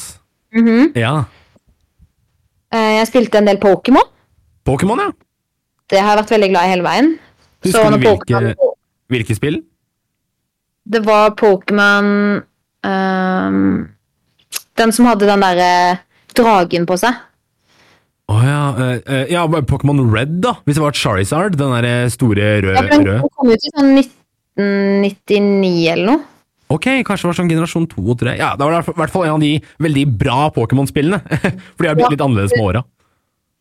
Ja. 0.96 1.14
eh, 2.72 2.92
jeg 3.02 3.10
spilte 3.10 3.42
en 3.42 3.50
del 3.50 3.60
Pokémon. 3.60 4.08
Pokémon, 4.66 5.02
ja. 5.04 5.12
Det 5.92 6.00
har 6.00 6.16
jeg 6.16 6.22
vært 6.24 6.34
veldig 6.38 6.50
glad 6.54 6.66
i 6.66 6.72
hele 6.72 6.86
veien. 6.88 7.12
Husker 7.66 7.92
du 7.92 8.00
hvilke, 8.02 8.72
hvilke 9.12 9.38
spill? 9.38 9.60
Det 10.86 11.02
var 11.06 11.34
Pokémon 11.38 12.42
um, 12.86 13.62
Den 14.78 14.92
som 14.94 15.08
hadde 15.10 15.26
den 15.26 15.42
derre 15.42 15.70
dragen 16.38 16.86
på 16.86 16.98
seg. 17.02 17.18
Å 18.30 18.42
ja. 18.42 18.62
Uh, 18.78 19.24
ja, 19.30 19.46
Pokémon 19.70 20.02
Red, 20.14 20.40
da. 20.46 20.56
Hvis 20.66 20.80
det 20.80 20.86
var 20.86 20.98
Charizard. 20.98 21.58
Den 21.60 21.74
der 21.76 22.08
store 22.14 22.56
røde. 22.66 22.78
Ja. 22.80 23.02
Den 23.02 23.28
kom 23.36 23.52
ut 23.52 23.66
i 23.66 23.74
sånn 23.74 23.98
1999 24.58 25.92
eller 25.92 26.10
noe. 26.12 26.24
Ok, 26.74 26.88
kanskje 27.06 27.28
det 27.28 27.30
var 27.30 27.38
sånn 27.38 27.50
generasjon 27.52 27.86
to 27.92 28.02
og 28.10 28.18
tre. 28.20 28.34
Ja, 28.40 28.56
det 28.58 28.66
var 28.66 28.80
i 28.82 28.96
hvert 28.98 29.14
fall 29.14 29.28
en 29.28 29.36
av 29.36 29.44
de 29.44 29.52
veldig 29.86 30.06
bra 30.18 30.48
Pokémon-spillene. 30.56 31.20
For 31.78 31.86
de 31.86 31.90
har 31.92 31.98
blitt 32.00 32.08
Ja. 32.08 32.14
litt 32.16 32.24
annerledes 32.26 32.56
med 32.58 32.66
åra. 32.66 32.82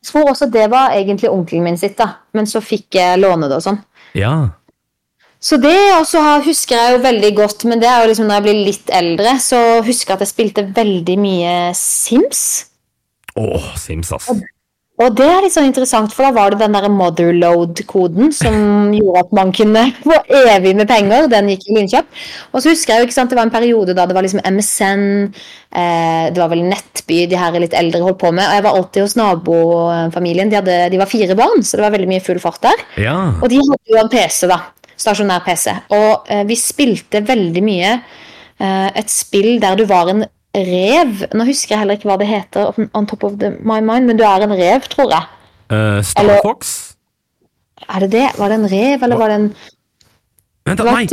Jeg 0.05 0.11
tror 0.13 0.31
også 0.33 0.49
det 0.53 0.67
var 0.73 0.93
egentlig 0.97 1.31
onkelen 1.33 1.65
min 1.65 1.79
sitt, 1.81 1.97
da. 1.97 2.11
men 2.37 2.45
så 2.49 2.61
fikk 2.65 2.97
jeg 2.97 3.21
låne 3.21 3.49
det 3.49 3.57
og 3.57 3.65
sånn. 3.65 3.79
Ja. 4.17 4.33
Så 5.41 5.57
det 5.61 5.77
også 5.99 6.21
husker 6.45 6.77
jeg 6.77 6.97
jo 6.97 7.03
veldig 7.05 7.31
godt, 7.37 7.65
men 7.69 7.81
det 7.81 7.89
er 7.89 8.03
jo 8.03 8.11
liksom 8.11 8.29
når 8.29 8.39
jeg 8.41 8.45
blir 8.47 8.61
litt 8.71 8.93
eldre, 8.97 9.35
så 9.45 9.61
husker 9.85 10.13
jeg 10.13 10.17
at 10.17 10.25
jeg 10.25 10.33
spilte 10.33 10.65
veldig 10.77 11.17
mye 11.21 11.55
Sims. 11.77 12.43
Åh, 13.37 13.67
Sims, 13.81 14.13
ass. 14.17 14.29
Og 14.33 14.41
det 14.95 15.25
er 15.27 15.41
litt 15.43 15.51
sånn 15.51 15.67
interessant, 15.67 16.13
for 16.15 16.29
da 16.29 16.31
var 16.37 16.53
det 16.55 16.61
den 16.61 16.75
der 16.77 16.85
motherload-koden 16.93 18.31
som 18.35 18.93
gjorde 18.95 19.25
at 19.25 19.33
man 19.35 19.51
kunne 19.55 19.83
få 20.05 20.21
evig 20.55 20.77
med 20.79 20.87
penger. 20.87 21.27
Den 21.33 21.51
gikk 21.51 21.65
i 21.67 21.79
innkjøp. 21.81 22.13
Og 22.53 22.63
så 22.63 22.71
husker 22.71 22.95
jeg 22.95 23.03
jo 23.03 23.09
ikke 23.09 23.17
sant, 23.17 23.33
det 23.33 23.39
var 23.41 23.49
en 23.49 23.55
periode 23.55 23.97
da 23.97 24.05
det 24.07 24.15
var 24.15 24.23
liksom 24.23 24.45
MSN, 24.47 25.03
eh, 25.75 26.29
det 26.31 26.39
var 26.39 26.53
vel 26.53 26.63
Nettby 26.71 27.25
de 27.31 27.41
her 27.41 27.59
litt 27.59 27.75
eldre 27.75 28.05
holdt 28.05 28.21
på 28.23 28.31
med. 28.31 28.47
Og 28.47 28.55
jeg 28.55 28.67
var 28.69 28.79
alltid 28.79 29.07
hos 29.07 29.17
nabofamilien. 29.19 30.53
De, 30.53 30.61
hadde, 30.61 30.79
de 30.95 31.03
var 31.03 31.11
fire 31.11 31.39
barn, 31.43 31.67
så 31.67 31.81
det 31.81 31.89
var 31.89 31.97
veldig 31.97 32.13
mye 32.15 32.25
full 32.29 32.39
fart 32.43 32.63
der. 32.63 32.87
Ja. 33.09 33.19
Og 33.41 33.51
de 33.51 33.59
hadde 33.65 33.97
jo 33.97 33.99
en 34.05 34.13
PC, 34.15 34.45
da. 34.53 34.61
Stasjonær 34.95 35.43
PC. 35.43 35.75
Og 35.99 36.31
eh, 36.31 36.47
vi 36.47 36.61
spilte 36.61 37.25
veldig 37.27 37.67
mye 37.67 37.91
eh, 37.99 38.89
et 38.95 39.11
spill 39.11 39.59
der 39.59 39.83
du 39.83 39.89
var 39.91 40.15
en 40.15 40.23
rev. 40.55 41.25
Nå 41.35 41.47
husker 41.49 41.75
jeg 41.75 41.83
heller 41.83 41.99
ikke 41.99 42.11
hva 42.11 42.19
det 42.21 42.29
heter, 42.31 42.73
on- 42.95 43.07
top 43.11 43.25
of 43.25 43.39
the, 43.41 43.51
my 43.61 43.81
mind, 43.85 44.07
men 44.07 44.19
du 44.21 44.25
er 44.25 44.45
en 44.47 44.55
rev, 44.55 44.87
tror 44.93 45.11
jeg. 45.11 45.25
Uh, 45.73 46.03
Star 46.03 46.23
Eller- 46.23 46.43
Fox? 46.45 46.95
Er 47.89 48.01
det 48.01 48.13
det? 48.13 48.29
Var 48.39 48.49
det 48.49 48.59
en 48.61 48.71
rev, 48.71 49.03
eller 49.03 49.17
var 49.17 49.29
det 49.29 49.41
en 49.41 49.49
Vent, 50.65 50.79
da, 50.79 50.85
nei! 50.95 51.09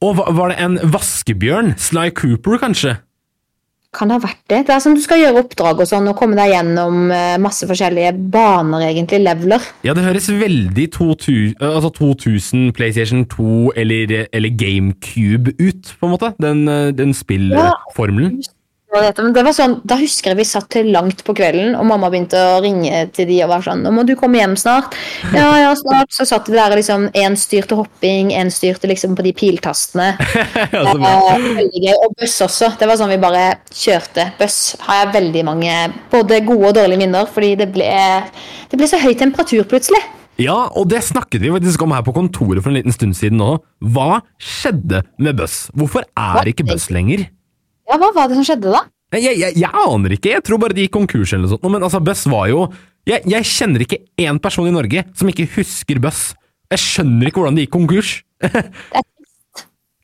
Og 0.00 0.16
var, 0.16 0.48
det 0.52 0.56
en 0.60 0.78
vaskebjørn? 0.92 1.74
Sly 1.80 2.10
Cooper, 2.16 2.56
kanskje? 2.62 2.94
Kan 3.96 4.08
det 4.08 4.16
ha 4.18 4.22
vært 4.26 4.40
det? 4.48 4.58
Det 4.68 4.74
er 4.74 4.80
som 4.84 4.94
du 4.96 5.00
skal 5.00 5.20
gjøre 5.22 5.42
oppdrag 5.42 5.80
og 5.80 5.88
sånn, 5.88 6.08
og 6.08 6.16
komme 6.16 6.36
deg 6.36 6.50
gjennom 6.52 7.10
eh, 7.12 7.36
masse 7.40 7.64
forskjellige 7.68 8.12
baner, 8.32 8.86
egentlig. 8.90 9.22
Leveler. 9.24 9.68
Ja, 9.84 9.94
det 9.96 10.04
høres 10.04 10.28
veldig 10.28 10.86
2000, 10.96 11.54
eh, 11.60 11.70
altså 11.70 11.92
2000 11.96 12.72
PlayStation 12.76 13.24
2 13.32 13.72
eller, 13.76 14.26
eller 14.32 14.56
GameCube 14.56 15.56
ut, 15.60 15.94
på 16.00 16.08
en 16.08 16.12
måte. 16.12 16.32
Den, 16.40 16.64
den 16.96 17.16
spillformelen. 17.16 18.40
Hva 18.40 18.55
det 19.00 19.10
heter, 19.10 19.26
Men 19.26 19.34
det 19.36 19.44
var 19.46 19.54
sånn, 19.56 19.76
Da 19.86 19.98
husker 20.00 20.32
jeg 20.32 20.40
vi 20.40 20.46
satt 20.48 20.68
til 20.72 20.90
langt 20.94 21.22
på 21.26 21.34
kvelden, 21.36 21.74
og 21.78 21.86
mamma 21.88 22.10
begynte 22.12 22.38
å 22.38 22.60
ringe 22.64 23.06
til 23.16 23.28
de 23.30 23.42
og 23.44 23.50
var 23.50 23.66
sånn 23.66 23.82
'Nå 23.82 23.92
må 23.92 24.06
du 24.06 24.14
komme 24.16 24.40
hjem 24.40 24.56
snart.' 24.56 24.94
Ja, 25.36 25.50
ja, 25.60 25.74
snart. 25.74 26.10
Så 26.12 26.26
satt 26.26 26.48
vi 26.48 26.56
der 26.56 26.70
og 26.70 26.78
liksom 26.80 27.08
én 27.12 27.36
styrte 27.36 27.76
hopping, 27.76 28.32
én 28.32 28.50
styrte 28.50 28.88
liksom 28.88 29.16
på 29.16 29.22
de 29.26 29.32
piltastene. 29.32 30.16
Ja, 30.72 30.92
bra. 30.92 31.12
Eh, 31.36 31.48
veldig 31.60 31.80
gøy. 31.82 31.94
Og 32.04 32.14
buss 32.18 32.40
også. 32.42 32.72
Det 32.78 32.88
var 32.88 32.96
sånn 32.96 33.12
vi 33.12 33.20
bare 33.22 33.58
kjørte. 33.70 34.32
Buss 34.38 34.76
har 34.86 35.04
jeg 35.04 35.14
veldig 35.14 35.44
mange 35.46 35.72
både 36.10 36.40
gode 36.46 36.68
og 36.68 36.76
dårlige 36.76 37.04
minner, 37.04 37.26
fordi 37.26 37.54
det 37.56 37.70
ble, 37.72 37.88
det 38.70 38.78
ble 38.78 38.88
så 38.90 39.00
høy 39.00 39.14
temperatur 39.18 39.64
plutselig. 39.68 40.02
Ja, 40.36 40.68
og 40.76 40.90
det 40.92 41.00
snakket 41.06 41.40
vi 41.40 41.52
faktisk 41.52 41.80
om 41.86 41.94
her 41.96 42.04
på 42.04 42.12
kontoret 42.16 42.60
for 42.60 42.68
en 42.68 42.76
liten 42.76 42.92
stund 42.92 43.16
siden 43.16 43.40
nå. 43.40 43.54
Hva 43.80 44.20
skjedde 44.36 45.00
med 45.22 45.38
Buss? 45.38 45.70
Hvorfor 45.72 46.04
er 46.12 46.50
ikke 46.50 46.66
Buss 46.68 46.90
lenger? 46.92 47.24
Ja, 47.86 47.98
hva 48.00 48.10
var 48.14 48.30
det 48.30 48.38
som 48.38 48.46
skjedde 48.46 48.72
da? 48.74 48.84
Jeg, 49.14 49.36
jeg, 49.38 49.54
jeg 49.62 49.70
aner 49.70 50.16
ikke, 50.16 50.32
jeg 50.34 50.42
tror 50.44 50.58
bare 50.60 50.74
de 50.74 50.84
gikk 50.86 50.96
konkurs 50.96 51.32
eller 51.32 51.46
noe 51.46 51.52
sånt. 51.54 51.66
Men 51.70 51.86
altså, 51.86 52.00
Buss 52.02 52.24
var 52.30 52.48
jo 52.50 52.64
jeg, 53.06 53.22
jeg 53.30 53.46
kjenner 53.46 53.84
ikke 53.84 54.00
én 54.18 54.40
person 54.42 54.66
i 54.66 54.74
Norge 54.74 55.04
som 55.14 55.30
ikke 55.30 55.46
husker 55.54 56.00
Buss. 56.02 56.32
Jeg 56.74 56.82
skjønner 56.82 57.30
ikke 57.30 57.38
hvordan 57.38 57.58
de 57.58 57.66
gikk 57.66 57.76
konkurs. 57.76 58.16
Det 58.42 58.50
er 58.50 59.04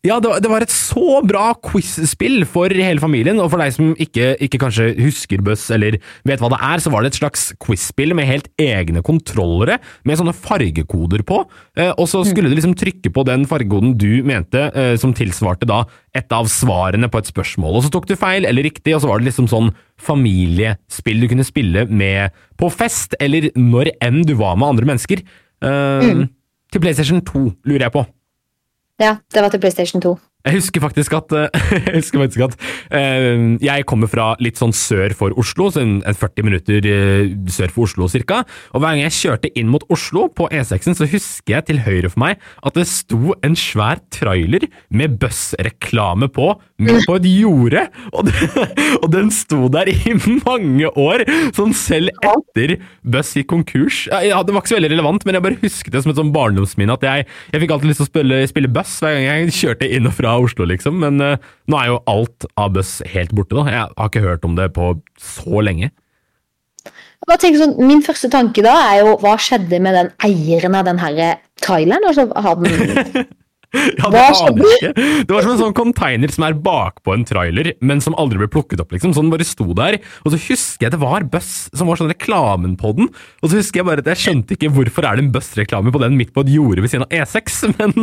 Ja, 0.02 0.16
det 0.18 0.26
var, 0.32 0.40
det 0.42 0.49
var 0.50 0.64
et 0.64 0.73
så 0.75 1.21
bra 1.23 1.52
quiz-spill 1.62 2.40
for 2.50 2.73
hele 2.75 2.99
familien, 2.99 3.38
og 3.38 3.52
for 3.52 3.62
deg 3.62 3.71
som 3.71 3.92
ikke, 4.02 4.32
ikke 4.42 4.59
kanskje 4.59 4.88
husker 4.99 5.42
Buzz 5.47 5.68
eller 5.71 6.00
vet 6.26 6.40
hva 6.42 6.49
det 6.50 6.59
er, 6.59 6.80
så 6.82 6.90
var 6.90 7.04
det 7.04 7.12
et 7.12 7.18
slags 7.21 7.44
quiz-spill 7.62 8.11
med 8.18 8.26
helt 8.26 8.49
egne 8.59 8.99
kontrollere 9.06 9.76
med 10.02 10.18
sånne 10.18 10.35
fargekoder 10.35 11.23
på, 11.28 11.44
eh, 11.78 11.92
og 11.94 12.09
så 12.11 12.25
skulle 12.26 12.50
du 12.50 12.56
liksom 12.59 12.75
trykke 12.80 13.12
på 13.14 13.23
den 13.28 13.47
fargekoden 13.47 13.92
du 13.94 14.25
mente 14.26 14.64
eh, 14.75 14.97
som 14.99 15.14
tilsvarte 15.14 15.68
da 15.71 15.85
et 16.18 16.35
av 16.35 16.50
svarene 16.50 17.06
på 17.06 17.21
et 17.23 17.30
spørsmål, 17.30 17.78
og 17.78 17.87
så 17.87 17.92
tok 17.94 18.09
du 18.11 18.16
feil 18.18 18.49
eller 18.49 18.66
riktig, 18.66 18.97
og 18.97 19.04
så 19.04 19.11
var 19.12 19.23
det 19.23 19.28
liksom 19.30 19.47
sånn 19.52 19.71
familiespill 20.02 21.23
du 21.23 21.28
kunne 21.30 21.47
spille 21.47 21.85
med 21.87 22.35
på 22.59 22.73
fest, 22.75 23.14
eller 23.23 23.52
når 23.54 23.92
enn 24.02 24.25
du 24.26 24.35
var 24.42 24.59
med 24.59 24.73
andre 24.75 24.90
mennesker. 24.90 25.23
Eh, 25.62 26.26
Til 26.73 26.80
PlayStation 26.80 27.23
2, 27.23 27.44
lurer 27.68 27.87
jeg 27.87 27.94
på. 28.00 28.02
Ja, 29.02 29.16
det 29.35 29.42
var 29.42 29.49
til 29.50 29.61
PlayStation 29.61 30.02
2. 30.02 30.18
Jeg 30.42 30.58
husker 30.58 30.82
faktisk 30.82 31.14
at, 31.14 31.32
eh, 31.38 31.72
jeg 31.94 32.02
faktisk 32.11 32.42
at 32.49 32.56
eh, 32.90 33.42
jeg 33.62 33.87
kommer 33.87 34.11
fra 34.11 34.32
litt 34.42 34.58
sånn 34.58 34.75
sør 34.75 35.14
for 35.14 35.34
Oslo, 35.38 35.68
så 35.70 35.84
en, 35.84 36.00
en 36.08 36.18
40 36.18 36.46
minutter 36.49 36.88
eh, 36.88 37.30
sør 37.52 37.70
for 37.70 37.87
Oslo 37.87 38.08
cirka. 38.11 38.40
Og 38.75 38.82
hver 38.82 38.96
gang 38.96 39.04
jeg 39.04 39.16
kjørte 39.20 39.52
inn 39.58 39.70
mot 39.70 39.84
Oslo 39.92 40.26
på 40.34 40.49
E6-en, 40.50 40.99
så 40.99 41.06
husker 41.06 41.56
jeg 41.56 41.68
til 41.68 41.82
høyre 41.87 42.11
for 42.11 42.25
meg 42.25 42.42
at 42.66 42.78
det 42.78 42.88
sto 42.90 43.37
en 43.46 43.54
svær 43.58 44.02
trailer 44.14 44.66
med 44.90 45.14
Buss-reklame 45.22 46.26
på, 46.34 46.50
midt 46.82 47.06
på 47.06 47.20
et 47.20 47.30
jorde. 47.30 47.87
Og, 48.11 48.32
og 49.02 49.08
den 49.14 49.30
sto 49.34 49.70
der 49.72 49.92
i 49.92 50.16
mange 50.42 50.90
år, 50.99 51.22
sånn 51.54 51.76
selv 51.76 52.11
etter 52.18 52.80
Buss 53.06 53.30
gikk 53.38 53.52
konkurs. 53.52 54.04
Ja, 54.11 54.42
det 54.42 54.54
var 54.54 54.64
ikke 54.64 54.75
så 54.75 54.80
veldig 54.80 54.92
relevant, 54.96 55.28
men 55.28 55.38
jeg 55.38 55.46
bare 55.46 55.62
husket 55.62 55.94
det 55.94 56.02
som 56.02 56.11
et 56.11 56.18
sånn 56.18 56.34
barndomsminne 56.34 56.99
at 56.99 57.06
jeg, 57.06 57.30
jeg 57.54 57.62
fikk 57.62 57.76
alltid 57.76 57.92
lyst 57.92 58.02
til 58.02 58.08
å 58.08 58.11
spille, 58.11 58.42
spille 58.50 58.75
Buss 58.75 58.99
hver 59.04 59.14
gang 59.14 59.28
jeg 59.28 59.56
kjørte 59.61 59.87
inn 59.87 60.11
og 60.11 60.16
fra 60.18 60.32
Oslo, 60.41 60.67
liksom. 60.69 61.01
Men 61.03 61.21
uh, 61.21 61.51
nå 61.69 61.81
er 61.81 61.91
jo 61.93 61.99
alt 62.11 62.47
av 62.61 62.73
Buss 62.77 63.01
helt 63.12 63.35
borte, 63.37 63.59
da. 63.59 63.67
Jeg 63.69 63.99
har 63.99 64.12
ikke 64.12 64.25
hørt 64.25 64.49
om 64.49 64.57
det 64.59 64.71
på 64.77 64.95
så 65.21 65.65
lenge. 65.65 65.93
Jeg 66.83 67.29
bare 67.31 67.39
tenker 67.39 67.61
sånn, 67.61 67.77
Min 67.87 68.03
første 68.03 68.31
tanke 68.33 68.65
da 68.65 68.73
er 68.89 69.05
jo 69.05 69.15
hva 69.23 69.37
skjedde 69.39 69.79
med 69.83 69.95
den 69.95 70.11
eieren 70.27 70.75
av 70.75 70.89
den 70.89 70.99
her 71.03 71.39
traileren? 71.62 72.09
Altså, 72.09 72.27
har 72.35 72.59
den 72.59 73.29
Ja, 74.02 74.09
det 74.12 74.23
aner 74.23 74.62
jeg 74.62 74.79
ikke. 74.79 75.07
Det 75.26 75.35
var 75.35 75.45
som 75.45 75.52
en 75.55 75.61
sånn 75.61 75.76
container 75.76 76.33
som 76.33 76.45
er 76.47 76.57
bakpå 76.64 77.14
en 77.14 77.25
trailer, 77.29 77.73
men 77.85 78.02
som 78.05 78.17
aldri 78.21 78.41
ble 78.43 78.49
plukket 78.52 78.83
opp, 78.83 78.93
liksom. 78.95 79.14
Så 79.14 79.25
den 79.25 79.33
bare 79.33 79.47
sto 79.49 79.69
der. 79.79 79.99
Og 80.26 80.35
så 80.35 80.41
husker 80.49 80.87
jeg 80.87 80.95
det 80.95 81.00
var 81.02 81.26
Buss 81.33 81.52
som 81.73 81.88
var 81.88 82.00
sånn 82.00 82.12
reklamen 82.12 82.76
på 82.81 82.93
den. 82.99 83.09
Og 83.41 83.52
så 83.52 83.61
husker 83.61 83.81
jeg 83.81 83.88
bare 83.88 84.05
at 84.05 84.11
jeg 84.12 84.23
skjønte 84.25 84.57
ikke 84.59 84.73
hvorfor 84.76 85.09
er 85.09 85.19
det 85.19 85.26
en 85.26 85.33
Buss-reklame 85.35 85.95
på 85.95 86.02
den 86.02 86.19
midt 86.19 86.35
på 86.37 86.45
et 86.45 86.52
jorde 86.52 86.85
ved 86.85 86.93
siden 86.93 87.07
av 87.09 87.17
E6, 87.23 87.62
men, 87.79 87.97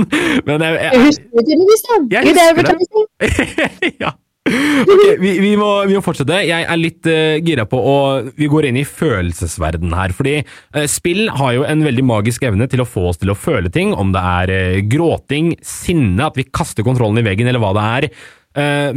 men 0.48 0.66
jeg, 0.66 0.80
Jeg 0.80 0.90
jeg, 0.90 1.06
husker 1.06 2.02
det. 2.02 2.18
Jeg 2.18 2.24
husker 2.34 2.74
det. 2.74 3.94
ja. 4.06 4.16
Ok, 4.50 5.04
vi, 5.20 5.34
vi, 5.42 5.52
må, 5.60 5.68
vi 5.90 5.96
må 5.98 6.02
fortsette. 6.04 6.40
Jeg 6.48 6.66
er 6.66 6.80
litt 6.80 7.08
uh, 7.10 7.38
gira 7.46 7.66
på 7.70 7.80
å 7.80 7.98
Vi 8.38 8.50
går 8.52 8.70
inn 8.70 8.80
i 8.82 8.88
følelsesverden 8.88 9.94
her. 9.96 10.14
Fordi 10.16 10.40
uh, 10.42 10.86
spill 10.90 11.28
har 11.40 11.56
jo 11.58 11.68
en 11.68 11.86
veldig 11.86 12.06
magisk 12.08 12.46
evne 12.50 12.70
til 12.72 12.84
å 12.84 12.88
få 12.90 13.10
oss 13.12 13.22
til 13.22 13.34
å 13.34 13.38
føle 13.38 13.72
ting. 13.74 13.94
Om 13.94 14.14
det 14.16 14.26
er 14.34 14.54
uh, 14.56 14.82
gråting, 14.90 15.54
sinne, 15.66 16.26
at 16.26 16.40
vi 16.40 16.48
kaster 16.50 16.86
kontrollen 16.88 17.22
i 17.22 17.26
veggen, 17.28 17.50
eller 17.50 17.64
hva 17.64 17.74
det 17.78 17.88
er. 18.00 18.12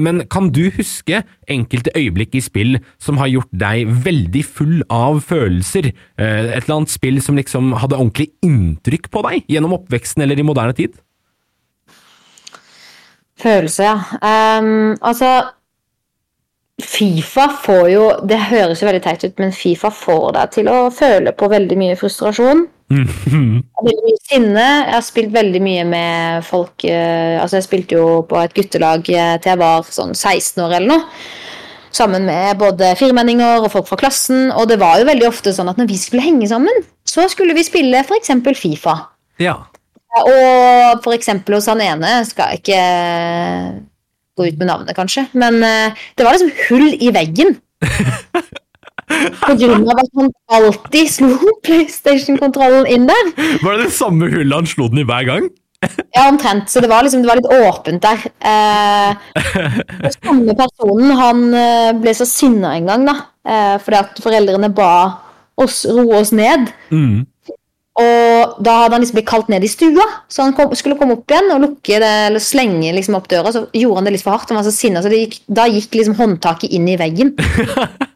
Men 0.00 0.22
kan 0.32 0.46
du 0.50 0.62
huske 0.74 1.18
enkelte 1.52 1.92
øyeblikk 1.94 2.32
i 2.34 2.40
spill 2.42 2.78
som 3.02 3.18
har 3.20 3.28
gjort 3.28 3.50
deg 3.60 3.90
veldig 4.02 4.42
full 4.48 4.80
av 4.90 5.20
følelser? 5.28 5.90
Et 6.16 6.56
eller 6.56 6.74
annet 6.78 6.90
spill 6.90 7.20
som 7.22 7.36
liksom 7.38 7.68
hadde 7.76 7.98
ordentlig 8.00 8.30
inntrykk 8.42 9.10
på 9.12 9.22
deg 9.28 9.52
gjennom 9.52 9.76
oppveksten 9.76 10.24
eller 10.24 10.40
i 10.40 10.48
moderne 10.48 10.74
tid? 10.80 10.96
Følelse, 13.42 13.82
ja. 13.82 13.96
Um, 14.60 14.94
altså 15.02 15.32
Fifa 16.82 17.46
får 17.62 17.88
jo 17.92 18.04
Det 18.28 18.38
høres 18.50 18.80
jo 18.82 18.88
veldig 18.88 19.02
teit 19.04 19.24
ut, 19.26 19.34
men 19.42 19.52
Fifa 19.54 19.90
får 19.94 20.32
deg 20.36 20.54
til 20.56 20.70
å 20.72 20.78
føle 20.94 21.34
på 21.36 21.50
veldig 21.52 21.78
mye 21.78 21.98
frustrasjon. 22.00 22.66
Veldig 22.92 24.02
mye 24.04 24.18
sinne. 24.20 24.64
Jeg 24.84 24.92
har 24.92 25.04
spilt 25.04 25.30
veldig 25.32 25.60
mye 25.64 25.84
med 25.88 26.44
folk 26.44 26.84
uh, 26.84 27.38
Altså, 27.40 27.56
jeg 27.56 27.64
spilte 27.64 27.96
jo 27.96 28.18
på 28.28 28.36
et 28.42 28.52
guttelag 28.52 29.08
eh, 29.08 29.38
til 29.40 29.54
jeg 29.54 29.60
var 29.62 29.88
sånn 29.88 30.12
16 30.12 30.60
år 30.66 30.76
eller 30.76 30.90
noe. 30.90 31.06
Sammen 31.92 32.24
med 32.28 32.60
både 32.60 32.92
firmenninger 33.00 33.64
og 33.64 33.72
folk 33.72 33.88
fra 33.88 33.98
klassen. 34.04 34.50
Og 34.52 34.68
det 34.68 34.78
var 34.80 35.00
jo 35.00 35.08
veldig 35.08 35.28
ofte 35.28 35.54
sånn 35.56 35.72
at 35.72 35.80
når 35.80 35.88
vi 35.88 35.98
skulle 36.00 36.24
henge 36.24 36.48
sammen, 36.52 36.84
så 37.08 37.24
skulle 37.32 37.56
vi 37.56 37.64
spille 37.64 38.04
f.eks. 38.04 38.32
Fifa. 38.60 38.98
Ja. 39.40 39.56
Og 40.20 41.02
for 41.04 41.16
eksempel 41.16 41.56
hos 41.56 41.70
han 41.70 41.80
ene 41.80 42.20
skal 42.28 42.52
jeg 42.52 42.62
ikke 42.62 42.82
gå 44.36 44.48
ut 44.48 44.58
med 44.60 44.68
navnet, 44.68 44.96
kanskje, 44.96 45.26
men 45.36 45.60
eh, 45.64 46.04
det 46.16 46.24
var 46.26 46.36
liksom 46.36 46.52
hull 46.68 46.92
i 46.96 47.12
veggen. 47.14 47.56
På 49.42 49.54
grunn 49.60 49.88
av 49.92 49.98
at 50.00 50.12
han 50.16 50.30
alltid 50.56 51.10
slo 51.12 51.56
PlayStation-kontrollen 51.66 52.88
inn 52.88 53.08
der. 53.08 53.32
Var 53.60 53.76
det 53.76 53.88
det 53.90 53.96
samme 53.96 54.30
hullet 54.32 54.56
han 54.56 54.70
slo 54.70 54.88
den 54.92 55.02
i 55.02 55.08
hver 55.08 55.26
gang? 55.28 55.50
Ja, 56.14 56.28
omtrent. 56.28 56.70
Så 56.70 56.80
det 56.80 56.88
var 56.88 57.02
liksom, 57.04 57.24
det 57.24 57.28
var 57.28 57.40
litt 57.40 57.50
åpent 57.68 58.04
der. 58.04 58.22
Eh, 58.38 59.10
den 60.04 60.14
samme 60.14 60.54
personen 60.58 61.12
han 61.18 61.42
eh, 61.58 61.90
ble 61.98 62.14
så 62.16 62.28
sinna 62.28 62.76
en 62.78 62.88
gang, 62.88 63.06
da. 63.08 63.16
Eh, 63.42 63.76
fordi 63.82 64.00
at 64.00 64.22
foreldrene 64.22 64.70
ba 64.76 64.92
oss 65.60 65.82
roe 65.90 66.22
oss 66.22 66.32
ned. 66.36 66.70
Mm. 66.94 67.26
Og 68.00 68.54
da 68.64 68.74
hadde 68.80 68.96
han 68.96 69.02
liksom 69.04 69.18
blitt 69.18 69.28
kalt 69.28 69.50
ned 69.52 69.64
i 69.66 69.68
stua, 69.68 70.04
så 70.32 70.46
han 70.46 70.54
kom, 70.56 70.70
skulle 70.78 70.96
komme 70.96 71.18
opp 71.18 71.28
igjen 71.28 71.50
og 71.52 71.60
lukke 71.66 71.98
det, 72.00 72.12
eller 72.30 72.40
slenge 72.40 72.94
liksom 72.96 73.18
opp 73.18 73.28
døra. 73.28 73.52
Så 73.52 73.66
gjorde 73.76 74.00
han 74.00 74.08
det 74.08 74.14
litt 74.14 74.24
for 74.24 74.32
hardt. 74.32 74.48
Han 74.48 74.60
var 74.60 74.64
så 74.64 74.72
sinna, 74.72 75.02
så 75.04 75.12
det 75.12 75.20
gikk, 75.26 75.36
da 75.52 75.66
gikk 75.68 75.98
liksom 75.98 76.16
håndtaket 76.16 76.72
inn 76.72 76.88
i 76.88 76.96
veggen. 77.00 77.34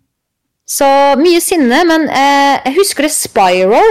så 0.78 0.88
mye 1.20 1.42
sinne, 1.44 1.82
men 1.90 2.08
eh, 2.08 2.54
jeg 2.70 2.78
husker 2.80 3.04
det 3.04 3.12
Spyro. 3.18 3.82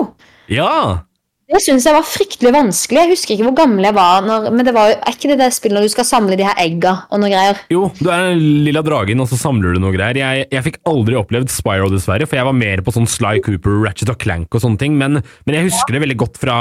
Ja. 0.49 1.04
Det 1.45 1.59
syns 1.61 1.85
jeg 1.85 1.93
var 1.93 2.05
fryktelig 2.09 2.51
vanskelig. 2.55 3.01
Jeg 3.03 3.11
husker 3.11 3.35
ikke 3.35 3.45
hvor 3.45 3.57
gammel 3.59 3.85
jeg 3.85 3.93
var. 3.93 4.23
Når, 4.25 4.47
men 4.49 4.65
det 4.65 4.71
var 4.73 4.87
jo, 4.89 4.95
er 4.97 5.13
ikke 5.13 5.29
det 5.29 5.37
det 5.43 5.49
spillet 5.53 5.77
når 5.77 5.83
du 5.85 5.91
skal 5.93 6.07
samle 6.09 6.37
de 6.39 6.45
her 6.47 6.57
egga 6.63 6.93
og 7.13 7.21
noe 7.21 7.29
greier? 7.29 7.59
Jo, 7.69 7.83
du 7.99 8.09
er 8.09 8.31
den 8.31 8.41
lilla 8.65 8.81
dragen, 8.85 9.21
og 9.21 9.29
så 9.29 9.37
samler 9.37 9.75
du 9.75 9.81
noe 9.83 9.93
greier. 9.93 10.17
Jeg, 10.17 10.47
jeg 10.49 10.65
fikk 10.65 10.79
aldri 10.89 11.19
opplevd 11.19 11.53
Spyro, 11.53 11.91
dessverre, 11.93 12.25
for 12.25 12.39
jeg 12.39 12.47
var 12.47 12.57
mer 12.57 12.81
på 12.81 12.95
sånn 12.95 13.05
Sly 13.09 13.43
Cooper, 13.45 13.77
Ratchet 13.83 14.09
og 14.15 14.17
Clank 14.23 14.57
og 14.57 14.63
sånne 14.63 14.81
ting, 14.81 14.97
men, 14.97 15.21
men 15.45 15.59
jeg 15.59 15.67
husker 15.67 15.93
det 15.93 16.01
veldig 16.07 16.17
godt 16.23 16.39
fra 16.41 16.55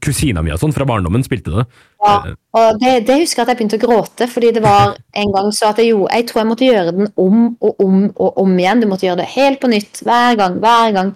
kusina 0.00 0.40
mi 0.46 0.54
og 0.54 0.62
sånn, 0.62 0.72
fra 0.76 0.88
barndommen 0.88 1.26
spilte 1.26 1.52
det. 1.58 1.66
Ja, 2.00 2.16
og 2.56 2.80
det, 2.80 2.94
det 3.10 3.18
husker 3.20 3.42
jeg 3.42 3.44
at 3.44 3.52
jeg 3.52 3.58
begynte 3.58 3.76
å 3.76 3.82
gråte, 3.84 4.30
fordi 4.32 4.54
det 4.56 4.64
var 4.64 4.96
en 5.20 5.34
gang 5.34 5.50
så 5.52 5.68
at 5.68 5.82
jeg 5.82 5.90
gjorde 5.90 6.16
Jeg 6.16 6.30
tror 6.30 6.40
jeg 6.40 6.48
måtte 6.48 6.70
gjøre 6.70 6.94
den 6.96 7.10
om 7.20 7.42
og 7.60 7.82
om 7.84 7.98
og 8.14 8.40
om 8.40 8.56
igjen. 8.56 8.80
Du 8.80 8.88
måtte 8.88 9.04
gjøre 9.04 9.20
det 9.20 9.34
helt 9.34 9.60
på 9.60 9.68
nytt 9.68 10.00
hver 10.06 10.40
gang, 10.40 10.56
hver 10.64 10.96
gang. 10.96 11.12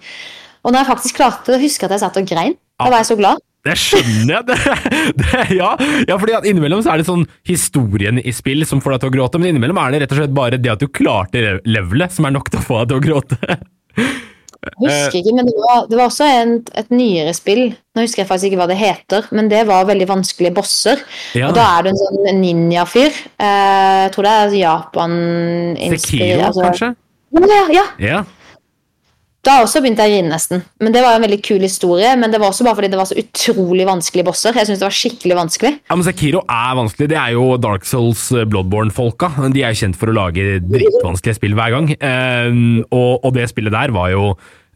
Og 0.61 0.69
når 0.69 0.83
jeg 0.83 0.89
faktisk 0.91 1.17
klarte 1.17 1.55
det, 1.55 1.63
husker 1.65 1.87
jeg 1.87 1.89
at 1.89 1.97
jeg 1.97 2.05
satt 2.05 2.21
og 2.21 2.29
grein. 2.29 2.55
Da 2.79 2.89
var 2.91 3.01
jeg 3.03 3.09
så 3.11 3.19
glad. 3.19 3.43
Det 3.65 3.73
skjønner 3.81 4.35
jeg! 4.35 4.43
Det, 4.49 4.57
det, 5.21 5.45
ja, 5.57 5.71
ja, 6.05 6.17
fordi 6.21 6.35
at 6.37 6.45
innimellom 6.45 6.83
så 6.85 6.93
er 6.93 7.01
det 7.01 7.07
sånn 7.07 7.23
historien 7.49 8.19
i 8.21 8.33
spill 8.35 8.61
som 8.67 8.83
får 8.83 8.95
deg 8.95 9.05
til 9.05 9.09
å 9.09 9.15
gråte, 9.15 9.41
men 9.41 9.53
innimellom 9.53 9.79
er 9.81 9.95
det 9.95 10.03
rett 10.03 10.13
og 10.13 10.19
slett 10.21 10.35
bare 10.37 10.59
det 10.61 10.73
at 10.75 10.83
du 10.83 10.91
klarte 10.91 11.41
levelet 11.65 12.13
som 12.13 12.27
er 12.29 12.35
nok 12.35 12.51
til 12.51 12.61
å 12.61 12.67
få 12.67 12.83
deg 12.83 12.91
til 12.91 12.99
å 12.99 13.05
gråte. 13.07 13.57
Jeg 14.65 14.89
husker 14.89 15.19
ikke, 15.19 15.33
men 15.37 15.45
det 15.45 15.55
var, 15.61 15.83
det 15.89 15.97
var 15.97 16.07
også 16.09 16.27
en, 16.41 16.53
et 16.77 16.93
nyere 16.93 17.33
spill. 17.37 17.67
Nå 17.95 18.05
husker 18.05 18.23
jeg 18.23 18.29
faktisk 18.29 18.49
ikke 18.49 18.61
hva 18.63 18.69
det 18.69 18.77
heter, 18.79 19.27
men 19.37 19.49
det 19.51 19.61
var 19.69 19.85
veldig 19.89 20.07
vanskelige 20.09 20.55
bosser. 20.57 21.01
Ja. 21.37 21.51
Og 21.51 21.57
da 21.57 21.67
er 21.75 21.85
du 21.85 21.91
en 21.91 21.99
sånn 21.99 22.39
ninja-fyr. 22.41 23.13
Eh, 23.37 23.99
jeg 24.07 24.13
tror 24.15 24.27
det 24.27 24.33
er 24.39 24.55
Japan 24.61 25.19
Sekiro, 25.95 26.49
kanskje? 26.57 26.91
Ja, 27.35 27.61
ja. 27.75 27.85
Ja. 28.01 28.23
Da 29.45 29.59
også 29.61 29.77
begynte 29.83 30.01
jeg 30.01 30.09
å 30.09 30.15
grine 30.15 30.33
nesten. 30.33 30.63
Men 30.81 30.95
Det 30.95 31.03
var 31.05 31.17
en 31.17 31.25
veldig 31.25 31.37
kul 31.45 31.61
historie, 31.61 32.15
men 32.17 32.33
det 32.33 32.39
var 32.41 32.49
også 32.49 32.65
bare 32.65 32.79
fordi 32.79 32.89
det 32.93 32.97
var 32.97 33.09
så 33.09 33.17
utrolig 33.21 33.85
vanskelige 33.85 34.25
bosser. 34.25 34.57
Jeg 34.57 34.69
synes 34.69 34.81
det 34.81 34.87
var 34.87 34.97
skikkelig 34.97 35.37
vanskelig. 35.37 35.71
Ja, 35.85 35.97
men 35.97 36.07
Sekiro 36.07 36.41
er 36.49 36.73
vanskelig. 36.79 37.09
Det 37.13 37.19
er 37.21 37.35
jo 37.35 37.45
Dark 37.61 37.85
Souls 37.85 38.25
eh, 38.33 38.47
Bloodborne-folka. 38.49 39.29
De 39.53 39.61
er 39.61 39.75
jo 39.75 39.81
kjent 39.83 39.99
for 40.01 40.09
å 40.09 40.17
lage 40.17 40.57
dritvanskelige 40.65 41.37
spill 41.37 41.57
hver 41.57 41.75
gang. 41.77 41.91
Ehm, 41.99 42.83
og, 42.89 43.29
det 43.35 43.49
spillet 43.51 43.75
der 43.75 43.93
var 43.93 44.09
jo 44.13 44.27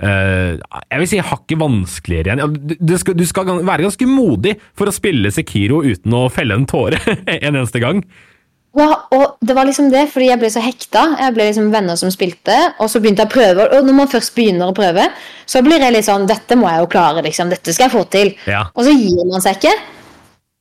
eh, 0.03 0.59
jeg 0.59 1.01
vil 1.01 1.11
si 1.15 1.21
hakket 1.31 1.61
vanskeligere 1.63 2.37
igjen. 2.37 2.57
Du, 2.77 2.95
skal, 3.01 3.17
du 3.17 3.25
skal 3.29 3.49
være 3.57 3.87
ganske 3.87 4.09
modig 4.09 4.57
for 4.77 4.91
å 4.91 4.93
spille 4.93 5.33
Sekiro 5.33 5.81
uten 5.81 6.13
å 6.13 6.27
felle 6.33 6.59
en 6.59 6.69
tåre 6.69 7.01
en 7.39 7.55
eneste 7.55 7.81
gang. 7.81 8.03
Ja, 8.77 8.89
og 9.15 9.39
det 9.41 9.55
var 9.57 9.65
liksom 9.65 9.87
det, 9.89 10.03
fordi 10.13 10.27
jeg 10.29 10.39
ble 10.41 10.49
så 10.53 10.61
hekta. 10.61 11.05
Jeg 11.17 11.33
ble 11.35 11.47
liksom 11.47 11.71
venner 11.73 11.97
som 11.99 12.11
spilte, 12.13 12.57
og 12.77 12.91
så 12.91 13.01
begynte 13.01 13.25
jeg 13.25 13.31
å 13.31 13.33
prøve. 13.33 13.65
Og 13.75 13.87
når 13.87 13.97
man 13.97 14.11
først 14.11 14.35
begynner 14.35 14.69
å 14.69 14.75
prøve, 14.77 15.07
så 15.49 15.63
blir 15.65 15.81
jeg 15.81 15.95
litt 15.95 16.07
sånn 16.07 16.27
Dette 16.29 16.57
må 16.59 16.69
jeg 16.69 16.83
jo 16.83 16.91
klare, 16.91 17.23
liksom. 17.25 17.49
Dette 17.49 17.73
skal 17.73 17.87
jeg 17.87 17.95
få 17.95 18.05
til. 18.13 18.31
Ja. 18.49 18.67
Og 18.75 18.85
så 18.85 18.93
gir 18.93 19.25
man 19.31 19.43
seg 19.43 19.57
ikke. 19.57 19.73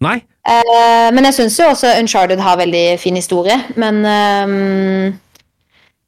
Nei? 0.06 0.16
Eh, 0.48 1.08
men 1.12 1.26
jeg 1.28 1.36
syns 1.36 1.58
jo 1.60 1.68
også 1.68 1.92
Uncharted 2.00 2.40
har 2.40 2.60
veldig 2.60 2.84
fin 3.02 3.18
historie. 3.18 3.58
Men 3.76 4.00
ehm, 4.08 5.16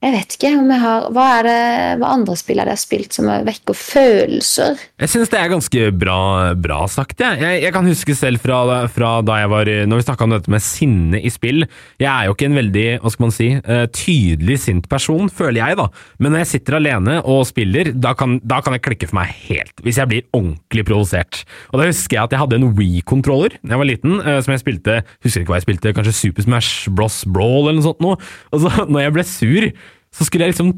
jeg 0.01 0.15
vet 0.15 0.35
ikke 0.37 0.51
om 0.57 0.71
jeg 0.73 0.81
har 0.81 1.07
Hva 1.13 1.25
er 1.37 1.45
det, 1.45 1.57
hva 2.01 2.13
andre 2.17 2.35
spill 2.39 2.61
er 2.63 2.69
det 2.69 2.73
jeg 2.73 2.79
har 2.79 2.81
spilt 2.87 3.17
som 3.17 3.27
vekker 3.45 3.77
følelser? 3.77 4.81
Jeg 5.03 5.13
synes 5.13 5.33
det 5.33 5.37
er 5.37 5.51
ganske 5.53 5.91
bra, 5.93 6.21
bra 6.57 6.79
sagt, 6.89 7.21
jeg. 7.21 7.37
jeg. 7.43 7.59
Jeg 7.67 7.75
kan 7.75 7.89
huske 7.91 8.17
selv 8.17 8.41
fra, 8.41 8.63
fra 8.89 9.11
da 9.27 9.37
jeg 9.43 9.51
var 9.53 9.71
Når 9.91 10.01
vi 10.01 10.07
snakka 10.07 10.25
om 10.25 10.33
dette 10.33 10.55
med 10.55 10.65
sinne 10.65 11.21
i 11.21 11.33
spill. 11.33 11.67
Jeg 12.01 12.09
er 12.09 12.29
jo 12.31 12.37
ikke 12.37 12.49
en 12.49 12.57
veldig, 12.57 12.87
hva 13.03 13.13
skal 13.13 13.27
man 13.27 13.37
si, 13.37 13.51
eh, 13.61 13.85
tydelig 13.93 14.57
sint 14.65 14.89
person, 14.89 15.29
føler 15.29 15.61
jeg, 15.61 15.77
da. 15.83 15.87
Men 16.19 16.33
når 16.33 16.45
jeg 16.45 16.51
sitter 16.55 16.79
alene 16.79 17.19
og 17.21 17.45
spiller, 17.51 17.93
da 17.93 18.15
kan, 18.17 18.39
da 18.41 18.63
kan 18.65 18.77
jeg 18.77 18.85
klikke 18.89 19.11
for 19.11 19.21
meg 19.21 19.37
helt. 19.51 19.85
Hvis 19.85 20.01
jeg 20.01 20.11
blir 20.11 20.25
ordentlig 20.33 20.87
provosert. 20.89 21.43
Og 21.75 21.81
da 21.83 21.91
husker 21.91 22.17
jeg 22.17 22.25
at 22.25 22.37
jeg 22.37 22.43
hadde 22.47 22.61
en 22.61 22.73
Wii-kontroller 22.79 23.59
da 23.61 23.75
jeg 23.75 23.83
var 23.85 23.91
liten, 23.93 24.17
eh, 24.25 24.41
som 24.41 24.57
jeg 24.57 24.65
spilte 24.65 25.01
Husker 25.21 25.43
ikke 25.43 25.53
hva 25.53 25.61
jeg 25.61 25.69
spilte, 25.69 25.95
kanskje 25.97 26.17
Super 26.17 26.49
Smash 26.49 26.89
Bros. 26.97 27.21
Brawl 27.29 27.69
eller 27.69 27.83
noe 27.83 27.89
sånt 27.91 28.01
noe. 28.01 28.17
Og 28.55 28.65
så 28.65 28.89
når 28.89 29.05
jeg 29.05 29.19
ble 29.19 29.29
sur, 29.29 29.71
så 30.15 30.27
skulle 30.27 30.47
jeg 30.47 30.55
liksom 30.55 30.75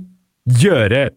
gjøre 0.63 1.11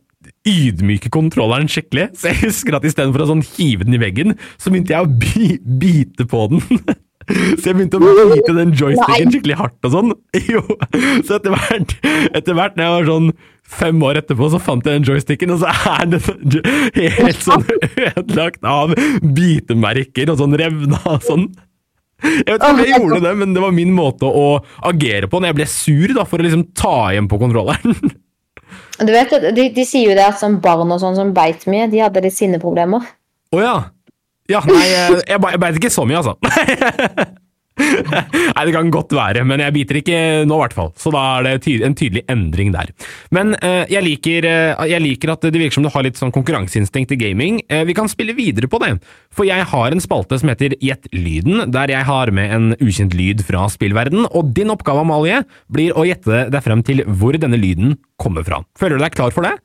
ydmyke 0.48 1.12
kontrolleren 1.14 1.70
skikkelig. 1.70 2.10
Så 2.20 2.32
jeg 2.32 2.44
husker 2.46 2.78
at 2.78 2.86
istedenfor 2.88 3.26
å 3.26 3.32
sånn 3.34 3.46
hive 3.56 3.88
den 3.88 3.98
i 3.98 4.02
veggen, 4.02 4.38
så 4.58 4.72
begynte 4.74 4.96
jeg 4.96 5.06
å 5.06 5.12
bi 5.12 5.50
bite 5.82 6.28
på 6.30 6.48
den. 6.54 6.64
Så 7.26 7.72
jeg 7.72 7.78
begynte 7.80 7.98
å 7.98 8.30
bite 8.30 8.54
den 8.54 8.74
joysticken 8.78 9.32
skikkelig 9.34 9.58
hardt 9.58 9.88
og 9.88 9.94
sånn. 9.96 10.16
Jo. 10.54 10.62
Så 11.26 11.40
etter 11.40 11.56
hvert, 11.56 11.96
etter 12.38 12.58
hvert 12.58 12.78
når 12.78 12.86
jeg 12.86 12.96
var 12.96 13.08
sånn 13.10 13.32
fem 13.66 14.04
år 14.06 14.20
etterpå, 14.22 14.50
så 14.54 14.60
fant 14.62 14.86
jeg 14.86 15.00
den 15.00 15.08
joysticken, 15.10 15.56
og 15.56 15.64
så 15.64 15.72
er 15.96 16.12
den 16.12 16.22
helt 16.94 17.42
sånn 17.42 17.66
ødelagt 17.66 18.68
av 18.70 18.94
bitemerker 19.26 20.30
og 20.30 20.38
sånn 20.44 20.54
revna 20.62 21.02
og 21.16 21.26
sånn. 21.26 21.48
Jeg 22.26 22.46
vet 22.48 22.60
ikke 22.60 22.70
om 22.72 22.82
jeg 22.84 23.00
gjorde 23.00 23.22
det, 23.24 23.34
men 23.40 23.56
det 23.56 23.64
var 23.64 23.74
min 23.76 23.94
måte 23.96 24.30
å 24.30 24.46
agere 24.90 25.30
på 25.32 25.42
når 25.42 25.52
jeg 25.52 25.60
ble 25.60 25.68
sur, 25.72 26.16
da, 26.18 26.26
for 26.30 26.42
å 26.42 26.48
liksom 26.48 26.68
ta 26.78 26.96
igjen 27.14 27.30
på 27.32 27.40
kontrolleren. 27.42 27.98
Du 29.00 29.12
vet, 29.12 29.34
de, 29.56 29.70
de 29.76 29.84
sier 29.88 30.10
jo 30.10 30.18
det 30.18 30.24
at 30.26 30.40
sånn 30.40 30.60
barn 30.64 30.94
og 30.96 31.02
sånn 31.02 31.18
som 31.18 31.34
beit 31.36 31.66
mye, 31.70 31.90
de 31.92 32.04
hadde 32.04 32.24
litt 32.24 32.36
sinneproblemer. 32.38 33.08
Å 33.56 33.62
ja. 33.62 33.76
Ja, 34.52 34.62
nei, 34.70 34.84
jeg, 34.86 35.22
jeg, 35.26 35.42
jeg 35.42 35.62
beit 35.62 35.80
ikke 35.80 35.94
så 35.94 36.06
mye, 36.08 36.22
altså. 36.22 36.38
Nei, 37.76 38.64
det 38.68 38.72
kan 38.72 38.90
godt 38.94 39.12
være, 39.16 39.44
men 39.48 39.60
jeg 39.60 39.76
biter 39.76 40.00
ikke 40.00 40.20
nå, 40.48 40.58
i 40.58 40.62
hvert 40.64 40.76
fall. 40.78 40.92
Så 41.00 41.12
da 41.14 41.24
er 41.36 41.48
det 41.48 41.56
ty 41.66 41.76
en 41.84 41.96
tydelig 41.98 42.24
endring 42.32 42.72
der. 42.76 42.92
Men 43.36 43.52
eh, 43.60 43.84
jeg, 43.92 44.04
liker, 44.06 44.48
eh, 44.48 44.84
jeg, 44.92 45.04
liker, 45.04 45.34
at 45.34 45.44
det 45.44 45.60
virker 45.60 45.78
som 45.78 45.88
du 45.88 45.92
har 45.92 46.06
litt 46.06 46.20
sånn 46.20 46.34
konkurranseinstinkt 46.36 47.12
i 47.16 47.20
gaming. 47.20 47.60
Eh, 47.68 47.84
vi 47.88 47.96
kan 47.98 48.08
spille 48.12 48.36
videre 48.38 48.70
på 48.72 48.80
det, 48.84 48.94
for 49.36 49.48
jeg 49.48 49.68
har 49.72 49.96
en 49.96 50.04
spalte 50.04 50.40
som 50.40 50.52
heter 50.52 50.78
Gjett 50.86 51.10
lyden, 51.16 51.66
der 51.74 51.92
jeg 51.92 52.08
har 52.08 52.32
med 52.36 52.54
en 52.56 52.68
ukjent 52.80 53.16
lyd 53.18 53.44
fra 53.48 53.66
spillverden, 53.72 54.28
og 54.32 54.54
din 54.56 54.72
oppgave, 54.74 55.04
Amalie, 55.04 55.42
blir 55.72 55.96
å 55.96 56.06
gjette 56.08 56.46
deg 56.54 56.64
frem 56.64 56.84
til 56.86 57.04
hvor 57.20 57.36
denne 57.40 57.60
lyden 57.60 57.98
kommer 58.22 58.46
fra. 58.48 58.62
Føler 58.80 59.00
du 59.00 59.06
deg 59.06 59.18
klar 59.18 59.36
for 59.36 59.48
det? 59.48 59.58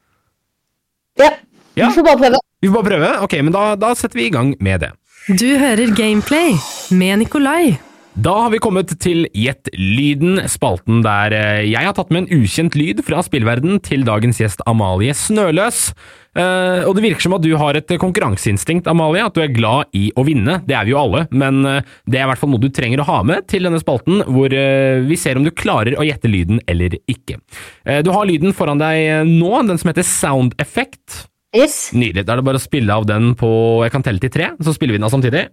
Ja. 1.20 1.30
Ja. 1.78 1.90
Vi 1.90 2.00
får 2.00 2.08
bare 2.08 2.18
prøve. 2.24 2.40
Vi 2.60 2.68
får 2.68 2.74
bare 2.80 2.90
prøve? 2.90 3.12
Ok, 3.26 3.36
men 3.44 3.54
da, 3.54 3.68
da 3.78 3.92
setter 3.98 4.18
vi 4.18 4.26
i 4.26 4.34
gang 4.34 4.56
med 4.58 4.82
det. 4.82 4.90
Du 5.28 5.46
hører 5.60 5.92
Gameplay 5.94 6.56
med 6.90 7.22
Nikolai. 7.22 7.78
Da 8.20 8.32
har 8.36 8.50
vi 8.52 8.58
kommet 8.60 8.90
til 9.00 9.22
Gjett 9.32 9.70
lyden, 9.78 10.42
spalten 10.50 10.98
der 11.04 11.32
eh, 11.32 11.60
jeg 11.70 11.86
har 11.86 11.94
tatt 11.96 12.10
med 12.12 12.26
en 12.26 12.42
ukjent 12.42 12.74
lyd 12.76 12.98
fra 13.06 13.22
spillverden 13.24 13.78
til 13.86 14.02
dagens 14.04 14.42
gjest 14.42 14.60
Amalie 14.68 15.14
Snøløs. 15.16 15.92
Uh, 16.36 16.84
og 16.84 16.92
det 16.94 17.04
virker 17.06 17.24
som 17.24 17.34
at 17.38 17.42
du 17.42 17.54
har 17.58 17.78
et 17.78 17.94
konkurranseinstinkt, 18.02 18.90
Amalie, 18.90 19.24
at 19.24 19.34
du 19.34 19.40
er 19.42 19.54
glad 19.54 19.88
i 19.96 20.10
å 20.20 20.26
vinne. 20.26 20.58
Det 20.66 20.76
er 20.76 20.84
vi 20.86 20.92
jo 20.92 21.00
alle, 21.00 21.24
men 21.32 21.62
eh, 21.66 21.88
det 22.10 22.20
er 22.20 22.26
i 22.26 22.28
hvert 22.30 22.42
fall 22.42 22.52
noe 22.52 22.62
du 22.62 22.68
trenger 22.74 23.00
å 23.02 23.08
ha 23.08 23.16
med 23.26 23.48
til 23.50 23.66
denne 23.66 23.80
spalten, 23.80 24.20
hvor 24.28 24.52
uh, 24.52 25.00
vi 25.06 25.18
ser 25.18 25.40
om 25.40 25.46
du 25.46 25.54
klarer 25.54 25.96
å 25.96 26.06
gjette 26.06 26.30
lyden 26.30 26.60
eller 26.70 26.98
ikke. 27.00 27.40
Uh, 27.88 28.02
du 28.04 28.12
har 28.12 28.28
lyden 28.28 28.54
foran 28.56 28.82
deg 28.82 29.30
nå, 29.30 29.54
den 29.70 29.80
som 29.80 29.94
heter 29.94 30.06
Sound 30.06 30.58
Effect. 30.60 31.24
Yes. 31.56 31.88
Nydelig. 31.96 32.26
Da 32.28 32.36
er 32.36 32.44
det 32.44 32.48
bare 32.52 32.60
å 32.60 32.68
spille 32.68 33.00
av 33.00 33.08
den 33.08 33.32
på 33.38 33.50
Jeg 33.86 33.96
kan 33.96 34.04
telle 34.06 34.22
til 34.22 34.34
tre, 34.34 34.52
så 34.60 34.76
spiller 34.76 34.98
vi 34.98 35.00
den 35.00 35.08
av 35.08 35.16
samtidig. 35.16 35.48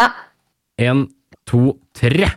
Ja. 0.00 0.12
En, 0.80 1.04
to, 1.50 1.74
tre. 1.96 2.30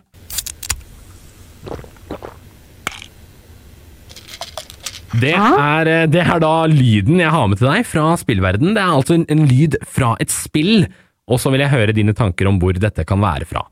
Det 5.14 5.34
er, 5.38 5.88
eh, 5.88 6.08
det 6.10 6.24
er 6.26 6.42
da 6.42 6.54
lyden 6.70 7.22
jeg 7.22 7.30
har 7.30 7.48
med 7.50 7.62
til 7.62 7.70
deg 7.70 7.86
fra 7.86 8.14
spillverden. 8.18 8.74
Det 8.74 8.82
er 8.82 8.96
altså 8.98 9.20
en, 9.20 9.28
en 9.30 9.46
lyd 9.50 9.78
fra 9.86 10.16
et 10.24 10.34
spill, 10.34 10.88
og 11.30 11.40
så 11.40 11.54
vil 11.54 11.62
jeg 11.64 11.74
høre 11.74 11.96
dine 11.96 12.16
tanker 12.18 12.50
om 12.50 12.58
hvor 12.62 12.74
dette 12.74 13.06
kan 13.06 13.22
være 13.22 13.48
fra. 13.50 13.68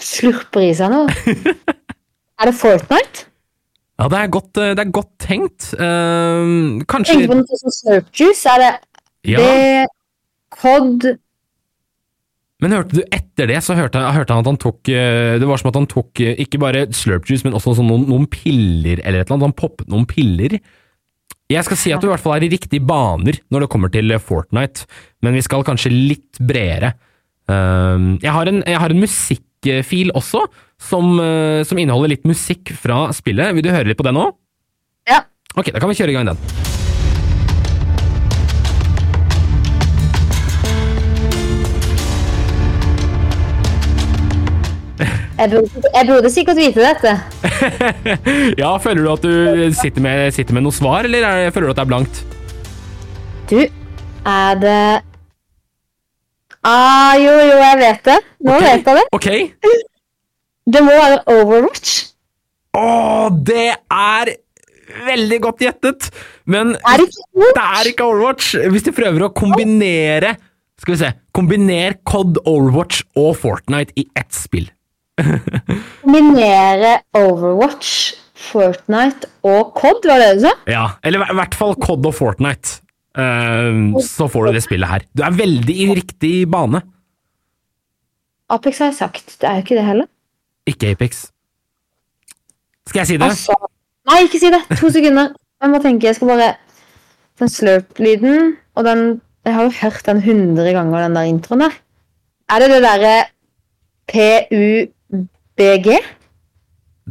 Slurper 0.00 0.64
i 0.66 0.72
seg 0.74 0.90
noe. 0.90 1.36
er 2.40 2.50
det 2.50 2.56
Fortnite? 2.58 3.26
Ja, 4.00 4.08
det 4.08 4.18
er 4.18 4.30
godt, 4.32 4.56
eh, 4.58 4.74
det 4.74 4.86
er 4.86 4.92
godt 4.96 5.12
tenkt. 5.20 5.70
Uh, 5.76 6.80
kanskje 6.88 7.18
Tenk 7.20 7.30
på 7.30 7.40
noe 7.42 7.62
som 7.62 7.74
Slurp 7.76 8.12
Juice. 8.16 8.48
Er 8.48 8.62
det 8.64 8.70
Ja, 9.28 9.42
det 9.44 9.88
Cod 10.56 11.04
men 12.60 12.74
hørte 12.76 12.96
du 12.98 13.02
etter 13.12 13.48
det, 13.50 13.58
så 13.64 13.74
hørte, 13.78 14.00
jeg- 14.02 14.16
hørte 14.18 14.34
han 14.36 14.44
at 14.44 14.50
han 14.50 14.58
tok 14.60 14.88
eh, 14.92 15.38
Det 15.40 15.48
var 15.48 15.58
som 15.60 15.68
at 15.70 15.78
han 15.80 15.86
tok 15.90 16.20
eh, 16.20 16.34
ikke 16.44 16.60
bare 16.60 16.86
slurp 16.96 17.26
juice, 17.28 17.44
men 17.46 17.54
også 17.56 17.74
sånn 17.78 17.88
noen, 17.88 18.06
noen 18.10 18.26
piller 18.30 19.00
eller 19.04 19.20
et 19.22 19.26
eller 19.30 19.36
annet. 19.38 19.48
Han 19.50 19.56
poppet 19.58 19.88
noen 19.88 20.06
piller. 20.10 20.58
Jeg 21.50 21.64
skal 21.66 21.76
si 21.80 21.90
at 21.92 22.00
du 22.02 22.06
i 22.06 22.12
hvert 22.12 22.22
fall 22.22 22.36
er 22.38 22.46
i 22.46 22.52
riktige 22.52 22.84
baner 22.86 23.40
når 23.50 23.64
det 23.64 23.70
kommer 23.72 23.90
til 23.90 24.10
eh, 24.14 24.22
Fortnite, 24.22 24.86
men 25.22 25.34
vi 25.34 25.42
skal 25.42 25.64
kanskje 25.66 25.90
litt 25.94 26.38
bredere. 26.38 26.94
Um, 27.50 28.12
jeg, 28.22 28.30
har 28.30 28.46
en, 28.46 28.60
jeg 28.62 28.78
har 28.78 28.92
en 28.94 29.00
musikkfil 29.02 30.12
også, 30.14 30.44
som, 30.80 31.16
som 31.66 31.80
inneholder 31.82 32.14
litt 32.14 32.28
musikk 32.28 32.70
fra 32.78 33.08
spillet. 33.16 33.50
Vil 33.58 33.66
du 33.66 33.72
høre 33.74 33.90
litt 33.90 33.98
på 33.98 34.06
det 34.06 34.14
nå? 34.16 34.28
Ja. 35.10 35.24
Ok, 35.58 35.72
da 35.74 35.82
kan 35.82 35.90
vi 35.90 35.98
kjøre 35.98 36.14
i 36.14 36.20
gang 36.20 36.30
den. 36.30 36.69
Jeg 45.40 45.48
burde, 45.54 45.90
jeg 45.94 46.06
burde 46.06 46.30
sikkert 46.30 46.58
vite 46.60 46.82
dette. 46.84 47.12
ja, 48.62 48.74
føler 48.76 49.06
du 49.06 49.12
at 49.14 49.22
du 49.24 49.76
sitter 49.78 50.04
med, 50.04 50.26
sitter 50.36 50.56
med 50.56 50.66
noe 50.66 50.76
svar, 50.76 51.08
eller 51.08 51.24
er, 51.24 51.52
føler 51.54 51.70
du 51.70 51.72
at 51.72 51.78
det 51.78 51.84
er 51.86 51.92
blankt? 51.94 52.20
Du, 53.48 53.60
er 54.28 54.60
det 54.60 54.80
Ah, 56.60 57.16
jo, 57.16 57.30
jo, 57.32 57.56
jeg 57.56 57.76
vet 57.80 58.02
det. 58.04 58.18
Nå 58.44 58.52
okay. 58.52 58.66
vet 58.66 58.88
jeg 58.90 58.98
det. 58.98 59.04
Ok. 59.16 59.28
Det 60.70 60.82
må 60.84 60.92
være 60.92 61.20
Overwatch. 61.32 61.94
Å, 62.76 62.90
det 63.32 63.70
er 63.72 64.32
veldig 65.06 65.38
godt 65.46 65.64
gjettet! 65.64 66.10
Men 66.50 66.74
Er 66.76 67.00
det 67.00 67.08
det 67.56 67.64
er 67.64 67.90
ikke 67.90 68.10
Overwatch. 68.10 68.52
Hvis 68.74 68.84
du 68.84 68.92
prøver 68.94 69.24
å 69.24 69.30
kombinere 69.32 70.34
Skal 70.80 70.94
vi 70.94 71.00
se 71.00 71.10
Kombiner 71.36 71.96
COD, 72.08 72.42
Overwatch 72.44 73.02
og 73.18 73.32
Fortnite 73.40 73.96
i 74.00 74.04
ett 74.18 74.36
spill. 74.36 74.68
Kombinere 76.02 77.00
Overwatch, 77.16 78.14
Fortnite 78.50 79.28
og 79.46 79.74
COD, 79.76 80.06
var 80.08 80.22
det 80.22 80.30
du 80.38 80.46
sa? 80.46 80.54
Ja, 80.70 80.84
Eller 81.04 81.26
i 81.28 81.36
hvert 81.38 81.56
fall 81.58 81.76
COD 81.80 82.08
og 82.08 82.16
Fortnite. 82.16 82.80
Eh, 83.18 84.00
så 84.06 84.28
får 84.30 84.48
du 84.48 84.56
det 84.56 84.64
spillet 84.64 84.90
her. 84.90 85.04
Du 85.16 85.24
er 85.26 85.36
veldig 85.36 85.76
i 85.84 85.88
riktig 85.98 86.32
bane. 86.50 86.82
Apex 88.50 88.80
har 88.82 88.90
jeg 88.90 88.98
sagt. 88.98 89.36
Det 89.40 89.46
er 89.46 89.58
jo 89.58 89.64
ikke 89.66 89.78
det 89.78 89.86
heller. 89.86 90.08
Ikke 90.70 90.90
Apex. 90.94 91.26
Skal 92.88 93.04
jeg 93.04 93.10
si 93.12 93.18
det? 93.20 93.28
Altså, 93.28 93.54
nei, 94.10 94.22
ikke 94.26 94.40
si 94.42 94.50
det! 94.50 94.62
To 94.80 94.90
sekunder. 94.90 95.34
Jeg 95.60 95.70
må 95.70 95.78
tenke, 95.84 96.08
jeg 96.08 96.16
skal 96.16 96.30
bare 96.32 96.54
Den 97.40 97.50
slurp-lyden 97.52 98.54
og 98.76 98.84
den 98.84 99.20
Jeg 99.44 99.54
har 99.54 99.62
jo 99.64 99.76
hørt 99.80 100.06
den 100.06 100.22
hundre 100.24 100.72
ganger, 100.72 101.04
den 101.06 101.14
der 101.16 101.28
introen 101.28 101.62
der. 101.64 101.76
Er 102.50 102.60
det 102.60 102.70
det 102.74 102.80
derre 102.84 103.12
PUBG? 105.60 105.92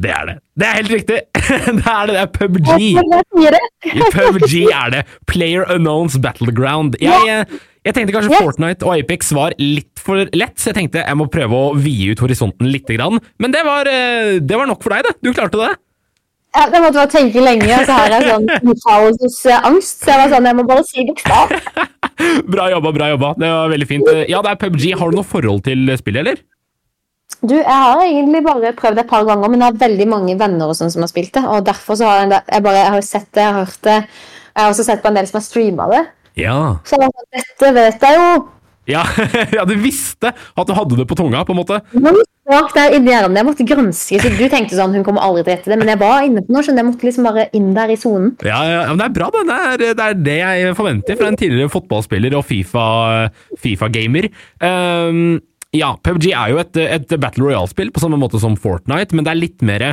Det 0.00 0.10
er 0.10 0.24
det. 0.26 0.36
Det 0.58 0.66
er 0.66 0.78
helt 0.80 0.92
riktig! 0.94 1.18
det 1.78 1.90
er 1.92 2.08
det. 2.08 2.14
Det 2.14 2.20
er 2.20 2.30
PubG. 2.34 2.70
I 2.80 4.06
PubG 4.10 4.54
er 4.74 4.94
det 4.94 5.02
Player 5.30 5.68
Unknowns 5.70 6.16
Battleground. 6.22 6.96
Jeg, 7.04 7.44
jeg 7.86 7.94
tenkte 7.94 8.16
kanskje. 8.16 8.40
Fortnite 8.40 8.88
og 8.88 8.96
Apex 8.96 9.30
var 9.36 9.54
litt 9.60 10.02
for 10.02 10.24
lett, 10.34 10.56
så 10.58 10.72
jeg 10.72 10.80
tenkte 10.80 11.04
jeg 11.04 11.20
må 11.20 11.28
prøve 11.30 11.62
å 11.68 11.70
vide 11.78 12.16
ut 12.16 12.24
horisonten 12.24 12.72
litt. 12.72 12.90
Grann. 12.90 13.20
Men 13.38 13.54
det 13.54 13.62
var, 13.62 13.86
eh, 13.86 14.40
det 14.42 14.58
var 14.58 14.66
nok 14.66 14.82
for 14.82 14.96
deg, 14.96 15.06
det. 15.06 15.14
Du 15.22 15.30
klarte 15.36 15.60
det. 15.60 15.70
Ja, 16.56 16.64
jeg 16.66 16.82
måtte 16.82 16.98
bare 16.98 17.12
tenke 17.12 17.42
lenge, 17.44 17.70
og 17.70 17.86
så 17.86 17.98
har 18.00 18.14
jeg 18.16 18.30
sånn 18.32 18.48
utfallelsesangst. 18.72 20.00
Så 20.02 20.10
jeg 20.10 20.24
var 20.24 20.32
sånn, 20.34 20.48
jeg 20.50 20.58
må 20.58 20.64
bare 20.72 20.86
si 20.88 21.06
bokstav. 21.06 21.54
Bra 22.52 22.66
jobba, 22.72 22.90
bra 22.92 23.06
jobba. 23.14 23.28
Det 23.38 23.48
var 23.48 23.70
veldig 23.72 23.86
fint. 23.88 24.08
Ja, 24.28 24.42
det 24.44 24.56
er 24.56 24.58
PubG. 24.60 24.90
Har 24.98 25.12
du 25.12 25.20
noe 25.20 25.28
forhold 25.28 25.62
til 25.68 25.86
spillet, 26.00 26.24
eller? 26.24 26.42
Du, 27.40 27.54
jeg 27.56 27.64
har 27.64 28.02
egentlig 28.04 28.42
bare 28.44 28.74
prøvd 28.76 28.98
det 28.98 29.04
et 29.06 29.10
par 29.10 29.24
ganger, 29.24 29.48
men 29.48 29.62
jeg 29.62 29.70
har 29.72 29.78
veldig 29.80 30.06
mange 30.10 30.34
venner 30.40 30.68
og 30.72 30.76
sånn 30.76 30.90
som 30.92 31.06
har 31.06 31.10
spilt 31.12 31.32
det. 31.38 31.44
Og 31.48 31.64
derfor 31.64 31.96
så 31.96 32.08
har 32.10 32.24
jeg, 32.26 32.42
jeg, 32.52 32.64
bare, 32.66 32.82
jeg 32.82 32.94
har 32.96 33.06
sett 33.06 33.28
det, 33.32 33.44
jeg 33.46 33.54
har 33.54 33.60
hørt 33.64 33.82
det. 33.86 33.98
Jeg 34.50 34.60
har 34.64 34.72
også 34.74 34.84
sett 34.90 35.02
på 35.04 35.08
en 35.12 35.16
del 35.20 35.28
som 35.30 35.38
har 35.40 35.46
streama 35.46 35.86
det. 35.94 36.02
Ja. 36.42 36.58
Så 36.88 36.98
dette 37.00 37.70
vet 37.78 38.04
jeg 38.10 38.18
jo. 38.20 38.32
Ja, 38.90 39.04
ja, 39.56 39.64
du 39.68 39.74
visste 39.78 40.32
at 40.34 40.66
du 40.66 40.72
hadde 40.74 40.96
det 40.98 41.06
på 41.08 41.16
tunga, 41.16 41.44
på 41.46 41.54
en 41.54 41.60
måte. 41.60 41.78
Men 41.94 42.16
bak 42.50 42.72
der 42.74 42.96
inni 42.96 43.12
hjernen, 43.12 43.36
Jeg 43.38 43.46
måtte 43.46 43.66
granske, 43.68 44.18
så 44.18 44.30
du 44.34 44.40
tenkte 44.50 44.74
sånn, 44.74 44.96
hun 44.96 45.04
kommer 45.06 45.22
aldri 45.22 45.44
til 45.44 45.52
å 45.52 45.54
gjette 45.54 45.70
det. 45.72 45.78
Men 45.78 45.92
jeg 45.92 46.00
var 46.00 46.24
inne 46.26 46.42
på 46.42 46.52
noe, 46.56 46.64
så 46.66 46.74
jeg 46.74 46.88
måtte 46.88 47.06
liksom 47.06 47.28
bare 47.28 47.44
inn 47.56 47.68
der 47.76 47.92
i 47.94 47.98
sonen. 48.00 48.32
Ja, 48.44 48.58
ja, 48.66 48.80
men 48.90 48.98
det 48.98 49.06
er 49.06 49.14
bra, 49.20 49.28
det. 49.36 49.44
Er, 49.56 49.84
det 49.94 50.06
er 50.08 50.18
det 50.28 50.38
jeg 50.40 50.74
forventer 50.80 51.20
fra 51.20 51.30
en 51.30 51.38
tidligere 51.40 51.70
fotballspiller 51.72 52.34
og 52.40 52.44
FIFA- 52.48 53.30
Fifa-gamer. 53.62 54.30
Ja, 55.70 55.92
PubG 56.02 56.32
er 56.34 56.50
jo 56.50 56.58
et, 56.58 56.74
et 56.82 57.12
Battle 57.22 57.44
Royale-spill 57.46 57.92
på 57.94 58.00
samme 58.02 58.16
måte 58.18 58.40
som 58.42 58.56
Fortnite, 58.58 59.14
men 59.14 59.22
det 59.22 59.30
er 59.30 59.38
litt 59.38 59.60
mer 59.62 59.84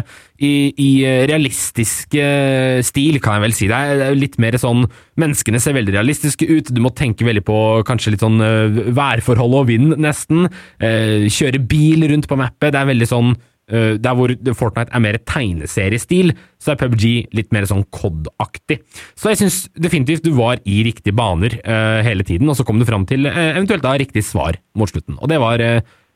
i, 0.42 0.74
i 0.74 0.90
realistisk 1.30 2.16
eh, 2.18 2.80
stil, 2.86 3.20
kan 3.22 3.38
jeg 3.38 3.44
vel 3.44 3.54
si. 3.54 3.68
Det 3.70 3.78
er 3.78 4.18
litt 4.18 4.40
mer 4.42 4.58
sånn 4.58 4.88
Menneskene 5.22 5.62
ser 5.62 5.76
veldig 5.78 5.94
realistiske 5.94 6.48
ut. 6.50 6.72
Du 6.74 6.82
må 6.82 6.90
tenke 6.98 7.26
veldig 7.28 7.46
på 7.46 7.60
kanskje 7.86 8.16
litt 8.16 8.26
sånn 8.26 8.42
eh, 8.42 8.82
værforhold 8.98 9.60
og 9.60 9.70
vind, 9.70 9.94
nesten. 10.02 10.50
Eh, 10.82 11.30
kjøre 11.30 11.62
bil 11.70 12.08
rundt 12.10 12.30
på 12.30 12.40
mappet. 12.42 12.74
Det 12.74 12.82
er 12.82 12.92
veldig 12.96 13.10
sånn 13.14 13.36
der 13.68 14.16
hvor 14.16 14.32
Fortnite 14.56 14.94
er 14.96 15.02
mer 15.04 15.18
tegneseriestil, 15.28 16.32
så 16.62 16.74
er 16.74 16.80
PubG 16.80 17.04
litt 17.36 17.52
mer 17.56 17.68
sånn 17.68 17.84
COD-aktig. 17.92 18.80
Så 19.18 19.34
jeg 19.34 19.42
syns 19.42 19.58
definitivt 19.76 20.26
du 20.26 20.32
var 20.38 20.62
i 20.64 20.80
riktige 20.88 21.16
baner 21.18 21.58
uh, 21.64 22.00
hele 22.06 22.26
tiden, 22.28 22.48
og 22.48 22.58
så 22.60 22.66
kom 22.68 22.80
du 22.80 22.88
fram 22.88 23.08
til 23.10 23.28
uh, 23.28 23.42
eventuelt 23.58 23.84
da 23.84 23.98
riktig 24.00 24.24
svar 24.28 24.60
mot 24.78 24.92
slutten. 24.92 25.20
Og 25.20 25.32
det 25.32 25.42
var 25.44 25.64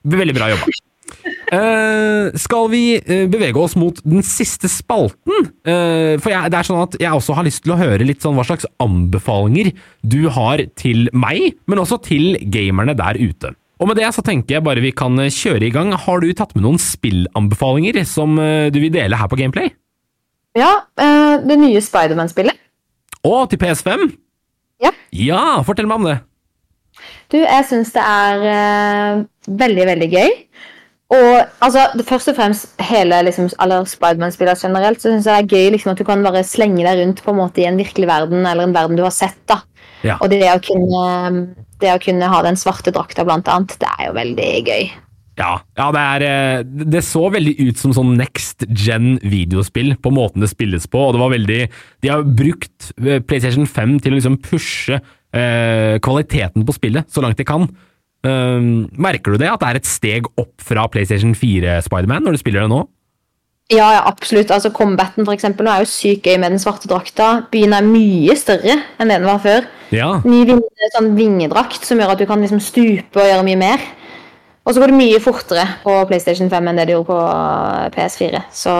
veldig 0.08 0.38
bra 0.38 0.54
jobba. 0.54 0.72
skal 2.40 2.70
vi 2.72 2.96
bevege 3.28 3.60
oss 3.60 3.74
mot 3.76 3.98
den 4.08 4.24
siste 4.24 4.70
spalten? 4.72 5.50
for 5.68 6.32
jeg, 6.32 6.52
det 6.54 6.56
er 6.56 6.68
sånn 6.70 6.80
at 6.86 6.96
jeg 7.02 7.12
også 7.12 7.36
har 7.36 7.44
lyst 7.44 7.66
til 7.66 7.74
å 7.76 7.80
høre 7.82 8.08
litt 8.08 8.24
sånn 8.24 8.38
hva 8.38 8.46
slags 8.48 8.70
anbefalinger 8.80 9.74
du 10.00 10.22
har 10.32 10.64
til 10.80 11.10
meg, 11.12 11.58
men 11.68 11.84
også 11.84 12.00
til 12.06 12.38
gamerne 12.54 12.96
der 12.96 13.20
ute. 13.20 13.52
Og 13.82 13.90
med 13.90 13.98
det 13.98 14.10
så 14.14 14.22
tenker 14.26 14.60
jeg 14.60 14.66
bare 14.66 14.84
vi 14.84 14.94
kan 14.94 15.18
eh, 15.20 15.34
kjøre 15.34 15.66
i 15.66 15.74
gang. 15.74 15.94
Har 15.98 16.22
du 16.22 16.30
tatt 16.38 16.54
med 16.54 16.66
noen 16.68 16.82
spillanbefalinger 16.82 18.04
som 18.06 18.38
eh, 18.42 18.70
du 18.74 18.78
vil 18.84 18.94
dele 18.94 19.18
her 19.18 19.30
på 19.32 19.40
Gameplay? 19.40 19.72
Ja, 20.58 20.84
eh, 21.02 21.40
det 21.42 21.58
nye 21.58 21.82
Spiderman-spillet. 21.82 22.60
Å, 23.26 23.34
til 23.50 23.62
PS5? 23.62 24.12
Ja. 24.82 24.92
Ja, 25.14 25.42
fortell 25.66 25.90
meg 25.90 26.02
om 26.02 26.10
det. 26.10 26.20
Du, 27.34 27.40
jeg 27.40 27.66
syns 27.70 27.94
det 27.96 28.04
er 28.04 29.26
veldig, 29.48 29.84
veldig 29.88 30.10
gøy. 30.12 30.32
Og 31.12 31.30
altså, 31.64 31.86
det 31.98 32.06
først 32.08 32.32
og 32.32 32.38
fremst 32.38 32.82
hele 32.88 33.18
liksom, 33.28 33.50
alle 33.64 33.82
Spiderman-spillere 33.90 34.60
generelt, 34.60 35.02
så 35.02 35.10
syns 35.10 35.30
jeg 35.30 35.34
det 35.34 35.42
er 35.42 35.58
gøy 35.58 35.74
liksom, 35.76 35.94
at 35.94 36.02
du 36.02 36.06
kan 36.08 36.26
bare 36.26 36.44
slenge 36.48 36.86
deg 36.86 37.02
rundt 37.02 37.24
på 37.24 37.34
en 37.34 37.40
måte 37.40 37.64
i 37.64 37.68
en 37.70 37.80
virkelig 37.80 38.10
verden, 38.10 38.46
eller 38.46 38.68
en 38.68 38.76
verden 38.76 39.00
du 39.00 39.06
har 39.06 39.16
sett. 39.16 39.40
da. 39.50 39.62
Ja. 40.08 40.18
Og 40.20 40.32
det 40.34 40.44
å, 40.50 40.58
kunne, 40.64 41.06
det 41.82 41.94
å 41.94 42.02
kunne 42.02 42.30
ha 42.32 42.42
den 42.46 42.60
svarte 42.60 42.94
drakta, 42.94 43.26
blant 43.28 43.50
annet, 43.52 43.78
det 43.82 43.90
er 43.98 44.10
jo 44.10 44.18
veldig 44.18 44.52
gøy. 44.66 44.92
Ja, 45.40 45.52
ja 45.80 45.88
det, 45.96 46.02
er, 46.02 46.26
eh, 46.28 46.88
det 46.92 47.04
så 47.08 47.24
veldig 47.34 47.54
ut 47.62 47.80
som 47.80 47.94
sånn 47.96 48.16
next 48.20 48.66
gen 48.68 49.16
videospill 49.24 49.96
på 50.02 50.12
måten 50.14 50.44
det 50.44 50.52
spilles 50.52 50.88
på, 50.92 51.08
og 51.08 51.16
det 51.16 51.22
var 51.22 51.34
veldig 51.34 51.62
De 52.04 52.12
har 52.12 52.26
brukt 52.26 52.92
eh, 53.00 53.22
PlayStation 53.24 53.70
5 53.70 53.98
til 54.04 54.14
å 54.14 54.20
liksom 54.20 54.38
pushe 54.44 55.00
eh, 55.00 55.96
kvaliteten 56.04 56.68
på 56.68 56.76
spillet 56.76 57.10
så 57.12 57.24
langt 57.24 57.40
de 57.40 57.48
kan. 57.48 57.70
Um, 58.22 58.86
merker 59.02 59.34
du 59.34 59.42
det, 59.42 59.48
at 59.50 59.64
det 59.64 59.70
er 59.72 59.78
et 59.80 59.88
steg 59.90 60.28
opp 60.38 60.62
fra 60.62 60.84
PlayStation 60.94 61.32
4 61.34 61.80
Spiderman 61.88 62.22
når 62.22 62.36
du 62.36 62.42
spiller 62.44 62.68
det 62.68 62.70
nå? 62.70 62.84
Ja, 63.72 63.88
ja, 63.96 64.02
absolutt. 64.04 64.52
Altså, 64.52 64.72
Combaten 64.76 65.24
for 65.24 65.34
eksempel, 65.36 65.66
nå 65.66 65.72
er 65.72 65.86
jo 65.86 65.92
sykt 65.92 66.28
gøy 66.28 66.36
med 66.42 66.52
den 66.54 66.62
svarte 66.62 66.90
drakta. 66.92 67.30
Byen 67.54 67.76
er 67.78 67.88
mye 67.88 68.36
større 68.40 68.76
enn 69.00 69.12
det 69.12 69.22
den 69.22 69.30
var 69.30 69.40
før. 69.44 69.68
Ja. 69.96 70.12
Ny 70.28 70.44
vinge, 70.50 70.90
sånn 70.96 71.14
vingedrakt 71.16 71.88
som 71.88 72.00
gjør 72.02 72.14
at 72.14 72.22
du 72.22 72.28
kan 72.28 72.44
liksom 72.44 72.60
stupe 72.64 73.22
og 73.22 73.30
gjøre 73.30 73.46
mye 73.48 73.60
mer. 73.62 73.86
Og 74.62 74.76
så 74.76 74.82
går 74.82 74.92
det 74.92 75.00
mye 75.00 75.22
fortere 75.24 75.64
på 75.82 75.94
PlayStation 76.10 76.52
5 76.52 76.68
enn 76.70 76.82
det 76.82 76.90
det 76.90 76.98
gjorde 76.98 77.16
på 77.16 77.22
PS4. 77.96 78.44
Så 78.54 78.74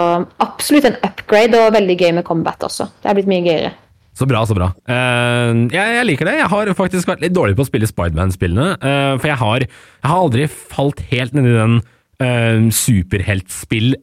absolutt 0.44 0.92
en 0.92 1.00
upgrade, 1.08 1.58
og 1.58 1.74
veldig 1.74 1.96
gøy 1.98 2.12
med 2.20 2.28
combat 2.28 2.68
også. 2.68 2.92
Det 3.02 3.10
er 3.10 3.18
blitt 3.18 3.32
mye 3.32 3.48
gøyere. 3.48 3.72
Så 4.14 4.28
bra, 4.28 4.44
så 4.46 4.54
bra. 4.54 4.68
Uh, 4.92 5.72
jeg, 5.72 5.96
jeg 5.96 6.06
liker 6.06 6.28
det. 6.28 6.36
Jeg 6.44 6.52
har 6.52 6.76
faktisk 6.78 7.10
vært 7.10 7.24
litt 7.24 7.34
dårlig 7.34 7.56
på 7.58 7.64
å 7.64 7.70
spille 7.72 7.90
Spiderman-spillene. 7.90 8.76
Uh, 8.84 9.16
for 9.16 9.32
jeg 9.32 9.40
har, 9.40 9.66
jeg 9.66 10.12
har 10.12 10.28
aldri 10.28 10.48
falt 10.52 11.02
helt 11.14 11.34
ned 11.38 11.48
i 11.48 11.58
den 11.58 11.78
uh, 11.82 12.72
superheltspill 12.76 13.96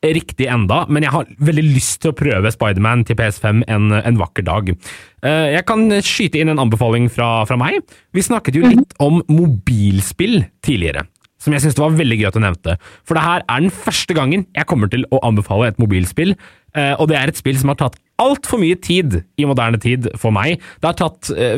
riktig 0.00 0.48
enda, 0.48 0.84
men 0.88 1.04
jeg 1.04 1.12
har 1.12 1.28
veldig 1.44 1.64
lyst 1.74 2.00
til 2.00 2.12
å 2.12 2.16
prøve 2.16 2.52
Spiderman 2.54 3.04
til 3.04 3.18
PS5 3.18 3.62
en, 3.68 3.92
en 4.00 4.20
vakker 4.20 4.46
dag. 4.46 4.70
Eh, 4.72 5.46
jeg 5.56 5.66
kan 5.68 5.86
skyte 6.04 6.40
inn 6.40 6.52
en 6.52 6.62
anbefaling 6.62 7.10
fra, 7.12 7.42
fra 7.48 7.58
meg. 7.60 7.82
Vi 8.16 8.24
snakket 8.24 8.56
jo 8.56 8.64
litt 8.64 8.96
om 9.02 9.20
mobilspill 9.28 10.40
tidligere. 10.64 11.04
Som 11.40 11.54
jeg 11.56 11.64
syns 11.64 11.76
det 11.76 11.84
var 11.84 11.96
veldig 11.96 12.18
gøy 12.20 12.28
at 12.28 12.36
du 12.36 12.42
nevnte. 12.44 12.76
For 13.08 13.16
det 13.16 13.24
her 13.24 13.44
er 13.46 13.62
den 13.64 13.72
første 13.72 14.16
gangen 14.16 14.44
jeg 14.56 14.68
kommer 14.68 14.90
til 14.92 15.06
å 15.12 15.22
anbefale 15.24 15.70
et 15.70 15.80
mobilspill. 15.80 16.34
eh, 16.76 16.94
og 16.98 17.08
det 17.08 17.16
er 17.16 17.32
et 17.32 17.40
spill 17.40 17.56
som 17.60 17.72
har 17.72 17.80
tatt 17.80 17.96
altfor 18.22 18.60
mye 18.62 18.76
tid 18.82 19.20
i 19.40 19.46
moderne 19.48 19.80
tid 19.82 20.08
for 20.20 20.34
meg. 20.34 20.60
Det 20.80 20.90
har 20.90 20.98
tatt 21.00 21.30
eh, 21.34 21.56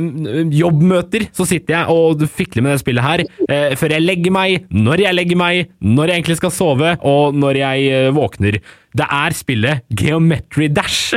jobbmøter, 0.54 1.28
så 1.36 1.46
sitter 1.48 1.76
jeg 1.80 1.96
og 1.96 2.22
fikler 2.32 2.66
med 2.66 2.76
det 2.76 2.82
spillet 2.84 3.06
her 3.06 3.24
eh, 3.48 3.72
før 3.78 3.96
jeg 3.96 4.06
legger 4.06 4.34
meg, 4.34 4.68
når 4.72 5.04
jeg 5.06 5.18
legger 5.18 5.40
meg, 5.42 5.72
når 5.82 6.12
jeg 6.12 6.22
egentlig 6.22 6.38
skal 6.40 6.54
sove, 6.54 6.94
og 7.02 7.38
når 7.38 7.60
jeg 7.62 7.88
eh, 7.92 8.10
våkner. 8.16 8.60
Det 8.92 9.08
er 9.08 9.36
spillet 9.36 9.82
Geometry 9.98 10.68
Dash. 10.72 11.16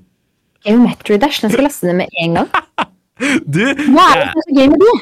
Geometry 0.66 1.18
Dash, 1.20 1.42
den 1.42 1.52
skal 1.52 1.66
laste 1.66 1.88
ned 1.88 2.02
med 2.02 2.16
en 2.22 2.40
gang. 2.40 2.50
du, 3.54 3.60
Hva 3.92 4.06
er 4.14 4.22
det 4.22 4.28
som 4.30 4.40
er 4.40 4.46
så 4.46 4.56
gøy 4.56 4.70
med 4.72 4.82
det? 4.82 4.94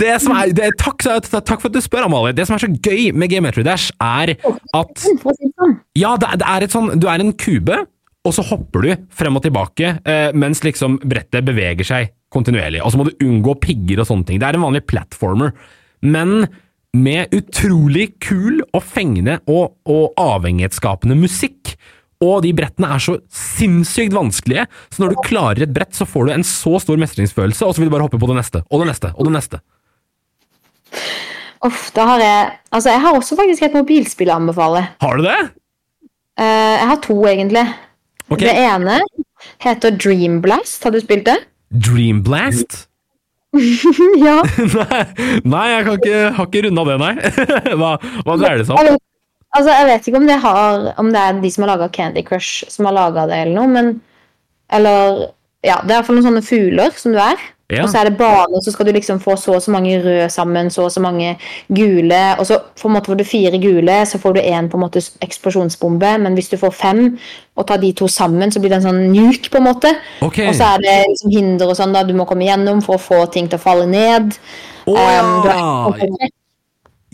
det 0.00 0.10
er, 0.12 0.52
det, 0.58 0.70
takk, 0.80 1.04
takk 1.04 1.62
for 1.62 1.70
at 1.70 1.76
du 1.76 1.80
spør, 1.84 2.06
Amalie. 2.08 2.34
Det 2.36 2.46
som 2.48 2.56
er 2.56 2.64
så 2.64 2.70
gøy 2.72 3.10
med 3.16 3.32
Geometry 3.32 3.64
Dash, 3.66 3.90
er 4.04 4.34
at 4.36 5.04
sånn. 5.04 5.76
Ja, 5.98 6.14
er- 6.18 6.38
det 6.40 6.48
er 6.48 6.66
et 6.66 6.74
sånn 6.74 6.94
Du 7.00 7.06
er 7.10 7.22
en 7.22 7.32
kube, 7.40 7.84
og 8.24 8.32
så 8.32 8.44
hopper 8.48 8.84
du 8.84 9.06
frem 9.12 9.36
og 9.36 9.44
tilbake 9.44 9.96
eh, 10.00 10.28
mens 10.36 10.62
liksom 10.64 10.96
brettet 11.04 11.44
beveger 11.44 11.86
seg 11.86 12.12
kontinuerlig. 12.32 12.80
Og 12.82 12.92
så 12.92 13.00
må 13.00 13.08
du 13.08 13.24
unngå 13.24 13.56
pigger 13.62 14.00
og 14.00 14.08
sånne 14.08 14.28
ting. 14.28 14.40
Det 14.40 14.48
er 14.48 14.58
en 14.58 14.64
vanlig 14.64 14.84
platformer. 14.88 15.52
Men 16.04 16.46
med 16.94 17.34
utrolig 17.34 18.14
kul 18.22 18.62
og 18.70 18.80
fengende 18.86 19.40
og, 19.50 19.76
og 19.90 20.16
avhengighetsskapende 20.20 21.18
musikk. 21.18 21.74
Og 22.24 22.40
de 22.46 22.54
brettene 22.56 22.88
er 22.94 23.02
så 23.02 23.18
sinnssykt 23.34 24.14
vanskelige, 24.14 24.64
så 24.88 25.02
når 25.02 25.12
du 25.12 25.22
klarer 25.26 25.64
et 25.66 25.72
brett, 25.74 25.92
så 25.92 26.06
får 26.08 26.28
du 26.28 26.32
en 26.32 26.46
så 26.46 26.78
stor 26.80 27.00
mestringsfølelse, 27.02 27.66
og 27.66 27.74
så 27.74 27.82
vil 27.82 27.90
du 27.90 27.92
bare 27.92 28.06
hoppe 28.06 28.20
på 28.22 28.28
det 28.30 28.38
neste, 28.38 28.62
og 28.70 28.80
det 28.80 28.86
neste, 28.92 29.10
og 29.18 29.28
det 29.28 29.34
neste. 29.34 29.60
Uff, 31.64 31.88
da 31.96 32.06
har 32.12 32.22
jeg 32.22 32.40
Altså, 32.76 32.90
jeg 32.92 33.00
har 33.00 33.16
også 33.16 33.36
faktisk 33.38 33.66
et 33.66 33.76
mobilspill 33.76 34.30
å 34.32 34.38
anbefale. 34.38 34.86
Har 35.02 35.18
du 35.18 35.26
det? 35.26 35.36
Uh, 36.40 36.74
jeg 36.78 36.88
har 36.90 37.02
to, 37.04 37.18
egentlig. 37.30 37.62
Ok. 38.34 38.42
Det 38.42 38.54
ene 38.58 38.98
heter 39.62 39.94
Dream 39.94 40.40
Blast. 40.44 40.82
Har 40.84 40.94
du 40.94 41.00
spilt 41.02 41.26
det? 41.28 41.38
Dream 41.74 42.22
Blast? 42.26 42.84
ja. 44.26 44.40
nei, 44.74 45.02
nei, 45.46 45.64
jeg 45.70 45.86
kan 45.86 45.98
ikke, 46.00 46.20
har 46.36 46.48
ikke 46.48 46.62
runda 46.66 46.86
det, 46.88 46.96
nei. 47.02 47.12
hva, 47.80 47.94
hva 48.26 48.38
dreier 48.40 48.62
det 48.62 48.68
seg 48.68 48.78
om? 48.80 49.00
Altså, 49.54 49.70
jeg 49.70 49.86
vet 49.86 50.08
ikke 50.10 50.18
om 50.18 50.26
det, 50.26 50.38
har, 50.42 50.88
om 50.98 51.10
det 51.14 51.20
er 51.20 51.36
de 51.38 51.50
som 51.54 51.64
har 51.64 51.76
laga 51.76 51.90
Candy 51.94 52.24
Crush, 52.26 52.66
som 52.72 52.88
har 52.88 52.96
laga 52.96 53.28
det, 53.30 53.44
eller 53.44 53.58
noe, 53.60 53.70
men 53.70 53.94
Eller 54.72 55.28
Ja, 55.64 55.78
det 55.84 55.92
er 55.92 55.98
iallfall 55.98 56.18
noen 56.18 56.26
sånne 56.26 56.44
fugler 56.44 56.96
som 56.98 57.14
du 57.14 57.20
er. 57.22 57.40
Ja. 57.72 57.82
Og 57.82 57.88
så 57.88 57.98
er 57.98 58.10
det 58.10 58.18
bane, 58.18 58.60
så 58.60 58.72
skal 58.72 58.86
du 58.86 58.92
liksom 58.92 59.20
få 59.22 59.38
så 59.40 59.54
og 59.56 59.62
så 59.64 59.72
mange 59.72 59.96
røde 60.02 60.28
sammen, 60.30 60.68
så 60.70 60.84
og 60.84 60.92
så 60.92 61.00
mange 61.00 61.38
gule. 61.72 62.20
Og 62.38 62.46
så 62.46 62.58
på 62.80 62.88
en 62.88 62.94
måte 62.94 63.08
får 63.08 63.18
du 63.18 63.24
fire 63.24 63.58
gule, 63.58 63.96
så 64.06 64.20
får 64.20 64.36
du 64.36 64.40
én 64.40 64.68
på 64.68 64.76
en 64.76 64.84
måte 64.84 65.00
eksplosjonsbombe. 65.24 66.18
Men 66.18 66.36
hvis 66.36 66.52
du 66.52 66.58
får 66.60 66.70
fem 66.76 67.02
og 67.56 67.66
tar 67.66 67.80
de 67.80 67.92
to 67.92 68.08
sammen, 68.08 68.52
så 68.52 68.60
blir 68.60 68.74
det 68.74 68.82
en 68.82 68.88
sånn 68.90 69.02
nuke, 69.14 69.48
på 69.50 69.62
en 69.62 69.68
måte. 69.70 69.94
Okay. 70.20 70.48
Og 70.50 70.58
så 70.58 70.74
er 70.74 70.84
det 70.84 70.94
liksom 71.08 71.32
hinder 71.32 71.72
og 71.72 71.78
sånn 71.80 71.96
da 71.96 72.04
du 72.04 72.12
må 72.14 72.28
komme 72.28 72.44
gjennom 72.44 72.84
for 72.84 72.98
å 72.98 73.04
få 73.04 73.24
ting 73.32 73.48
til 73.48 73.56
å 73.56 73.64
falle 73.64 73.88
ned. 73.88 74.36
Um, 74.84 74.94
du 75.40 75.48
ja. 75.48 75.64
er, 75.96 76.32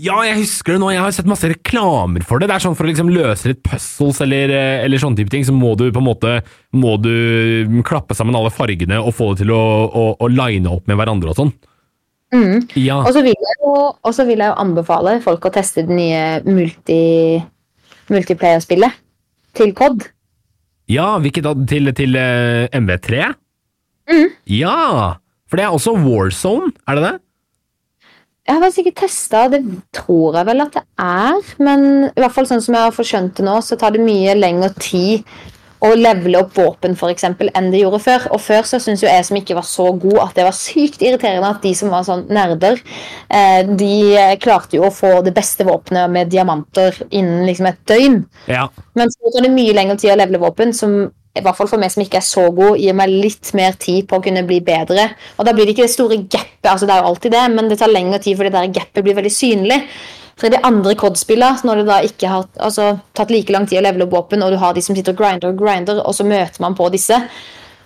Ja, 0.00 0.16
jeg 0.24 0.38
husker 0.40 0.74
det 0.74 0.80
nå. 0.80 0.90
Jeg 0.94 1.02
har 1.02 1.12
sett 1.14 1.28
masse 1.28 1.48
reklamer 1.50 2.24
for 2.26 2.40
det. 2.40 2.48
Det 2.48 2.56
er 2.56 2.64
sånn 2.64 2.76
For 2.78 2.86
å 2.86 2.90
liksom 2.90 3.10
løse 3.12 3.50
litt 3.50 3.62
puzzles 3.66 4.20
eller, 4.24 4.52
eh, 4.54 4.84
eller 4.84 5.02
sånne 5.02 5.20
type 5.20 5.32
ting, 5.32 5.44
så 5.44 5.52
må 5.52 5.74
du 5.76 5.90
på 5.92 6.00
en 6.00 6.06
måte 6.06 6.36
Må 6.72 6.94
du 7.02 7.82
klappe 7.86 8.16
sammen 8.16 8.36
alle 8.38 8.52
fargene 8.54 9.00
og 9.00 9.12
få 9.18 9.32
det 9.32 9.44
til 9.44 9.52
å, 9.56 9.60
å, 9.90 10.04
å 10.16 10.30
line 10.30 10.70
opp 10.70 10.88
med 10.88 11.00
hverandre 11.00 11.32
og 11.32 11.38
sånn. 11.40 11.52
Mm. 12.30 12.68
Ja. 12.78 13.00
Og 13.02 13.12
så 13.14 13.24
vil, 13.26 13.34
vil 13.34 14.44
jeg 14.44 14.52
jo 14.52 14.58
anbefale 14.62 15.16
folk 15.24 15.48
å 15.48 15.52
teste 15.54 15.82
det 15.86 15.96
nye 15.98 16.22
multi, 16.46 17.40
multiplayer-spillet 18.12 19.00
til 19.58 19.74
COD. 19.74 20.06
ja, 20.90 21.16
hvilket 21.18 21.46
da? 21.46 21.56
Til, 21.66 21.90
til 21.98 22.14
eh, 22.18 22.68
MV3? 22.78 23.32
Mm. 24.10 24.28
Ja! 24.46 25.18
For 25.50 25.58
det 25.58 25.66
er 25.66 25.74
også 25.74 25.96
Warzone, 25.98 26.70
er 26.86 26.98
det 26.98 27.08
det? 27.08 27.16
Jeg 28.50 28.56
har 28.56 28.64
faktisk 28.64 28.88
ikke 28.88 29.04
testa, 29.04 29.44
det 29.46 29.60
tror 29.94 30.34
jeg 30.40 30.46
vel 30.48 30.64
at 30.64 30.74
det 30.74 30.82
er. 30.98 31.52
Men 31.62 31.84
i 32.08 32.18
hvert 32.18 32.34
fall 32.34 32.48
sånn 32.50 32.62
som 32.64 32.74
jeg 32.74 32.88
har 32.88 32.96
forskjønt 32.96 33.36
det 33.38 33.44
nå, 33.46 33.54
så 33.62 33.78
tar 33.78 33.94
det 33.94 34.02
mye 34.02 34.34
lengre 34.34 34.72
tid 34.74 35.22
å 35.86 35.92
levele 35.94 36.40
opp 36.42 36.56
våpen 36.58 36.96
for 36.98 37.12
eksempel, 37.14 37.52
enn 37.54 37.70
det 37.70 37.84
gjorde 37.84 38.00
før. 38.02 38.26
Og 38.34 38.42
før 38.42 38.66
så 38.66 38.80
syns 38.82 39.04
jo 39.04 39.08
jeg 39.08 39.28
som 39.28 39.38
ikke 39.38 39.54
var 39.54 39.68
så 39.70 39.86
god, 40.02 40.18
at 40.24 40.34
det 40.40 40.48
var 40.48 40.58
sykt 40.58 41.04
irriterende 41.06 41.52
at 41.54 41.62
de 41.62 41.72
som 41.78 41.94
var 41.94 42.02
sånn 42.08 42.26
nerder, 42.32 42.82
eh, 43.30 43.62
de 43.70 43.94
klarte 44.42 44.80
jo 44.80 44.88
å 44.88 44.92
få 44.98 45.20
det 45.24 45.36
beste 45.38 45.64
våpenet 45.70 46.10
med 46.10 46.34
diamanter 46.34 46.98
innen 47.06 47.46
liksom 47.46 47.70
et 47.70 47.80
døgn. 47.86 48.18
Ja. 48.50 48.66
Men 48.98 49.14
så 49.14 49.30
tar 49.30 49.46
det 49.46 49.54
mye 49.54 49.78
lengre 49.78 49.96
tid 50.02 50.16
å 50.16 50.18
levele 50.18 50.42
våpen, 50.42 50.74
som 50.74 50.98
i 51.30 51.42
hvert 51.44 51.54
fall 51.54 51.68
for 51.70 51.78
meg 51.78 51.92
som 51.94 52.02
ikke 52.02 52.18
er 52.18 52.26
så 52.26 52.48
god, 52.50 52.78
gir 52.80 52.96
meg 52.96 53.12
litt 53.12 53.52
mer 53.54 53.76
tid 53.78 54.08
på 54.10 54.18
å 54.18 54.24
kunne 54.24 54.42
bli 54.46 54.58
bedre. 54.66 55.04
Og 55.38 55.46
da 55.46 55.54
blir 55.54 55.68
det 55.68 55.76
ikke 55.76 55.86
det 55.86 55.92
store 55.92 56.18
gapet, 56.24 56.66
altså 56.66 56.88
det 56.88 56.96
er 56.96 57.04
jo 57.04 57.12
alltid 57.12 57.36
det, 57.36 57.44
men 57.54 57.70
det 57.70 57.78
tar 57.78 57.92
lengre 57.92 58.18
tid 58.22 58.38
fordi 58.38 58.50
det 58.50 58.58
der 58.58 58.80
gapet 58.80 59.06
blir 59.06 59.18
veldig 59.18 59.32
synlig. 59.34 59.78
For 60.40 60.48
i 60.48 60.54
de 60.54 60.62
andre 60.64 60.96
COD-spillene, 60.98 61.68
når 61.68 61.82
det 61.82 61.86
da 61.86 62.00
ikke 62.08 62.32
har 62.32 62.48
altså, 62.64 62.90
tatt 63.14 63.30
like 63.30 63.52
lang 63.54 63.68
tid 63.68 63.78
å 63.78 63.84
levele 63.84 64.08
opp 64.08 64.16
våpen, 64.16 64.42
og 64.42 64.54
du 64.54 64.58
har 64.58 64.74
de 64.74 64.82
som 64.82 64.96
sitter 64.96 65.14
og 65.14 65.20
grinder 65.20 65.52
og 65.52 65.60
grinder, 65.60 66.02
og 66.02 66.16
så 66.16 66.26
møter 66.26 66.64
man 66.64 66.74
på 66.78 66.88
disse, 66.94 67.18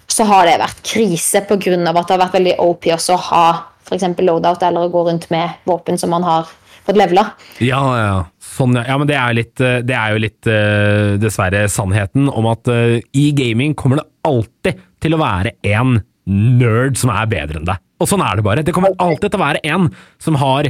så 0.09 0.27
har 0.29 0.47
det 0.49 0.61
vært 0.63 0.83
krise 0.87 1.43
pga. 1.45 1.59
at 1.59 2.09
det 2.09 2.15
har 2.15 2.23
vært 2.23 2.37
veldig 2.39 2.59
OP 2.63 2.87
også 2.95 3.17
å 3.17 3.25
ha 3.29 3.47
f.eks. 3.85 4.07
loadout 4.21 4.63
eller 4.63 4.87
å 4.87 4.93
gå 4.93 5.05
rundt 5.09 5.29
med 5.33 5.65
våpen 5.69 5.99
som 6.01 6.13
man 6.15 6.25
har 6.25 6.49
fått 6.87 7.01
levela. 7.01 7.27
Ja, 7.65 7.83
ja. 7.99 8.17
Sånn, 8.55 8.77
ja. 8.79 8.97
men 9.01 9.09
det 9.11 9.17
er, 9.19 9.35
litt, 9.35 9.61
eh, 9.63 9.81
det 9.87 9.97
er 9.99 10.15
jo 10.15 10.23
litt 10.23 10.49
uh, 10.51 11.17
dessverre 11.19 11.65
sannheten 11.73 12.29
om 12.31 12.47
at 12.53 12.71
uh, 12.71 13.01
i 13.17 13.27
gaming 13.35 13.75
kommer 13.79 13.99
det 14.03 14.07
alltid 14.29 14.85
til 15.03 15.17
å 15.17 15.23
være 15.23 15.57
en 15.75 15.99
nerd 16.25 16.97
som 17.01 17.13
er 17.13 17.29
bedre 17.31 17.61
enn 17.61 17.69
deg. 17.69 17.83
Og 18.03 18.11
sånn 18.11 18.23
er 18.25 18.39
det 18.39 18.47
bare. 18.47 18.65
Det 18.67 18.75
kommer 18.77 18.95
alltid 19.03 19.33
til 19.33 19.41
å 19.41 19.45
være 19.45 19.63
en 19.75 19.91
som 20.23 20.39
har 20.39 20.69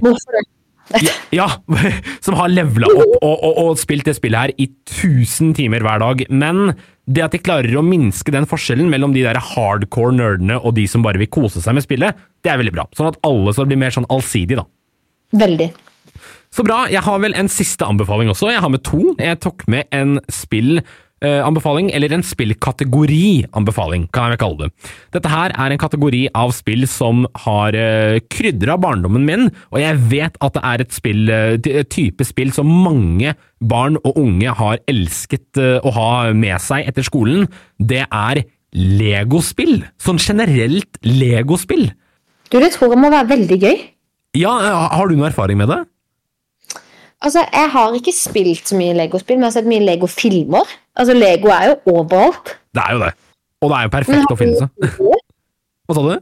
ja, 1.01 1.13
ja, 1.41 1.47
som 2.25 2.37
har 2.39 2.51
levela 2.53 2.91
opp 2.93 3.15
og, 3.23 3.33
og, 3.33 3.55
og, 3.63 3.71
spilt 3.81 4.09
det 4.09 4.17
spillet 4.19 4.41
her 4.43 4.53
i 4.61 4.69
1000 4.69 5.55
timer 5.57 5.85
hver 5.85 6.03
dag. 6.03 6.25
Men 6.33 6.75
det 7.05 7.25
at 7.25 7.37
de 7.37 7.41
klarer 7.43 7.77
å 7.77 7.85
minske 7.85 8.33
den 8.33 8.49
forskjellen 8.49 8.91
mellom 8.93 9.15
de 9.17 9.25
der 9.27 9.41
hardcore 9.53 10.15
nerdene 10.17 10.59
og 10.61 10.77
de 10.79 10.87
som 10.91 11.05
bare 11.05 11.21
vil 11.21 11.33
kose 11.33 11.63
seg 11.65 11.77
med 11.77 11.85
spillet, 11.87 12.21
det 12.45 12.53
er 12.53 12.61
veldig 12.61 12.75
bra. 12.77 12.87
Sånn 12.97 13.11
at 13.11 13.21
alle 13.27 13.53
så 13.57 13.67
blir 13.69 13.81
mer 13.81 13.95
sånn 13.95 14.09
allsidig, 14.13 14.61
da. 14.61 14.69
Veldig. 15.35 15.73
Så 16.55 16.63
bra. 16.63 16.85
Jeg 16.87 17.03
har 17.03 17.19
vel 17.19 17.35
en 17.35 17.51
siste 17.51 17.87
anbefaling 17.87 18.31
også. 18.31 18.53
Jeg 18.53 18.63
har 18.63 18.71
med 18.71 18.85
to. 18.87 19.17
Jeg 19.19 19.41
tok 19.43 19.65
med 19.71 19.89
en 19.95 20.21
spillanbefaling, 20.31 21.89
eller 21.97 22.13
en 22.15 22.23
spillkategori-anbefaling, 22.23 24.05
kan 24.15 24.31
jeg 24.31 24.39
kalle 24.39 24.69
det. 24.69 24.91
Dette 25.17 25.33
her 25.33 25.51
er 25.51 25.75
en 25.75 25.81
kategori 25.83 26.21
av 26.39 26.53
spill 26.55 26.87
som 26.91 27.25
har 27.43 27.75
uh, 27.75 28.21
krydra 28.31 28.77
barndommen 28.79 29.27
min, 29.27 29.49
og 29.75 29.81
jeg 29.83 29.99
vet 30.13 30.39
at 30.39 30.55
det 30.55 30.63
er 30.71 30.85
et 30.85 30.95
spill, 30.95 31.25
uh, 31.27 31.83
type 31.91 32.27
spill 32.29 32.55
som 32.55 32.71
mange 32.71 33.35
barn 33.59 33.99
og 34.05 34.21
unge 34.23 34.55
har 34.61 34.79
elsket 34.91 35.59
uh, 35.59 35.83
å 35.83 35.91
ha 35.97 36.11
med 36.39 36.63
seg 36.63 36.87
etter 36.87 37.07
skolen. 37.07 37.49
Det 37.83 38.05
er 38.07 38.45
legospill. 38.75 39.81
Sånn 39.99 40.23
generelt 40.23 41.03
legospill. 41.03 41.89
Du, 42.47 42.61
det 42.63 42.71
tror 42.77 42.95
jeg 42.95 43.03
må 43.03 43.11
være 43.11 43.33
veldig 43.35 43.59
gøy. 43.59 43.83
Ja, 44.39 44.55
har 44.95 45.11
du 45.11 45.19
noe 45.19 45.33
erfaring 45.33 45.59
med 45.59 45.71
det? 45.71 45.81
Altså, 47.25 47.41
Jeg 47.49 47.71
har 47.73 47.97
ikke 47.97 48.13
spilt 48.13 48.69
så 48.69 48.77
mye 48.77 48.95
Lego-spill, 48.99 49.39
men 49.39 49.47
jeg 49.47 49.53
har 49.53 49.57
sett 49.63 49.71
mye 49.71 49.85
Lego-filmer. 49.85 50.77
Altså, 51.01 51.17
Lego 51.17 51.49
er 51.55 51.73
jo 51.73 51.97
overalt. 51.97 52.55
Det 52.75 52.85
er 52.85 52.97
jo 52.97 53.03
det. 53.07 53.13
Og 53.65 53.71
det 53.73 53.79
er 53.79 53.89
jo 53.89 53.93
perfekt 53.97 54.35
oppfinnelse. 54.35 54.69
Hva 55.89 55.97
sa 55.97 56.05
du? 56.05 56.15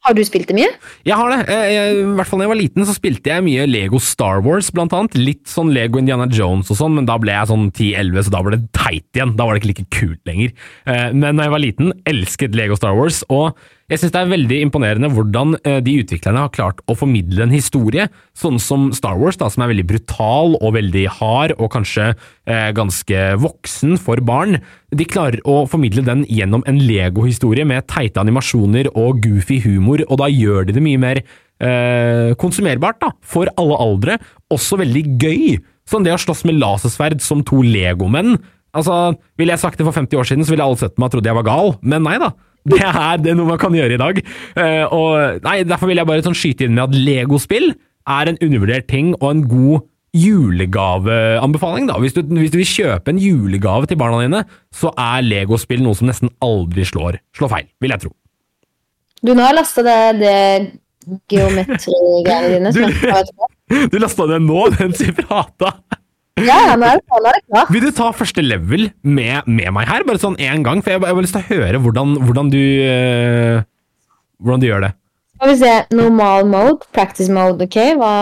Har 0.00 0.14
du 0.16 0.22
spilt 0.24 0.48
det 0.48 0.56
mye? 0.56 0.68
Jeg 1.04 1.12
har 1.12 1.28
det. 1.28 1.40
Jeg, 1.52 1.96
I 2.00 2.04
hvert 2.16 2.28
fall 2.30 2.40
da 2.40 2.46
jeg 2.46 2.52
var 2.54 2.56
liten, 2.56 2.84
så 2.88 2.94
spilte 2.96 3.28
jeg 3.34 3.44
mye 3.44 3.66
Lego 3.68 3.98
Star 4.00 4.40
Wars, 4.46 4.70
blant 4.72 4.94
annet. 4.96 5.18
Litt 5.20 5.44
sånn 5.50 5.74
Lego 5.76 6.00
Indiana 6.00 6.24
Jones 6.32 6.70
og 6.72 6.78
sånn, 6.78 6.94
men 6.96 7.08
da 7.08 7.18
ble 7.20 7.34
jeg 7.36 7.50
sånn 7.50 7.66
10-11, 7.68 8.24
så 8.24 8.32
da 8.32 8.40
ble 8.46 8.56
det 8.56 8.70
teit 8.76 9.18
igjen. 9.18 9.34
Da 9.36 9.44
var 9.44 9.56
det 9.56 9.60
ikke 9.60 9.72
like 9.74 9.90
kult 9.98 10.30
lenger. 10.30 10.54
Eh, 10.88 11.10
men 11.12 11.36
da 11.36 11.44
jeg 11.44 11.52
var 11.52 11.64
liten, 11.66 11.92
elsket 12.08 12.56
Lego 12.56 12.80
Star 12.80 12.96
Wars. 12.96 13.20
og 13.28 13.60
jeg 13.90 13.98
syns 13.98 14.12
det 14.14 14.20
er 14.20 14.30
veldig 14.30 14.58
imponerende 14.62 15.10
hvordan 15.10 15.56
eh, 15.66 15.80
de 15.82 15.96
utviklerne 16.04 16.44
har 16.44 16.52
klart 16.54 16.78
å 16.86 16.94
formidle 16.98 17.42
en 17.42 17.54
historie, 17.54 18.06
sånn 18.38 18.60
som 18.62 18.88
Star 18.94 19.18
Wars, 19.18 19.38
da, 19.40 19.48
som 19.50 19.64
er 19.64 19.72
veldig 19.72 19.86
brutal 19.90 20.54
og 20.60 20.76
veldig 20.76 21.04
hard, 21.16 21.56
og 21.58 21.72
kanskje 21.74 22.12
eh, 22.12 22.70
ganske 22.76 23.24
voksen 23.42 23.96
for 23.98 24.22
barn. 24.22 24.60
De 24.94 25.06
klarer 25.10 25.42
å 25.42 25.64
formidle 25.70 26.04
den 26.06 26.22
gjennom 26.30 26.62
en 26.70 26.78
Lego-historie 26.78 27.66
med 27.66 27.88
teite 27.90 28.22
animasjoner 28.22 28.92
og 28.94 29.24
goofy 29.24 29.58
humor, 29.66 30.04
og 30.06 30.22
da 30.22 30.30
gjør 30.30 30.68
de 30.68 30.76
det 30.76 30.84
mye 30.84 31.00
mer 31.02 31.22
eh, 31.22 32.30
konsumerbart 32.38 33.00
da, 33.02 33.10
for 33.26 33.50
alle 33.58 33.80
aldre. 33.82 34.20
Også 34.54 34.78
veldig 34.80 35.04
gøy. 35.18 35.58
Sånn 35.90 36.06
det 36.06 36.14
å 36.14 36.20
slåss 36.22 36.44
med 36.46 36.60
lasersverd 36.62 37.18
som 37.24 37.42
to 37.46 37.58
legomenn. 37.66 38.36
Altså, 38.70 39.16
Ville 39.40 39.56
jeg 39.56 39.64
sagt 39.64 39.80
det 39.80 39.86
for 39.88 39.96
50 39.96 40.20
år 40.20 40.30
siden, 40.30 40.46
så 40.46 40.54
ville 40.54 40.62
alle 40.62 40.78
sett 40.78 40.94
meg 40.94 41.10
og 41.10 41.16
trodd 41.16 41.26
jeg 41.26 41.38
var 41.40 41.48
gal, 41.48 41.74
men 41.82 42.06
nei 42.06 42.20
da. 42.22 42.30
Det 42.68 42.80
er, 42.84 43.20
det 43.22 43.32
er 43.32 43.38
noe 43.38 43.48
man 43.48 43.60
kan 43.60 43.72
gjøre 43.74 43.96
i 43.96 44.00
dag. 44.00 44.18
Uh, 44.56 44.84
og 44.92 45.44
nei, 45.46 45.60
Derfor 45.68 45.88
vil 45.90 46.00
jeg 46.00 46.08
bare 46.10 46.26
sånn 46.26 46.36
skyte 46.36 46.66
inn 46.66 46.76
med 46.76 46.90
at 46.90 46.98
legospill 47.08 47.72
er 48.10 48.30
en 48.30 48.40
undervurdert 48.42 48.88
ting 48.90 49.14
og 49.20 49.30
en 49.30 49.42
god 49.48 49.86
julegaveanbefaling. 50.16 51.88
da. 51.88 51.98
Hvis 52.02 52.16
du, 52.16 52.22
hvis 52.22 52.50
du, 52.50 52.58
vil 52.58 52.66
kjøpe 52.66 53.12
en 53.12 53.20
julegave 53.22 53.86
til 53.86 53.98
barna 54.00 54.22
dine, 54.24 54.44
så 54.74 54.92
er 54.98 55.22
legospill 55.26 55.84
noe 55.84 55.96
som 55.98 56.10
nesten 56.10 56.32
aldri 56.42 56.84
slår, 56.88 57.20
slår 57.36 57.52
feil, 57.54 57.68
vil 57.80 57.94
jeg 57.94 58.06
tro. 58.06 58.14
Du, 59.20 59.34
nå 59.34 59.44
har 59.44 59.52
jeg 59.52 59.60
lasta 59.60 59.84
det, 59.86 59.98
det 60.20 61.20
geometri-greiene 61.30 62.72
dine. 62.74 62.92
Du, 63.70 63.76
du 63.92 63.98
lasta 64.02 64.26
det 64.32 64.40
nå, 64.42 64.64
mens 64.80 65.02
vi 65.04 65.14
prata? 65.20 65.76
Ja, 66.40 66.76
nå 66.78 66.86
er, 66.88 67.00
det, 67.02 67.32
nå 67.52 67.64
Vil 67.74 67.84
du 67.84 67.90
ta 67.92 68.10
første 68.16 68.42
level 68.44 68.86
med, 69.02 69.48
med 69.50 69.72
meg 69.76 69.88
her, 69.90 70.04
bare 70.08 70.20
sånn 70.22 70.38
én 70.40 70.62
gang? 70.64 70.80
For 70.84 70.94
jeg, 70.94 71.02
jeg 71.02 71.16
har 71.16 71.26
lyst 71.26 71.36
til 71.36 71.42
å 71.42 71.48
høre 71.50 71.80
hvordan, 71.84 72.14
hvordan, 72.24 72.52
du 72.52 72.60
øh, 72.60 73.60
Hvordan 74.40 74.62
du 74.62 74.68
gjør 74.70 74.86
det. 74.86 74.92
Skal 75.36 75.50
vi 75.50 75.58
se. 75.60 75.74
Normal 75.96 76.48
mode, 76.48 76.88
practice 76.96 77.32
mode, 77.32 77.66
OK? 77.68 77.78
Hva 78.00 78.12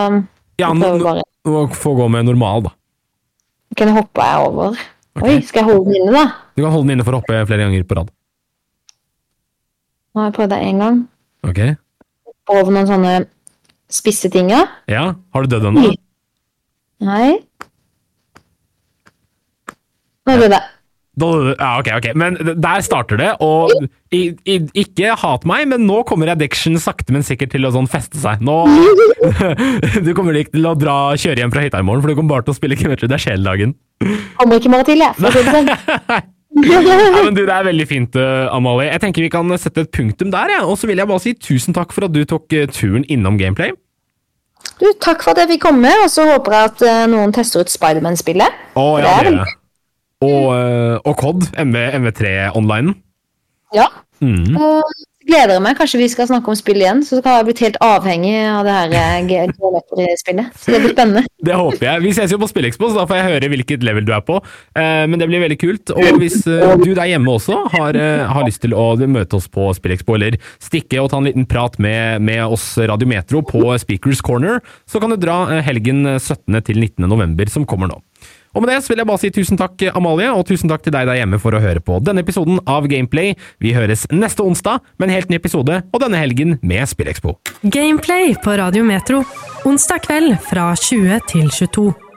Ja, 0.59 0.73
nå, 0.75 0.91
nå 0.99 1.63
få 1.75 1.95
gå 1.95 2.07
med 2.11 2.27
normal, 2.27 2.67
da. 2.67 2.73
Ok, 3.71 3.85
nå 3.87 3.95
hopper 3.95 4.25
jeg 4.25 4.47
over. 4.49 4.79
Okay. 5.19 5.35
Oi, 5.37 5.41
skal 5.45 5.63
jeg 5.63 5.69
holde 5.69 5.89
den 5.89 5.99
inne, 6.01 6.15
da? 6.15 6.25
Du 6.55 6.63
kan 6.63 6.73
holde 6.73 6.87
den 6.87 6.97
inne 6.97 7.05
for 7.07 7.15
å 7.15 7.21
hoppe 7.21 7.43
flere 7.47 7.65
ganger 7.67 7.85
på 7.87 7.99
rad. 7.99 8.11
Nå 10.15 10.21
har 10.23 10.31
jeg 10.31 10.37
prøvd 10.39 10.53
det 10.55 10.59
én 10.65 10.81
gang. 10.83 11.03
Ok. 11.47 11.59
Over 12.49 12.73
noen 12.73 12.89
sånne 12.89 13.13
spisse 13.91 14.31
ting, 14.33 14.49
ja. 14.51 14.65
Ja. 14.89 15.03
Har 15.35 15.45
du 15.45 15.53
dødd 15.53 15.69
ennå? 15.69 15.91
Nei. 17.05 17.39
Nå 20.29 20.45
er 20.49 20.53
det. 20.55 20.65
Ja, 21.19 21.79
ok, 21.79 21.89
ok. 21.97 22.07
Men 22.15 22.37
der 22.39 22.83
starter 22.85 23.19
det, 23.19 23.31
og 23.43 23.73
i, 24.15 24.29
i, 24.47 24.59
ikke 24.77 25.15
hat 25.19 25.45
meg, 25.49 25.65
men 25.71 25.83
nå 25.87 26.03
kommer 26.07 26.31
addiction 26.31 26.77
sakte, 26.79 27.11
men 27.15 27.25
sikkert 27.25 27.51
til 27.55 27.67
å 27.67 27.73
sånn 27.75 27.89
feste 27.91 28.21
seg. 28.21 28.43
Nå 28.45 28.61
Du 30.05 30.13
kommer 30.17 30.37
ikke 30.39 30.55
til 30.55 30.69
å 30.69 30.75
dra, 30.79 30.97
kjøre 31.19 31.43
hjem 31.43 31.53
fra 31.53 31.65
hytta 31.65 31.81
i 31.81 31.87
morgen, 31.87 32.03
for 32.05 32.11
du 32.13 32.19
kommer 32.19 32.37
bare 32.37 32.47
til 32.47 32.55
å 32.55 32.59
spille 32.59 32.79
Kimetri. 32.79 33.09
Det 33.09 33.19
er 33.19 33.25
sjeldagen. 33.25 33.75
Kommer 34.39 34.61
ikke 34.61 34.71
bare 34.73 34.87
til, 34.87 35.03
jeg. 35.03 35.17
For 35.19 35.27
å 35.27 35.33
si 35.35 35.43
det 35.43 35.57
sånn. 35.57 36.25
ja, 36.69 36.79
men 37.25 37.35
du, 37.35 37.43
Det 37.43 37.57
er 37.57 37.67
veldig 37.67 37.89
fint, 37.89 38.15
uh, 38.15 38.47
Amalie. 38.55 38.89
Jeg 38.93 39.03
tenker 39.03 39.27
Vi 39.27 39.33
kan 39.33 39.59
sette 39.59 39.85
et 39.85 39.93
punktum 39.95 40.31
der. 40.33 40.55
Ja. 40.55 40.63
Og 40.69 40.79
så 40.79 40.89
vil 40.89 41.01
jeg 41.01 41.09
bare 41.09 41.25
si 41.25 41.35
tusen 41.35 41.75
takk 41.75 41.93
for 41.95 42.07
at 42.07 42.15
du 42.15 42.23
tok 42.27 42.47
uh, 42.55 42.65
turen 42.71 43.05
innom 43.11 43.39
Gameplay. 43.41 43.75
Du, 44.79 44.87
Takk 45.03 45.23
for 45.23 45.33
at 45.33 45.43
jeg 45.43 45.55
fikk 45.55 45.65
komme, 45.67 45.91
og 46.03 46.09
så 46.11 46.25
håper 46.27 46.55
jeg 46.55 46.71
at 46.71 46.83
uh, 46.87 47.05
noen 47.11 47.35
tester 47.35 47.63
ut 47.63 47.71
Spiderman-spillet. 47.71 48.67
Oh, 48.79 48.95
ja, 48.99 49.17
det 49.23 49.33
er 49.35 49.57
og, 50.25 50.47
eh, 50.55 50.97
og 51.05 51.15
COD, 51.19 51.47
MV, 51.63 51.77
MV3 52.01 52.51
online. 52.59 52.95
Ja. 53.75 53.87
Mm. 54.19 54.57
Og 54.59 54.83
gleder 55.29 55.61
meg. 55.63 55.77
Kanskje 55.79 56.01
vi 56.01 56.09
skal 56.11 56.27
snakke 56.27 56.51
om 56.51 56.57
spill 56.57 56.81
igjen. 56.81 57.03
Så 57.05 57.21
har 57.23 57.39
jeg 57.39 57.47
blitt 57.47 57.61
helt 57.63 57.77
avhengig 57.85 58.33
av 58.49 58.67
det 58.67 58.73
her 58.75 58.95
eh, 58.97 60.17
spillet 60.19 60.57
Så 60.59 60.73
det 60.73 60.81
blir 60.83 60.91
spennende. 60.95 61.23
Det 61.47 61.55
håper 61.55 61.85
jeg. 61.85 62.03
Vi 62.03 62.11
ses 62.17 62.33
jo 62.33 62.39
på 62.41 62.49
Spillexpo, 62.51 62.89
så 62.89 62.99
da 62.99 63.05
får 63.07 63.19
jeg 63.21 63.27
høre 63.29 63.51
hvilket 63.53 63.85
level 63.87 64.09
du 64.09 64.11
er 64.17 64.25
på. 64.27 64.41
Eh, 64.75 65.05
men 65.07 65.21
det 65.21 65.29
blir 65.31 65.45
veldig 65.45 65.59
kult. 65.61 65.95
Og 65.95 66.19
hvis 66.19 66.41
du 66.43 66.89
der 66.89 67.13
hjemme 67.13 67.37
også 67.37 67.61
har, 67.77 67.95
har 68.33 68.47
lyst 68.47 68.63
til 68.65 68.75
å 68.75 68.89
møte 69.07 69.39
oss 69.39 69.47
på 69.47 69.69
Spillexpo, 69.77 70.17
eller 70.19 70.35
stikke 70.59 70.99
og 70.99 71.13
ta 71.13 71.21
en 71.21 71.29
liten 71.29 71.47
prat 71.47 71.79
med, 71.79 72.19
med 72.27 72.43
oss 72.43 72.73
Radiometro 72.75 73.45
på 73.47 73.63
Speakers 73.79 74.19
Corner, 74.25 74.59
så 74.83 74.99
kan 74.99 75.15
du 75.15 75.19
dra 75.21 75.45
helgen 75.63 76.03
17. 76.17 76.59
til 76.67 76.83
19. 76.83 77.07
november, 77.07 77.47
som 77.55 77.63
kommer 77.69 77.93
nå. 77.93 78.01
Og 78.55 78.63
med 78.63 78.71
det 78.73 78.79
så 78.83 78.93
vil 78.93 79.03
jeg 79.03 79.09
bare 79.09 79.21
si 79.21 79.31
tusen 79.33 79.59
takk, 79.59 79.85
Amalie, 79.93 80.31
og 80.33 80.45
tusen 80.49 80.71
takk 80.71 80.83
til 80.85 80.95
deg 80.95 81.07
der 81.09 81.21
hjemme 81.21 81.39
for 81.41 81.55
å 81.55 81.61
høre 81.63 81.83
på 81.83 81.99
denne 82.03 82.23
episoden 82.25 82.61
av 82.69 82.89
Gameplay. 82.89 83.35
Vi 83.61 83.75
høres 83.77 84.07
neste 84.11 84.45
onsdag 84.45 84.81
med 84.97 85.09
en 85.09 85.15
helt 85.17 85.31
ny 85.31 85.39
episode, 85.39 85.81
og 85.93 86.03
denne 86.03 86.21
helgen 86.21 86.57
med 86.65 86.89
Spillekspo. 86.89 87.37
Gameplay 87.63 88.33
på 88.43 88.57
Radio 88.59 88.85
Metro. 88.87 89.23
Onsdag 89.69 90.05
kveld 90.09 90.37
fra 90.49 90.71
20 90.75 91.25
til 91.29 91.49
22. 91.53 92.08